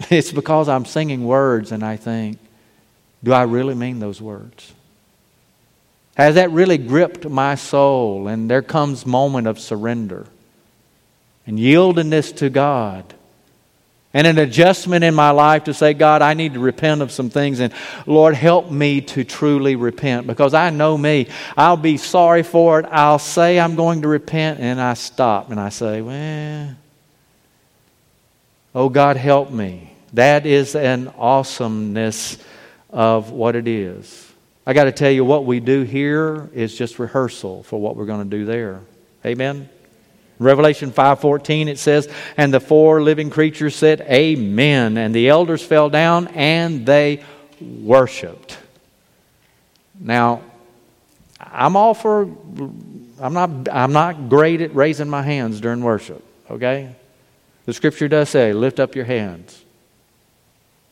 It's 0.10 0.30
because 0.32 0.68
I'm 0.68 0.84
singing 0.84 1.24
words 1.24 1.72
and 1.72 1.82
I 1.82 1.96
think, 1.96 2.38
do 3.24 3.32
I 3.32 3.44
really 3.44 3.74
mean 3.74 4.00
those 4.00 4.20
words? 4.20 4.74
Has 6.14 6.34
that 6.34 6.50
really 6.50 6.76
gripped 6.76 7.26
my 7.26 7.54
soul? 7.54 8.28
And 8.28 8.50
there 8.50 8.60
comes 8.60 9.06
moment 9.06 9.46
of 9.46 9.58
surrender 9.58 10.26
and 11.46 11.58
yieldedness 11.58 12.36
to 12.36 12.50
God 12.50 13.14
and 14.18 14.26
an 14.26 14.36
adjustment 14.38 15.04
in 15.04 15.14
my 15.14 15.30
life 15.30 15.64
to 15.64 15.72
say, 15.72 15.94
God, 15.94 16.22
I 16.22 16.34
need 16.34 16.54
to 16.54 16.58
repent 16.58 17.02
of 17.02 17.12
some 17.12 17.30
things, 17.30 17.60
and 17.60 17.72
Lord, 18.04 18.34
help 18.34 18.68
me 18.68 19.00
to 19.00 19.22
truly 19.22 19.76
repent 19.76 20.26
because 20.26 20.54
I 20.54 20.70
know 20.70 20.98
me. 20.98 21.28
I'll 21.56 21.76
be 21.76 21.98
sorry 21.98 22.42
for 22.42 22.80
it. 22.80 22.86
I'll 22.90 23.20
say 23.20 23.60
I'm 23.60 23.76
going 23.76 24.02
to 24.02 24.08
repent, 24.08 24.58
and 24.58 24.80
I 24.80 24.94
stop 24.94 25.52
and 25.52 25.60
I 25.60 25.68
say, 25.68 26.02
Well, 26.02 26.74
oh 28.74 28.88
God, 28.88 29.16
help 29.16 29.52
me. 29.52 29.92
That 30.14 30.46
is 30.46 30.74
an 30.74 31.12
awesomeness 31.16 32.38
of 32.90 33.30
what 33.30 33.54
it 33.54 33.68
is. 33.68 34.32
I 34.66 34.72
got 34.72 34.84
to 34.84 34.92
tell 34.92 35.12
you, 35.12 35.24
what 35.24 35.44
we 35.44 35.60
do 35.60 35.84
here 35.84 36.50
is 36.52 36.76
just 36.76 36.98
rehearsal 36.98 37.62
for 37.62 37.80
what 37.80 37.94
we're 37.94 38.06
going 38.06 38.28
to 38.28 38.36
do 38.36 38.44
there. 38.44 38.80
Amen? 39.24 39.68
Revelation 40.38 40.92
5:14 40.92 41.68
it 41.68 41.78
says, 41.78 42.08
"And 42.36 42.54
the 42.54 42.60
four 42.60 43.02
living 43.02 43.30
creatures 43.30 43.74
said, 43.74 44.00
Amen. 44.02 44.96
And 44.96 45.14
the 45.14 45.28
elders 45.28 45.62
fell 45.62 45.90
down 45.90 46.28
and 46.28 46.86
they 46.86 47.20
worshiped." 47.60 48.56
Now, 50.00 50.42
I'm 51.40 51.76
all 51.76 51.94
for 51.94 52.28
I'm 53.20 53.34
not 53.34 53.50
I'm 53.70 53.92
not 53.92 54.28
great 54.28 54.60
at 54.60 54.74
raising 54.74 55.08
my 55.08 55.22
hands 55.22 55.60
during 55.60 55.82
worship, 55.82 56.22
okay? 56.50 56.90
The 57.66 57.72
scripture 57.72 58.08
does 58.08 58.28
say, 58.28 58.52
"Lift 58.52 58.78
up 58.78 58.94
your 58.94 59.04
hands 59.04 59.64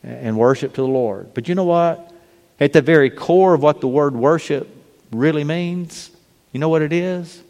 and 0.03 0.37
worship 0.37 0.73
to 0.73 0.81
the 0.81 0.87
Lord." 0.87 1.33
But 1.33 1.47
you 1.47 1.55
know 1.55 1.63
what? 1.63 2.11
At 2.59 2.73
the 2.73 2.81
very 2.81 3.09
core 3.09 3.53
of 3.53 3.63
what 3.63 3.81
the 3.81 3.87
word 3.87 4.15
worship 4.15 4.67
really 5.11 5.43
means, 5.43 6.11
you 6.51 6.59
know 6.59 6.69
what 6.69 6.81
it 6.81 6.91
is? 6.91 7.41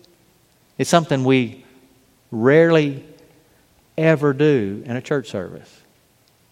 It's 0.77 0.89
something 0.89 1.23
we 1.23 1.63
rarely 2.31 3.03
ever 3.97 4.33
do 4.33 4.83
in 4.85 4.95
a 4.95 5.01
church 5.01 5.29
service. 5.29 5.81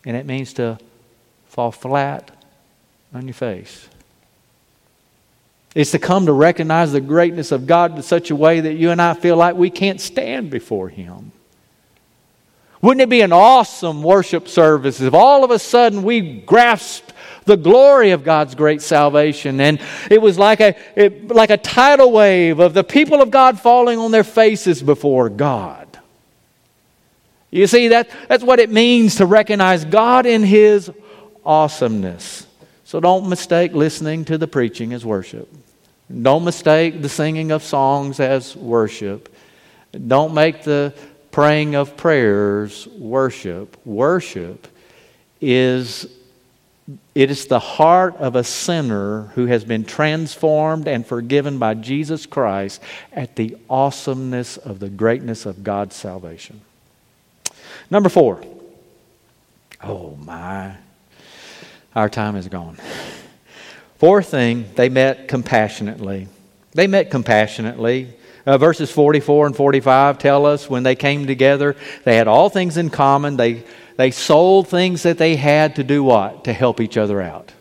And 0.06 0.16
it 0.16 0.26
means 0.26 0.54
to 0.54 0.78
fall 1.48 1.72
flat 1.72 2.32
on 3.14 3.28
your 3.28 3.34
face. 3.34 3.88
It's 5.74 5.92
to 5.92 6.00
come 6.00 6.26
to 6.28 6.34
recognize 6.34 6.94
the 6.94 7.02
greatness 7.02 7.52
of 7.52 7.68
God 7.68 7.96
in 7.96 8.02
such 8.02 8.32
a 8.32 8.36
way 8.36 8.62
that 8.62 8.76
you 8.76 8.92
and 8.92 9.02
I 9.02 9.14
feel 9.14 9.36
like 9.36 9.56
we 9.56 9.70
can't 9.70 10.00
stand 10.00 10.50
before 10.50 10.88
Him. 10.88 11.34
Wouldn't 12.82 13.02
it 13.02 13.10
be 13.10 13.22
an 13.22 13.34
awesome 13.34 14.04
worship 14.04 14.48
service 14.48 15.02
if 15.02 15.14
all 15.14 15.44
of 15.44 15.52
a 15.52 15.60
sudden 15.60 16.04
we 16.04 16.40
grasped 16.42 17.14
the 17.46 17.58
glory 17.58 18.12
of 18.12 18.24
God's 18.24 18.56
great 18.56 18.82
salvation. 18.82 19.60
And 19.62 19.80
it 20.10 20.22
was 20.22 20.38
like 20.38 20.60
a, 20.60 20.76
it, 20.96 21.28
like 21.28 21.50
a 21.50 21.58
tidal 21.58 22.12
wave 22.12 22.60
of 22.60 22.74
the 22.74 22.84
people 22.84 23.22
of 23.22 23.32
God 23.32 23.60
falling 23.60 24.00
on 24.00 24.12
their 24.12 24.24
faces 24.24 24.84
before 24.84 25.30
God. 25.30 25.88
You 27.52 27.68
see, 27.68 27.90
that, 27.90 28.10
that's 28.28 28.44
what 28.44 28.60
it 28.60 28.70
means 28.70 29.16
to 29.16 29.26
recognize 29.26 29.86
God 29.86 30.26
in 30.26 30.44
His 30.44 30.92
awesomeness. 31.46 32.48
So 32.84 33.00
don't 33.00 33.30
mistake 33.30 33.74
listening 33.74 34.26
to 34.26 34.38
the 34.38 34.48
preaching 34.48 34.94
as 34.94 35.06
worship. 35.06 35.48
Don't 36.22 36.44
mistake 36.44 37.02
the 37.02 37.10
singing 37.10 37.52
of 37.52 37.64
songs 37.64 38.20
as 38.20 38.56
worship. 38.56 39.34
Don't 40.08 40.34
make 40.34 40.64
the 40.64 40.94
praying 41.32 41.76
of 41.76 41.98
prayers 41.98 42.88
worship. 42.88 43.78
Worship 43.86 44.68
is 45.42 46.08
it 47.16 47.32
is 47.32 47.48
the 47.48 47.60
heart 47.60 48.16
of 48.18 48.36
a 48.36 48.44
sinner 48.44 49.32
who 49.36 49.48
has 49.48 49.64
been 49.64 49.86
transformed 49.86 50.88
and 50.88 51.06
forgiven 51.06 51.58
by 51.58 51.74
Jesus 51.74 52.26
Christ 52.26 52.82
at 53.12 53.36
the 53.36 53.58
awesomeness 53.70 54.58
of 54.58 54.80
the 54.80 54.90
greatness 54.90 55.46
of 55.46 55.64
God's 55.64 55.96
salvation. 55.96 56.62
Number 57.90 58.10
four. 58.10 58.44
Oh, 59.84 60.16
my. 60.18 60.76
Our 61.96 62.10
time 62.10 62.36
is 62.36 62.48
gone. 62.48 62.78
Fourth 63.98 64.28
thing, 64.28 64.70
they 64.76 64.90
met 64.90 65.28
compassionately. 65.28 66.28
They 66.74 66.88
met 66.88 67.10
compassionately. 67.10 68.14
Uh, 68.46 68.60
verses 68.60 68.92
44 68.92 69.48
and 69.48 69.56
45 69.56 70.20
tell 70.20 70.46
us 70.46 70.70
when 70.70 70.84
they 70.84 70.96
came 70.96 71.26
together, 71.26 71.76
they 72.04 72.16
had 72.16 72.28
all 72.28 72.50
things 72.50 72.78
in 72.78 72.90
common. 72.90 73.38
They 73.38 73.64
they 73.98 74.12
sold 74.12 74.68
things 74.68 75.04
that 75.04 75.18
they 75.18 75.36
had 75.36 75.76
to 75.78 75.84
do 75.84 76.04
what? 76.04 76.44
To 76.46 76.54
help 76.54 76.80
each 76.82 76.98
other 76.98 77.22
out. 77.22 77.52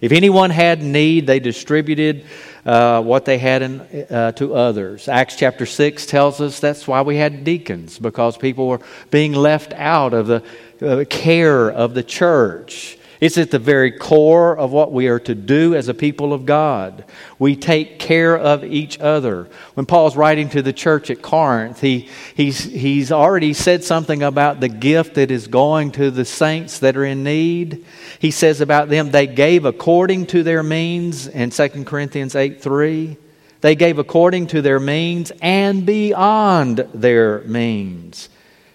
If 0.00 0.12
anyone 0.12 0.50
had 0.50 0.82
need, 0.82 1.26
they 1.26 1.40
distributed 1.40 2.26
uh, 2.66 3.02
what 3.02 3.24
they 3.24 3.38
had 3.38 3.62
in, 3.62 3.80
uh, 3.80 4.32
to 4.32 4.54
others. 4.54 5.08
Acts 5.08 5.36
chapter 5.36 5.64
6 5.64 6.04
tells 6.06 6.40
us 6.40 6.60
that's 6.60 6.86
why 6.86 7.00
we 7.02 7.16
had 7.16 7.44
deacons, 7.44 7.98
because 7.98 8.36
people 8.36 8.68
were 8.68 8.80
being 9.10 9.32
left 9.32 9.72
out 9.72 10.12
of 10.12 10.26
the 10.26 10.42
uh, 10.82 11.04
care 11.08 11.70
of 11.70 11.94
the 11.94 12.02
church. 12.02 12.98
It's 13.20 13.38
at 13.38 13.50
the 13.50 13.58
very 13.58 13.90
core 13.90 14.56
of 14.56 14.72
what 14.72 14.92
we 14.92 15.08
are 15.08 15.20
to 15.20 15.34
do 15.34 15.74
as 15.74 15.88
a 15.88 15.94
people 15.94 16.34
of 16.34 16.44
God. 16.44 17.04
We 17.38 17.56
take 17.56 17.98
care 17.98 18.36
of 18.36 18.62
each 18.62 19.00
other. 19.00 19.48
When 19.74 19.86
Paul's 19.86 20.16
writing 20.16 20.50
to 20.50 20.60
the 20.60 20.72
church 20.72 21.10
at 21.10 21.22
Corinth, 21.22 21.80
he, 21.80 22.10
he's, 22.34 22.64
he's 22.64 23.10
already 23.10 23.54
said 23.54 23.84
something 23.84 24.22
about 24.22 24.60
the 24.60 24.68
gift 24.68 25.14
that 25.14 25.30
is 25.30 25.46
going 25.46 25.92
to 25.92 26.10
the 26.10 26.26
saints 26.26 26.78
that 26.80 26.96
are 26.96 27.06
in 27.06 27.24
need. 27.24 27.86
He 28.18 28.30
says 28.30 28.60
about 28.60 28.90
them, 28.90 29.10
they 29.10 29.26
gave 29.26 29.64
according 29.64 30.26
to 30.26 30.42
their 30.42 30.62
means 30.62 31.26
in 31.26 31.50
2 31.50 31.68
Corinthians 31.84 32.34
8 32.36 32.60
3. 32.60 33.16
They 33.62 33.74
gave 33.74 33.98
according 33.98 34.48
to 34.48 34.60
their 34.60 34.78
means 34.78 35.32
and 35.40 35.86
beyond 35.86 36.86
their 36.92 37.40
means. 37.40 38.28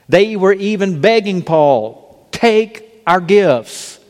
They 0.09 0.35
were 0.35 0.53
even 0.53 0.99
begging 0.99 1.43
Paul, 1.43 2.27
take 2.31 3.03
our 3.05 3.21
gifts 3.21 4.00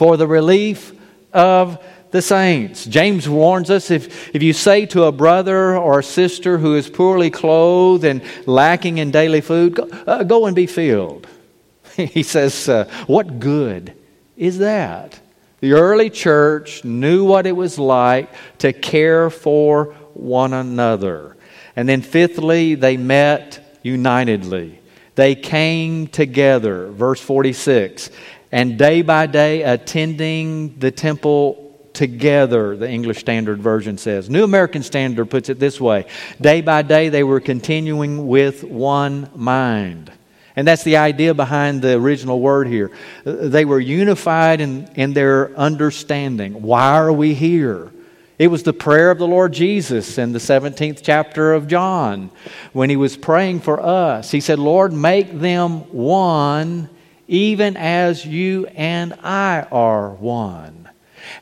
for 0.00 0.16
the 0.16 0.26
relief 0.26 0.94
of 1.30 1.78
the 2.10 2.22
saints. 2.22 2.86
James 2.86 3.28
warns 3.28 3.68
us 3.68 3.90
if, 3.90 4.34
if 4.34 4.42
you 4.42 4.54
say 4.54 4.86
to 4.86 5.04
a 5.04 5.12
brother 5.12 5.76
or 5.76 5.98
a 5.98 6.02
sister 6.02 6.56
who 6.56 6.74
is 6.74 6.88
poorly 6.88 7.28
clothed 7.28 8.04
and 8.04 8.22
lacking 8.46 8.96
in 8.96 9.10
daily 9.10 9.42
food, 9.42 9.74
go, 9.74 9.86
uh, 10.06 10.22
go 10.22 10.46
and 10.46 10.56
be 10.56 10.64
filled. 10.64 11.26
he 11.98 12.22
says, 12.22 12.66
uh, 12.66 12.90
What 13.08 13.40
good 13.40 13.92
is 14.38 14.56
that? 14.60 15.20
The 15.60 15.74
early 15.74 16.08
church 16.08 16.82
knew 16.82 17.26
what 17.26 17.46
it 17.46 17.52
was 17.52 17.78
like 17.78 18.30
to 18.60 18.72
care 18.72 19.28
for 19.28 19.92
one 20.14 20.54
another. 20.54 21.36
And 21.76 21.86
then, 21.86 22.00
fifthly, 22.00 22.74
they 22.74 22.96
met 22.96 23.78
unitedly. 23.82 24.80
They 25.14 25.34
came 25.34 26.06
together. 26.06 26.86
Verse 26.86 27.20
46 27.20 28.08
and 28.52 28.78
day 28.78 29.02
by 29.02 29.26
day 29.26 29.62
attending 29.62 30.78
the 30.78 30.90
temple 30.90 31.88
together, 31.92 32.76
the 32.76 32.88
English 32.88 33.18
Standard 33.18 33.60
Version 33.60 33.98
says. 33.98 34.30
New 34.30 34.44
American 34.44 34.82
Standard 34.82 35.26
puts 35.26 35.48
it 35.48 35.58
this 35.58 35.80
way 35.80 36.06
day 36.40 36.60
by 36.60 36.82
day 36.82 37.08
they 37.08 37.24
were 37.24 37.40
continuing 37.40 38.26
with 38.26 38.64
one 38.64 39.30
mind. 39.34 40.12
And 40.56 40.66
that's 40.66 40.82
the 40.82 40.96
idea 40.96 41.32
behind 41.32 41.80
the 41.80 41.94
original 41.94 42.40
word 42.40 42.66
here. 42.66 42.90
They 43.24 43.64
were 43.64 43.80
unified 43.80 44.60
in, 44.60 44.90
in 44.94 45.12
their 45.12 45.56
understanding. 45.56 46.62
Why 46.62 46.96
are 46.96 47.12
we 47.12 47.34
here? 47.34 47.90
It 48.38 48.48
was 48.48 48.62
the 48.62 48.72
prayer 48.72 49.10
of 49.10 49.18
the 49.18 49.28
Lord 49.28 49.52
Jesus 49.52 50.18
in 50.18 50.32
the 50.32 50.38
17th 50.38 51.00
chapter 51.02 51.52
of 51.52 51.68
John 51.68 52.30
when 52.72 52.90
he 52.90 52.96
was 52.96 53.16
praying 53.16 53.60
for 53.60 53.80
us. 53.80 54.30
He 54.30 54.40
said, 54.40 54.58
Lord, 54.58 54.92
make 54.92 55.38
them 55.38 55.80
one 55.92 56.88
even 57.30 57.76
as 57.76 58.26
you 58.26 58.66
and 58.66 59.14
I 59.22 59.62
are 59.70 60.10
one. 60.10 60.88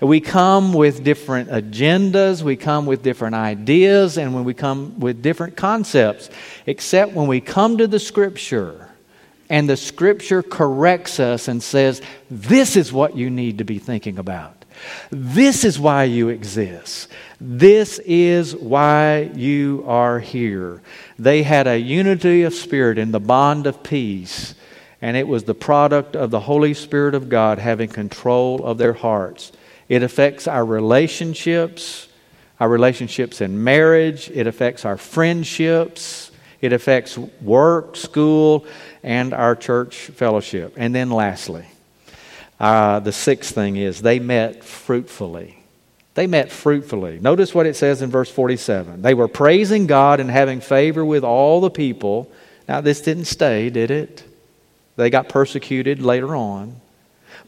We 0.03 0.21
come 0.21 0.75
with 0.75 1.03
different 1.03 1.49
agendas, 1.49 2.43
we 2.43 2.57
come 2.57 2.85
with 2.85 3.03
different 3.03 3.35
ideas, 3.35 4.19
and 4.19 4.35
when 4.35 4.45
we 4.45 4.53
come 4.53 5.01
with 5.01 5.23
different 5.23 5.57
concepts, 5.57 6.29
except 6.67 7.15
when 7.15 7.27
we 7.27 7.41
come 7.41 7.79
to 7.79 7.87
the 7.87 7.99
Scripture 7.99 8.91
and 9.49 9.67
the 9.67 9.79
Scripture 9.79 10.43
corrects 10.43 11.19
us 11.19 11.49
and 11.49 11.63
says, 11.63 12.03
This 12.31 12.77
is 12.77 12.93
what 12.93 13.17
you 13.17 13.31
need 13.31 13.59
to 13.59 13.65
be 13.65 13.79
thinking 13.79 14.19
about. 14.19 14.67
This 15.11 15.65
is 15.65 15.79
why 15.79 16.05
you 16.05 16.29
exist. 16.29 17.09
This 17.41 17.99
is 18.01 18.55
why 18.55 19.31
you 19.35 19.85
are 19.87 20.21
here. 20.21 20.83
They 21.19 21.43
had 21.43 21.67
a 21.67 21.79
unity 21.79 22.43
of 22.43 22.53
spirit 22.53 22.99
in 22.99 23.11
the 23.11 23.21
bond 23.21 23.67
of 23.67 23.83
peace 23.83 24.55
and 25.01 25.17
it 25.17 25.29
was 25.29 25.45
the 25.45 25.55
product 25.55 26.17
of 26.17 26.31
the 26.31 26.41
Holy 26.41 26.75
Spirit 26.75 27.15
of 27.15 27.29
God 27.29 27.59
having 27.59 27.89
control 27.89 28.65
of 28.65 28.79
their 28.79 28.93
hearts. 28.93 29.53
It 29.89 30.03
affects 30.03 30.49
our 30.49 30.65
relationships, 30.65 32.09
our 32.61 32.69
relationships 32.69 33.41
in 33.41 33.63
marriage, 33.63 34.31
it 34.31 34.47
affects 34.47 34.85
our 34.85 34.97
friendships, 34.97 36.33
it 36.61 36.73
affects 36.73 37.17
work, 37.17 37.97
school, 37.97 38.67
and 39.03 39.33
our 39.33 39.55
church 39.55 39.97
fellowship. 39.97 40.75
And 40.77 40.95
then 40.95 41.11
lastly, 41.11 41.67
uh, 42.59 42.99
the 43.01 43.13
sixth 43.13 43.55
thing 43.55 43.77
is 43.77 44.03
they 44.03 44.19
met 44.19 44.65
fruitfully. 44.65 45.59
They 46.15 46.27
met 46.27 46.51
fruitfully. 46.51 47.21
Notice 47.21 47.55
what 47.55 47.67
it 47.67 47.77
says 47.77 48.03
in 48.03 48.11
verse 48.11 48.29
47. 48.29 49.03
They 49.03 49.15
were 49.15 49.29
praising 49.29 49.87
God 49.87 50.19
and 50.19 50.29
having 50.29 50.61
favor 50.61 51.05
with 51.05 51.23
all 51.23 51.61
the 51.61 51.71
people. 51.71 52.33
Now, 52.69 52.81
this 52.81 53.01
didn't 53.01 53.27
stay, 53.27 53.71
did 53.71 53.93
it? 53.93 54.25
They 54.99 55.11
got 55.11 55.29
persecuted 55.29 56.03
later 56.03 56.35
on. 56.35 56.75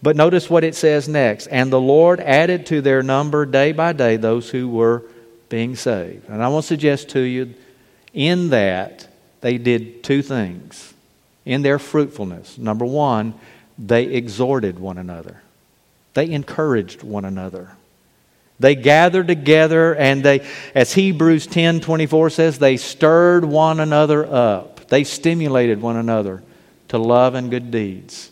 But 0.01 0.15
notice 0.15 0.49
what 0.49 0.63
it 0.63 0.77
says 0.77 1.09
next. 1.09 1.49
And 1.49 1.73
the 1.73 1.81
Lord 1.81 2.21
added 2.21 2.65
to 2.67 2.81
their 2.81 3.03
number 3.03 3.45
day 3.45 3.73
by 3.73 3.93
day 3.93 4.17
those 4.17 4.49
who 4.49 4.69
were 4.69 5.03
being 5.49 5.75
saved. 5.75 6.29
And 6.29 6.45
I 6.45 6.49
want 6.49 6.63
to 6.63 6.69
suggest 6.69 7.09
to 7.11 7.21
you, 7.21 7.55
in 8.15 8.51
that, 8.51 9.09
they 9.41 9.59
did 9.59 10.05
two 10.05 10.23
things. 10.23 10.95
In 11.45 11.63
their 11.63 11.81
fruitfulness, 11.81 12.57
number 12.57 12.85
one, 12.85 13.35
they 13.77 14.05
exhorted 14.05 14.79
one 14.79 14.97
another, 14.97 15.43
they 16.15 16.31
encouraged 16.31 17.03
one 17.03 17.25
another. 17.25 17.73
They 18.61 18.77
gathered 18.77 19.27
together 19.27 19.97
and 19.97 20.23
they, 20.23 20.47
as 20.75 20.93
Hebrews 20.93 21.47
10 21.49 21.81
24 21.81 22.31
says, 22.31 22.59
they 22.59 22.77
stirred 22.77 23.45
one 23.45 23.81
another 23.81 24.25
up. 24.25 24.87
They 24.89 25.03
stimulated 25.03 25.81
one 25.81 25.97
another 25.97 26.43
to 26.91 26.99
love 26.99 27.35
and 27.35 27.51
good 27.51 27.71
deeds. 27.71 28.31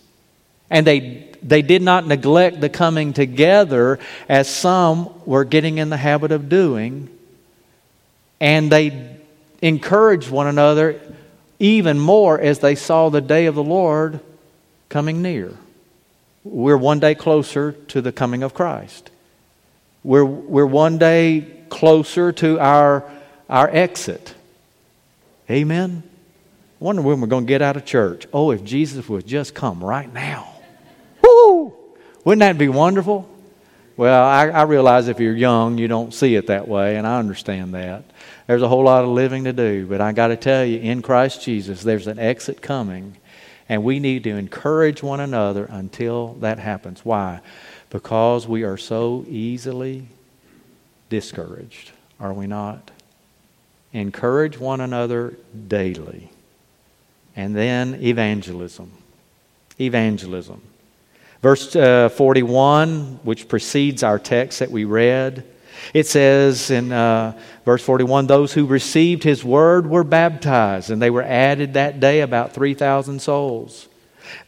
And 0.70 0.86
they, 0.86 1.28
they 1.42 1.62
did 1.62 1.80
not 1.80 2.06
neglect 2.06 2.60
the 2.60 2.68
coming 2.68 3.12
together 3.12 3.98
as 4.28 4.48
some 4.48 5.10
were 5.24 5.44
getting 5.44 5.78
in 5.78 5.88
the 5.88 5.96
habit 5.96 6.30
of 6.30 6.48
doing. 6.48 7.08
And 8.40 8.70
they 8.70 9.16
encouraged 9.62 10.30
one 10.30 10.46
another 10.46 11.00
even 11.58 11.98
more 11.98 12.38
as 12.38 12.58
they 12.58 12.74
saw 12.74 13.08
the 13.08 13.20
day 13.20 13.46
of 13.46 13.54
the 13.54 13.62
Lord 13.62 14.20
coming 14.88 15.22
near. 15.22 15.54
We're 16.44 16.76
one 16.76 17.00
day 17.00 17.14
closer 17.14 17.72
to 17.72 18.00
the 18.00 18.12
coming 18.12 18.42
of 18.42 18.54
Christ. 18.54 19.10
We're, 20.02 20.24
we're 20.24 20.66
one 20.66 20.98
day 20.98 21.46
closer 21.68 22.32
to 22.32 22.58
our, 22.58 23.04
our 23.48 23.68
exit. 23.68 24.34
Amen? 25.50 26.07
Wonder 26.80 27.02
when 27.02 27.20
we're 27.20 27.26
going 27.26 27.44
to 27.44 27.48
get 27.48 27.62
out 27.62 27.76
of 27.76 27.84
church. 27.84 28.26
Oh, 28.32 28.50
if 28.50 28.62
Jesus 28.62 29.08
would 29.08 29.26
just 29.26 29.54
come 29.54 29.82
right 29.82 30.12
now. 30.12 30.54
Woo! 31.22 31.74
Wouldn't 32.24 32.40
that 32.40 32.58
be 32.58 32.68
wonderful? 32.68 33.28
Well, 33.96 34.24
I, 34.24 34.46
I, 34.48 34.62
realize 34.62 35.08
if 35.08 35.18
you're 35.18 35.34
young, 35.34 35.76
you 35.76 35.88
don't 35.88 36.14
see 36.14 36.36
it 36.36 36.46
that 36.46 36.68
way, 36.68 36.96
and 36.96 37.04
I 37.04 37.18
understand 37.18 37.74
that. 37.74 38.04
There's 38.46 38.62
a 38.62 38.68
whole 38.68 38.84
lot 38.84 39.02
of 39.02 39.10
living 39.10 39.42
to 39.44 39.52
do, 39.52 39.86
but 39.86 40.00
I 40.00 40.12
got 40.12 40.28
to 40.28 40.36
tell 40.36 40.64
you, 40.64 40.78
in 40.78 41.02
Christ 41.02 41.42
Jesus, 41.42 41.82
there's 41.82 42.06
an 42.06 42.20
exit 42.20 42.62
coming, 42.62 43.16
and 43.68 43.82
we 43.82 43.98
need 43.98 44.22
to 44.22 44.30
encourage 44.30 45.02
one 45.02 45.18
another 45.18 45.64
until 45.64 46.34
that 46.34 46.60
happens. 46.60 47.04
Why? 47.04 47.40
Because 47.90 48.46
we 48.46 48.62
are 48.62 48.76
so 48.76 49.24
easily 49.28 50.06
discouraged, 51.10 51.90
are 52.20 52.32
we 52.32 52.46
not? 52.46 52.92
Encourage 53.92 54.58
one 54.58 54.80
another 54.80 55.36
daily. 55.66 56.30
And 57.38 57.54
then 57.54 58.02
evangelism. 58.02 58.90
Evangelism. 59.80 60.60
Verse 61.40 61.76
uh, 61.76 62.08
41, 62.08 63.20
which 63.22 63.46
precedes 63.46 64.02
our 64.02 64.18
text 64.18 64.58
that 64.58 64.72
we 64.72 64.84
read, 64.84 65.44
it 65.94 66.08
says 66.08 66.72
in 66.72 66.90
uh, 66.90 67.38
verse 67.64 67.84
41 67.84 68.26
those 68.26 68.52
who 68.52 68.66
received 68.66 69.22
his 69.22 69.44
word 69.44 69.88
were 69.88 70.02
baptized, 70.02 70.90
and 70.90 71.00
they 71.00 71.10
were 71.10 71.22
added 71.22 71.74
that 71.74 72.00
day 72.00 72.22
about 72.22 72.54
3,000 72.54 73.22
souls. 73.22 73.86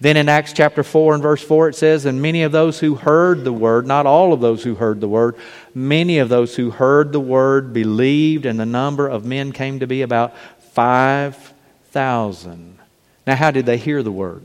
Then 0.01 0.17
in 0.17 0.29
Acts 0.29 0.53
chapter 0.53 0.83
4 0.83 1.15
and 1.15 1.23
verse 1.23 1.45
4, 1.45 1.69
it 1.69 1.77
says, 1.77 2.07
And 2.07 2.21
many 2.21 2.43
of 2.43 2.51
those 2.51 2.81
who 2.81 2.97
heard 2.97 3.45
the 3.45 3.53
word, 3.53 3.87
not 3.87 4.05
all 4.05 4.33
of 4.33 4.41
those 4.41 4.65
who 4.65 4.75
heard 4.75 5.01
the 5.01 5.07
word, 5.07 5.37
many 5.77 6.19
of 6.19 6.29
those 6.29 6.57
who 6.57 6.73
heard 6.73 7.13
the 7.13 7.21
word 7.21 7.73
believed, 7.73 8.47
and 8.47 8.59
the 8.59 8.67
number 8.67 9.07
of 9.07 9.25
men 9.25 9.53
came 9.53 9.79
to 9.79 9.87
be 9.87 10.03
about 10.03 10.35
5,000. 10.73 12.80
Now, 13.27 13.37
how 13.37 13.51
did 13.51 13.67
they 13.67 13.77
hear 13.77 14.03
the 14.03 14.13
word? 14.13 14.43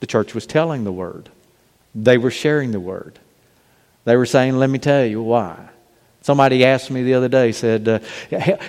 The 0.00 0.06
church 0.06 0.34
was 0.34 0.46
telling 0.46 0.84
the 0.84 0.92
word, 0.92 1.28
they 1.94 2.18
were 2.18 2.30
sharing 2.30 2.72
the 2.72 2.80
word. 2.80 3.18
They 4.04 4.16
were 4.16 4.26
saying, 4.26 4.56
Let 4.56 4.70
me 4.70 4.78
tell 4.78 5.04
you 5.04 5.22
why. 5.22 5.68
Somebody 6.22 6.64
asked 6.64 6.90
me 6.90 7.02
the 7.02 7.14
other 7.14 7.28
day, 7.28 7.52
said, 7.52 7.88
uh, 7.88 7.98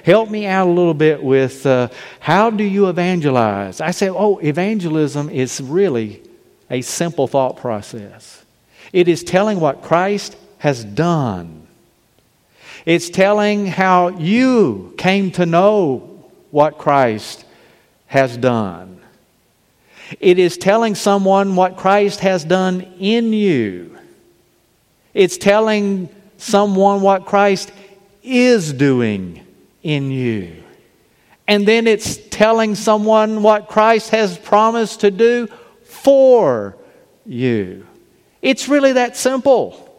Help 0.04 0.30
me 0.30 0.46
out 0.46 0.68
a 0.68 0.72
little 0.72 0.94
bit 0.94 1.22
with 1.22 1.66
uh, 1.66 1.90
how 2.20 2.50
do 2.50 2.64
you 2.64 2.88
evangelize? 2.90 3.82
I 3.82 3.92
said, 3.92 4.12
Oh, 4.14 4.38
evangelism 4.40 5.30
is 5.30 5.62
really 5.62 6.22
a 6.70 6.82
simple 6.82 7.28
thought 7.28 7.58
process. 7.58 8.44
It 8.94 9.08
is 9.08 9.24
telling 9.24 9.60
what 9.60 9.82
Christ 9.82 10.38
has 10.60 10.84
done. 10.84 11.68
It's 12.86 13.10
telling 13.10 13.68
how 13.68 14.10
you 14.10 14.94
came 14.98 15.32
to 15.32 15.46
know 15.46 16.26
what 16.52 16.78
Christ 16.78 17.46
has 18.12 18.36
done. 18.36 19.02
It 20.20 20.38
is 20.38 20.58
telling 20.58 20.96
someone 20.96 21.56
what 21.56 21.78
Christ 21.78 22.20
has 22.20 22.44
done 22.44 22.82
in 23.00 23.32
you. 23.32 23.98
It's 25.14 25.38
telling 25.38 26.10
someone 26.36 27.00
what 27.00 27.26
Christ 27.26 27.72
is 28.22 28.74
doing 28.74 29.46
in 29.82 30.12
you. 30.12 30.62
And 31.48 31.66
then 31.66 31.88
it's 31.88 32.18
telling 32.30 32.76
someone 32.76 33.44
what 33.44 33.70
Christ 33.70 34.10
has 34.10 34.38
promised 34.38 35.00
to 35.02 35.12
do 35.12 35.48
for 35.86 36.76
you. 37.26 37.88
It's 38.42 38.68
really 38.68 38.92
that 38.92 39.16
simple. 39.16 39.91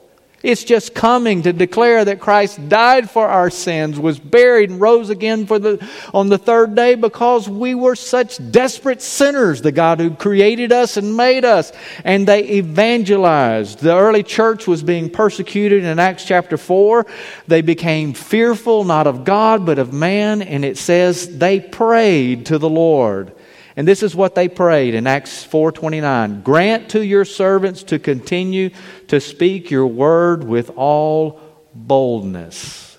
It's 0.43 0.65
just 0.65 0.95
coming 0.95 1.43
to 1.43 1.53
declare 1.53 2.05
that 2.05 2.19
Christ 2.19 2.69
died 2.69 3.09
for 3.09 3.29
our 3.29 3.49
sins, 3.49 3.99
was 3.99 4.19
buried, 4.19 4.71
and 4.71 4.81
rose 4.81 5.09
again 5.09 5.47
for 5.47 5.59
the, 5.59 5.89
on 6.13 6.29
the 6.29 6.39
third 6.39 6.75
day 6.75 6.97
because 6.97 7.49
we 7.49 7.75
were 7.75 7.95
such 7.95 8.39
desperate 8.51 9.01
sinners, 9.01 9.63
the 9.63 9.71
God 9.71 10.01
who 10.01 10.15
created 10.15 10.73
us 10.73 10.97
and 10.97 11.17
made 11.17 11.45
us. 11.45 11.73
And 12.05 12.27
they 12.27 12.59
evangelized. 12.59 13.81
The 13.81 13.97
early 13.97 14.25
church 14.25 14.67
was 14.67 14.83
being 14.83 15.11
persecuted 15.11 15.85
in 15.85 15.99
Acts 16.01 16.25
chapter 16.25 16.57
4. 16.57 17.07
They 17.47 17.63
became 17.63 18.13
fearful, 18.13 18.83
not 18.83 19.07
of 19.07 19.25
God, 19.25 19.65
but 19.65 19.79
of 19.79 19.93
man. 19.93 20.43
And 20.43 20.65
it 20.65 20.77
says 20.77 21.39
they 21.39 21.61
prayed 21.61 22.47
to 22.47 22.59
the 22.59 22.71
Lord. 22.71 23.33
And 23.77 23.89
this 23.89 24.03
is 24.03 24.15
what 24.15 24.35
they 24.35 24.49
prayed 24.49 24.95
in 24.95 25.07
Acts 25.07 25.45
4:29. 25.45 26.43
Grant 26.43 26.91
to 26.91 27.05
your 27.05 27.25
servants 27.25 27.83
to 27.85 27.99
continue 27.99 28.71
to 29.09 29.21
speak 29.21 29.71
your 29.71 29.87
word 29.87 30.45
with 30.45 30.71
all 30.77 31.41
boldness. 31.75 32.99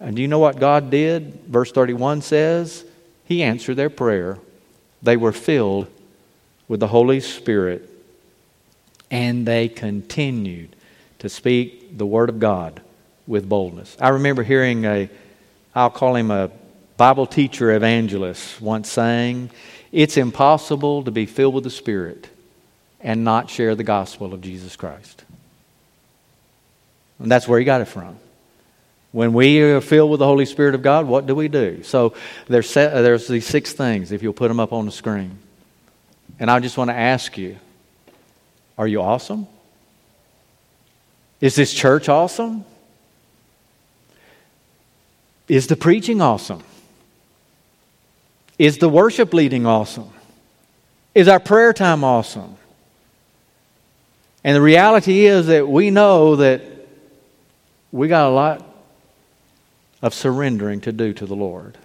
And 0.00 0.16
do 0.16 0.22
you 0.22 0.28
know 0.28 0.38
what 0.38 0.58
God 0.58 0.90
did? 0.90 1.44
Verse 1.46 1.70
31 1.70 2.22
says, 2.22 2.84
He 3.24 3.42
answered 3.42 3.76
their 3.76 3.90
prayer. 3.90 4.38
They 5.02 5.16
were 5.16 5.32
filled 5.32 5.88
with 6.68 6.80
the 6.80 6.88
Holy 6.88 7.20
Spirit, 7.20 7.88
and 9.10 9.46
they 9.46 9.68
continued 9.68 10.74
to 11.18 11.28
speak 11.28 11.98
the 11.98 12.06
word 12.06 12.28
of 12.30 12.40
God 12.40 12.80
with 13.26 13.48
boldness. 13.48 13.96
I 14.00 14.08
remember 14.08 14.42
hearing 14.42 14.84
a, 14.84 15.08
I'll 15.74 15.90
call 15.90 16.16
him 16.16 16.30
a 16.30 16.50
Bible 16.96 17.26
teacher 17.26 17.70
evangelist 17.72 18.60
once 18.60 18.90
saying, 18.90 19.50
it's 19.92 20.16
impossible 20.16 21.04
to 21.04 21.10
be 21.10 21.26
filled 21.26 21.54
with 21.54 21.64
the 21.64 21.70
Spirit 21.70 22.28
and 23.00 23.24
not 23.24 23.50
share 23.50 23.74
the 23.74 23.84
gospel 23.84 24.32
of 24.32 24.40
Jesus 24.40 24.74
Christ. 24.74 25.24
And 27.18 27.30
that's 27.30 27.46
where 27.46 27.58
he 27.58 27.64
got 27.64 27.82
it 27.82 27.86
from. 27.86 28.16
When 29.12 29.34
we 29.34 29.60
are 29.60 29.82
filled 29.82 30.10
with 30.10 30.20
the 30.20 30.26
Holy 30.26 30.46
Spirit 30.46 30.74
of 30.74 30.82
God, 30.82 31.06
what 31.06 31.26
do 31.26 31.34
we 31.34 31.48
do? 31.48 31.82
So 31.82 32.14
there's, 32.48 32.68
set, 32.68 32.94
uh, 32.94 33.02
there's 33.02 33.28
these 33.28 33.46
six 33.46 33.74
things, 33.74 34.10
if 34.10 34.22
you'll 34.22 34.32
put 34.32 34.48
them 34.48 34.58
up 34.58 34.72
on 34.72 34.86
the 34.86 34.92
screen. 34.92 35.38
And 36.40 36.50
I 36.50 36.58
just 36.60 36.78
want 36.78 36.88
to 36.88 36.96
ask 36.96 37.36
you 37.36 37.58
are 38.78 38.88
you 38.88 39.02
awesome? 39.02 39.46
Is 41.42 41.54
this 41.54 41.74
church 41.74 42.08
awesome? 42.08 42.64
Is 45.46 45.66
the 45.66 45.76
preaching 45.76 46.22
awesome? 46.22 46.62
Is 48.62 48.78
the 48.78 48.88
worship 48.88 49.34
leading 49.34 49.66
awesome? 49.66 50.08
Is 51.16 51.26
our 51.26 51.40
prayer 51.40 51.72
time 51.72 52.04
awesome? 52.04 52.56
And 54.44 54.54
the 54.54 54.62
reality 54.62 55.26
is 55.26 55.48
that 55.48 55.66
we 55.66 55.90
know 55.90 56.36
that 56.36 56.62
we 57.90 58.06
got 58.06 58.28
a 58.28 58.30
lot 58.30 58.64
of 60.00 60.14
surrendering 60.14 60.80
to 60.82 60.92
do 60.92 61.12
to 61.12 61.26
the 61.26 61.34
Lord. 61.34 61.76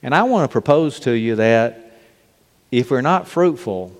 And 0.00 0.14
I 0.14 0.22
want 0.22 0.48
to 0.48 0.52
propose 0.52 1.00
to 1.00 1.10
you 1.10 1.34
that 1.34 1.98
if 2.70 2.92
we're 2.92 3.00
not 3.00 3.26
fruitful, 3.26 3.92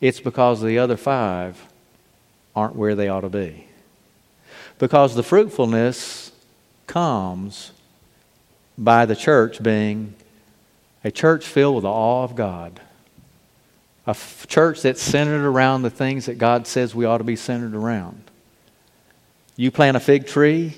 it's 0.00 0.20
because 0.20 0.62
the 0.62 0.78
other 0.78 0.96
five 0.96 1.60
aren't 2.54 2.76
where 2.76 2.94
they 2.94 3.08
ought 3.08 3.22
to 3.22 3.28
be. 3.28 3.66
Because 4.78 5.16
the 5.16 5.24
fruitfulness 5.24 6.30
comes 6.86 7.72
by 8.78 9.06
the 9.06 9.16
church 9.16 9.60
being 9.60 10.14
a 11.04 11.10
church 11.10 11.46
filled 11.46 11.76
with 11.76 11.82
the 11.82 11.90
awe 11.90 12.24
of 12.24 12.34
God. 12.34 12.80
A 14.06 14.10
f- 14.10 14.46
church 14.48 14.82
that's 14.82 15.02
centered 15.02 15.46
around 15.46 15.82
the 15.82 15.90
things 15.90 16.26
that 16.26 16.38
God 16.38 16.66
says 16.66 16.94
we 16.94 17.04
ought 17.04 17.18
to 17.18 17.24
be 17.24 17.36
centered 17.36 17.74
around. 17.74 18.22
You 19.56 19.70
plant 19.70 19.96
a 19.96 20.00
fig 20.00 20.26
tree, 20.26 20.74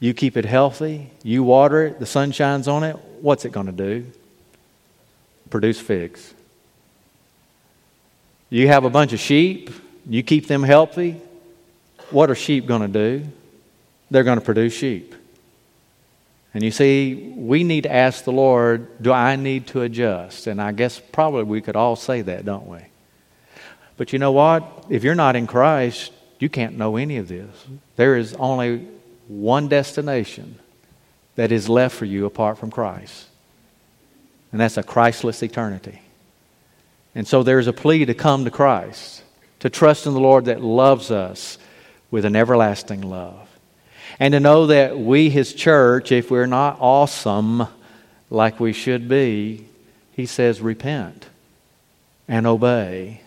you 0.00 0.14
keep 0.14 0.36
it 0.36 0.44
healthy, 0.44 1.10
you 1.22 1.42
water 1.42 1.84
it, 1.84 2.00
the 2.00 2.06
sun 2.06 2.32
shines 2.32 2.66
on 2.66 2.82
it, 2.82 2.96
what's 3.20 3.44
it 3.44 3.52
going 3.52 3.66
to 3.66 3.72
do? 3.72 4.06
Produce 5.48 5.78
figs. 5.78 6.34
You 8.50 8.68
have 8.68 8.84
a 8.84 8.90
bunch 8.90 9.12
of 9.12 9.20
sheep, 9.20 9.70
you 10.08 10.22
keep 10.22 10.46
them 10.46 10.62
healthy, 10.62 11.20
what 12.10 12.30
are 12.30 12.34
sheep 12.34 12.66
going 12.66 12.82
to 12.82 12.88
do? 12.88 13.26
They're 14.10 14.24
going 14.24 14.38
to 14.38 14.44
produce 14.44 14.74
sheep. 14.74 15.14
And 16.54 16.64
you 16.64 16.70
see, 16.70 17.34
we 17.36 17.64
need 17.64 17.82
to 17.82 17.92
ask 17.92 18.24
the 18.24 18.32
Lord, 18.32 19.02
do 19.02 19.12
I 19.12 19.36
need 19.36 19.66
to 19.68 19.82
adjust? 19.82 20.46
And 20.46 20.60
I 20.60 20.72
guess 20.72 21.00
probably 21.12 21.42
we 21.42 21.60
could 21.60 21.76
all 21.76 21.96
say 21.96 22.22
that, 22.22 22.44
don't 22.44 22.66
we? 22.66 22.78
But 23.96 24.12
you 24.12 24.18
know 24.18 24.32
what? 24.32 24.86
If 24.88 25.04
you're 25.04 25.14
not 25.14 25.36
in 25.36 25.46
Christ, 25.46 26.12
you 26.38 26.48
can't 26.48 26.76
know 26.76 26.96
any 26.96 27.16
of 27.16 27.28
this. 27.28 27.50
There 27.96 28.16
is 28.16 28.34
only 28.34 28.86
one 29.28 29.68
destination 29.68 30.58
that 31.34 31.52
is 31.52 31.68
left 31.68 31.94
for 31.94 32.04
you 32.04 32.26
apart 32.26 32.58
from 32.58 32.70
Christ, 32.70 33.26
and 34.52 34.60
that's 34.60 34.76
a 34.76 34.82
Christless 34.82 35.42
eternity. 35.42 36.00
And 37.14 37.26
so 37.26 37.42
there's 37.42 37.66
a 37.66 37.72
plea 37.72 38.04
to 38.04 38.14
come 38.14 38.44
to 38.44 38.50
Christ, 38.50 39.22
to 39.60 39.70
trust 39.70 40.06
in 40.06 40.12
the 40.12 40.20
Lord 40.20 40.46
that 40.46 40.62
loves 40.62 41.10
us 41.10 41.58
with 42.10 42.24
an 42.24 42.36
everlasting 42.36 43.02
love. 43.02 43.45
And 44.18 44.32
to 44.32 44.40
know 44.40 44.66
that 44.66 44.98
we, 44.98 45.30
His 45.30 45.52
church, 45.54 46.12
if 46.12 46.30
we're 46.30 46.46
not 46.46 46.78
awesome 46.80 47.66
like 48.30 48.60
we 48.60 48.72
should 48.72 49.08
be, 49.08 49.66
He 50.12 50.26
says, 50.26 50.60
repent 50.60 51.26
and 52.28 52.46
obey. 52.46 53.20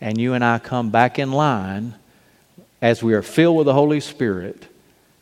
And 0.00 0.18
you 0.18 0.34
and 0.34 0.44
I 0.44 0.58
come 0.58 0.90
back 0.90 1.18
in 1.18 1.32
line 1.32 1.94
as 2.80 3.02
we 3.02 3.14
are 3.14 3.22
filled 3.22 3.56
with 3.58 3.66
the 3.66 3.74
Holy 3.74 4.00
Spirit 4.00 4.66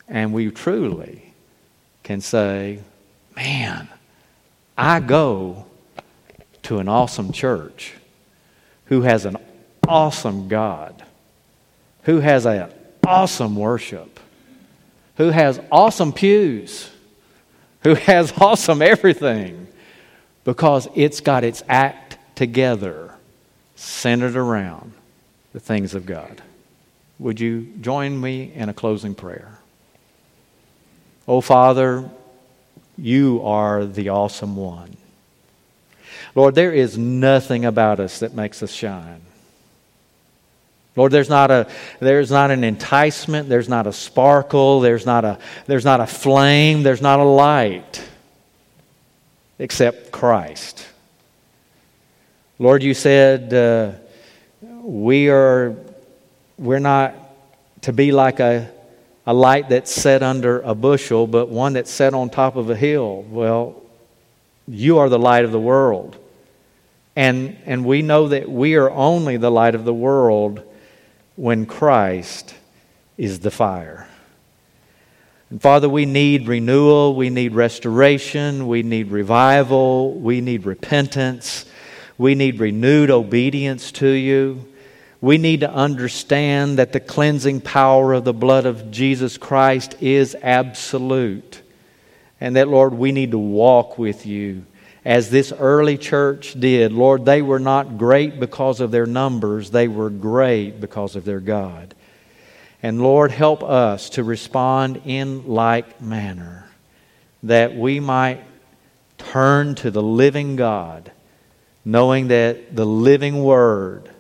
and 0.09 0.33
we 0.33 0.51
truly 0.51 1.33
can 2.03 2.21
say, 2.21 2.81
man, 3.37 3.89
I 4.77 5.01
go 5.01 5.67
to 6.63 6.79
an 6.79 6.89
awesome 6.89 7.33
church 7.33 7.95
who 8.87 9.03
has 9.03 9.25
an 9.27 9.37
awesome 9.87 10.49
God, 10.49 11.05
who 12.05 12.21
has 12.21 12.47
an 12.47 12.73
awesome 13.07 13.57
worship 13.57 14.18
who 15.19 15.31
has 15.31 15.61
awesome 15.71 16.13
pews, 16.13 16.91
who 17.83 17.95
has 17.95 18.33
awesome 18.41 18.81
everything, 18.81 19.67
because 20.45 20.89
it's 20.95 21.21
got 21.21 21.45
its 21.45 21.63
act 21.69 22.17
together, 22.35 23.15
centered 23.77 24.37
around 24.37 24.93
the 25.53 25.61
things 25.61 25.95
of 25.95 26.07
God. 26.07 26.41
Would 27.19 27.41
you 27.41 27.73
join 27.81 28.19
me 28.19 28.53
in 28.55 28.69
a 28.69 28.75
closing 28.75 29.15
prayer? 29.15 29.59
Oh, 31.27 31.41
Father, 31.41 32.09
you 32.97 33.43
are 33.45 33.85
the 33.85 34.09
awesome 34.09 34.57
one. 34.57 34.97
Lord, 36.35 36.55
there 36.55 36.73
is 36.73 36.97
nothing 36.97 37.65
about 37.65 37.99
us 37.99 38.21
that 38.21 38.35
makes 38.35 38.63
us 38.63 38.73
shine. 38.73 39.21
Lord, 40.99 41.13
there's 41.13 41.29
not, 41.29 41.53
a, 41.53 41.69
there's 42.01 42.29
not 42.29 42.51
an 42.51 42.65
enticement, 42.65 43.49
there's 43.49 43.69
not 43.69 43.87
a 43.87 43.93
sparkle, 43.93 44.81
there's 44.81 45.07
not 45.07 45.25
a, 45.25 45.39
there's 45.67 45.85
not 45.85 46.01
a 46.01 46.09
flame, 46.09 46.83
there's 46.83 47.01
not 47.01 47.21
a 47.21 47.25
light 47.25 48.03
except 49.61 50.11
Christ. 50.11 50.85
Lord, 52.59 52.83
you 52.83 52.95
said 52.95 53.55
uh, 53.55 53.93
we 54.83 55.29
are, 55.29 55.77
we're 56.59 56.81
not 56.81 57.15
to 57.83 57.93
be 57.93 58.11
like 58.11 58.41
a, 58.41 58.69
a 59.25 59.33
light 59.33 59.69
that's 59.69 59.93
set 59.93 60.25
under 60.25 60.63
a 60.63 60.75
bushel, 60.75 61.29
but 61.29 61.49
one 61.49 61.75
that's 61.75 61.93
set 61.93 62.13
on 62.13 62.29
top 62.29 62.57
of 62.57 62.71
a 62.71 62.77
hill. 62.77 63.23
Well, 63.23 63.81
you 64.67 64.99
are 64.99 65.09
the 65.09 65.19
light 65.19 65.45
of 65.45 65.53
the 65.53 65.61
world. 65.61 66.17
And, 67.15 67.57
and 67.67 67.85
we 67.85 68.03
know 68.03 68.27
that 68.27 68.51
we 68.51 68.75
are 68.75 68.91
only 68.91 69.37
the 69.37 69.51
light 69.51 69.77
of 69.77 69.85
the 69.85 69.95
world 69.95 70.65
when 71.39 71.65
Christ 71.67 72.55
is 73.17 73.39
the 73.39 73.51
fire. 73.51 74.09
And 75.51 75.63
Father, 75.63 75.89
we 75.89 76.05
need 76.05 76.49
renewal, 76.49 77.15
we 77.15 77.31
need 77.31 77.55
restoration, 77.55 78.67
we 78.67 78.83
need 78.83 79.13
revival, 79.13 80.13
we 80.15 80.41
need 80.41 80.67
repentance, 80.67 81.65
We 82.19 82.35
need 82.35 82.59
renewed 82.59 83.11
obedience 83.11 83.93
to 83.93 84.09
you. 84.09 84.67
We 85.21 85.39
need 85.39 85.61
to 85.61 85.71
understand 85.71 86.79
that 86.79 86.93
the 86.93 87.01
cleansing 87.01 87.63
power 87.63 88.13
of 88.13 88.25
the 88.25 88.33
blood 88.33 88.67
of 88.67 88.91
Jesus 88.91 89.39
Christ 89.39 89.97
is 90.01 90.37
absolute. 90.43 91.63
And 92.41 92.57
that, 92.57 92.69
Lord, 92.69 92.95
we 92.95 93.13
need 93.13 93.31
to 93.31 93.39
walk 93.39 93.99
with 93.99 94.27
you 94.27 94.67
as 95.05 95.31
this 95.31 95.53
early 95.53 95.97
church 95.97 96.59
did. 96.59 96.93
Lord, 96.93 97.25
they 97.25 97.43
were 97.43 97.59
not 97.59 97.99
great 97.99 98.41
because 98.41 98.81
of 98.81 98.91
their 98.91 99.07
numbers, 99.07 99.71
they 99.71 99.89
were 99.89 100.11
great 100.11 100.81
because 100.81 101.17
of 101.17 101.25
their 101.25 101.41
God. 101.41 101.95
And 102.83 103.03
Lord, 103.03 103.31
help 103.31 103.63
us 103.63 104.11
to 104.11 104.23
respond 104.23 105.03
in 105.05 105.47
like 105.49 106.01
manner 106.01 106.69
that 107.43 107.75
we 107.75 108.01
might 108.01 108.43
turn 109.17 109.75
to 109.77 109.91
the 109.91 110.03
living 110.03 110.57
God, 110.57 111.11
knowing 111.85 112.29
that 112.29 112.75
the 112.75 112.87
living 112.87 113.43
Word 113.43 114.11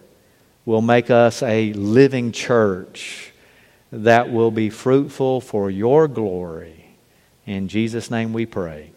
will 0.65 0.83
make 0.83 1.11
us 1.11 1.43
a 1.43 1.73
living 1.73 2.33
church 2.33 3.33
that 3.91 4.31
will 4.31 4.51
be 4.51 4.71
fruitful 4.71 5.41
for 5.41 5.71
your 5.71 6.09
glory. 6.09 6.97
In 7.47 7.69
Jesus' 7.69 8.11
name 8.11 8.33
we 8.33 8.45
pray. 8.45 8.91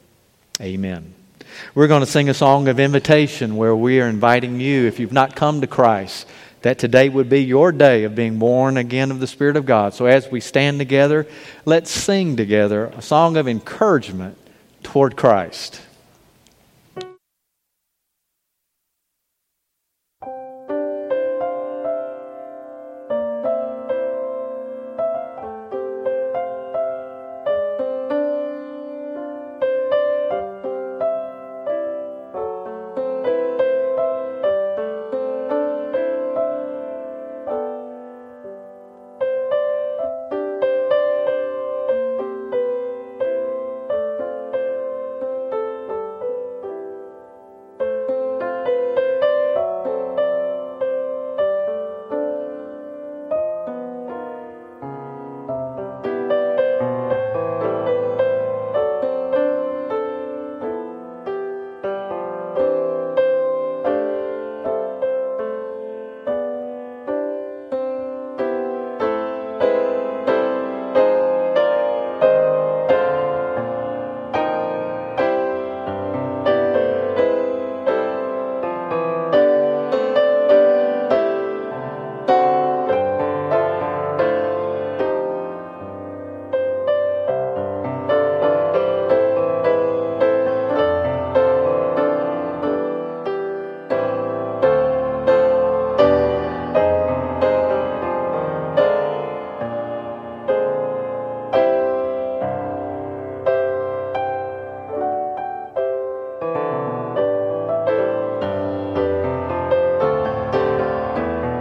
Amen. 0.59 1.13
We're 1.73 1.87
going 1.87 2.01
to 2.01 2.05
sing 2.05 2.29
a 2.29 2.33
song 2.33 2.67
of 2.67 2.79
invitation 2.79 3.55
where 3.55 3.75
we 3.75 3.99
are 4.01 4.07
inviting 4.07 4.59
you, 4.59 4.87
if 4.87 4.99
you've 4.99 5.13
not 5.13 5.35
come 5.35 5.61
to 5.61 5.67
Christ, 5.67 6.27
that 6.61 6.79
today 6.79 7.09
would 7.09 7.29
be 7.29 7.43
your 7.43 7.71
day 7.71 8.03
of 8.03 8.15
being 8.15 8.37
born 8.37 8.77
again 8.77 9.11
of 9.11 9.19
the 9.19 9.27
Spirit 9.27 9.57
of 9.57 9.65
God. 9.65 9.93
So 9.93 10.05
as 10.05 10.29
we 10.29 10.39
stand 10.39 10.79
together, 10.79 11.27
let's 11.65 11.89
sing 11.89 12.35
together 12.35 12.85
a 12.85 13.01
song 13.01 13.37
of 13.37 13.47
encouragement 13.47 14.37
toward 14.83 15.17
Christ. 15.17 15.81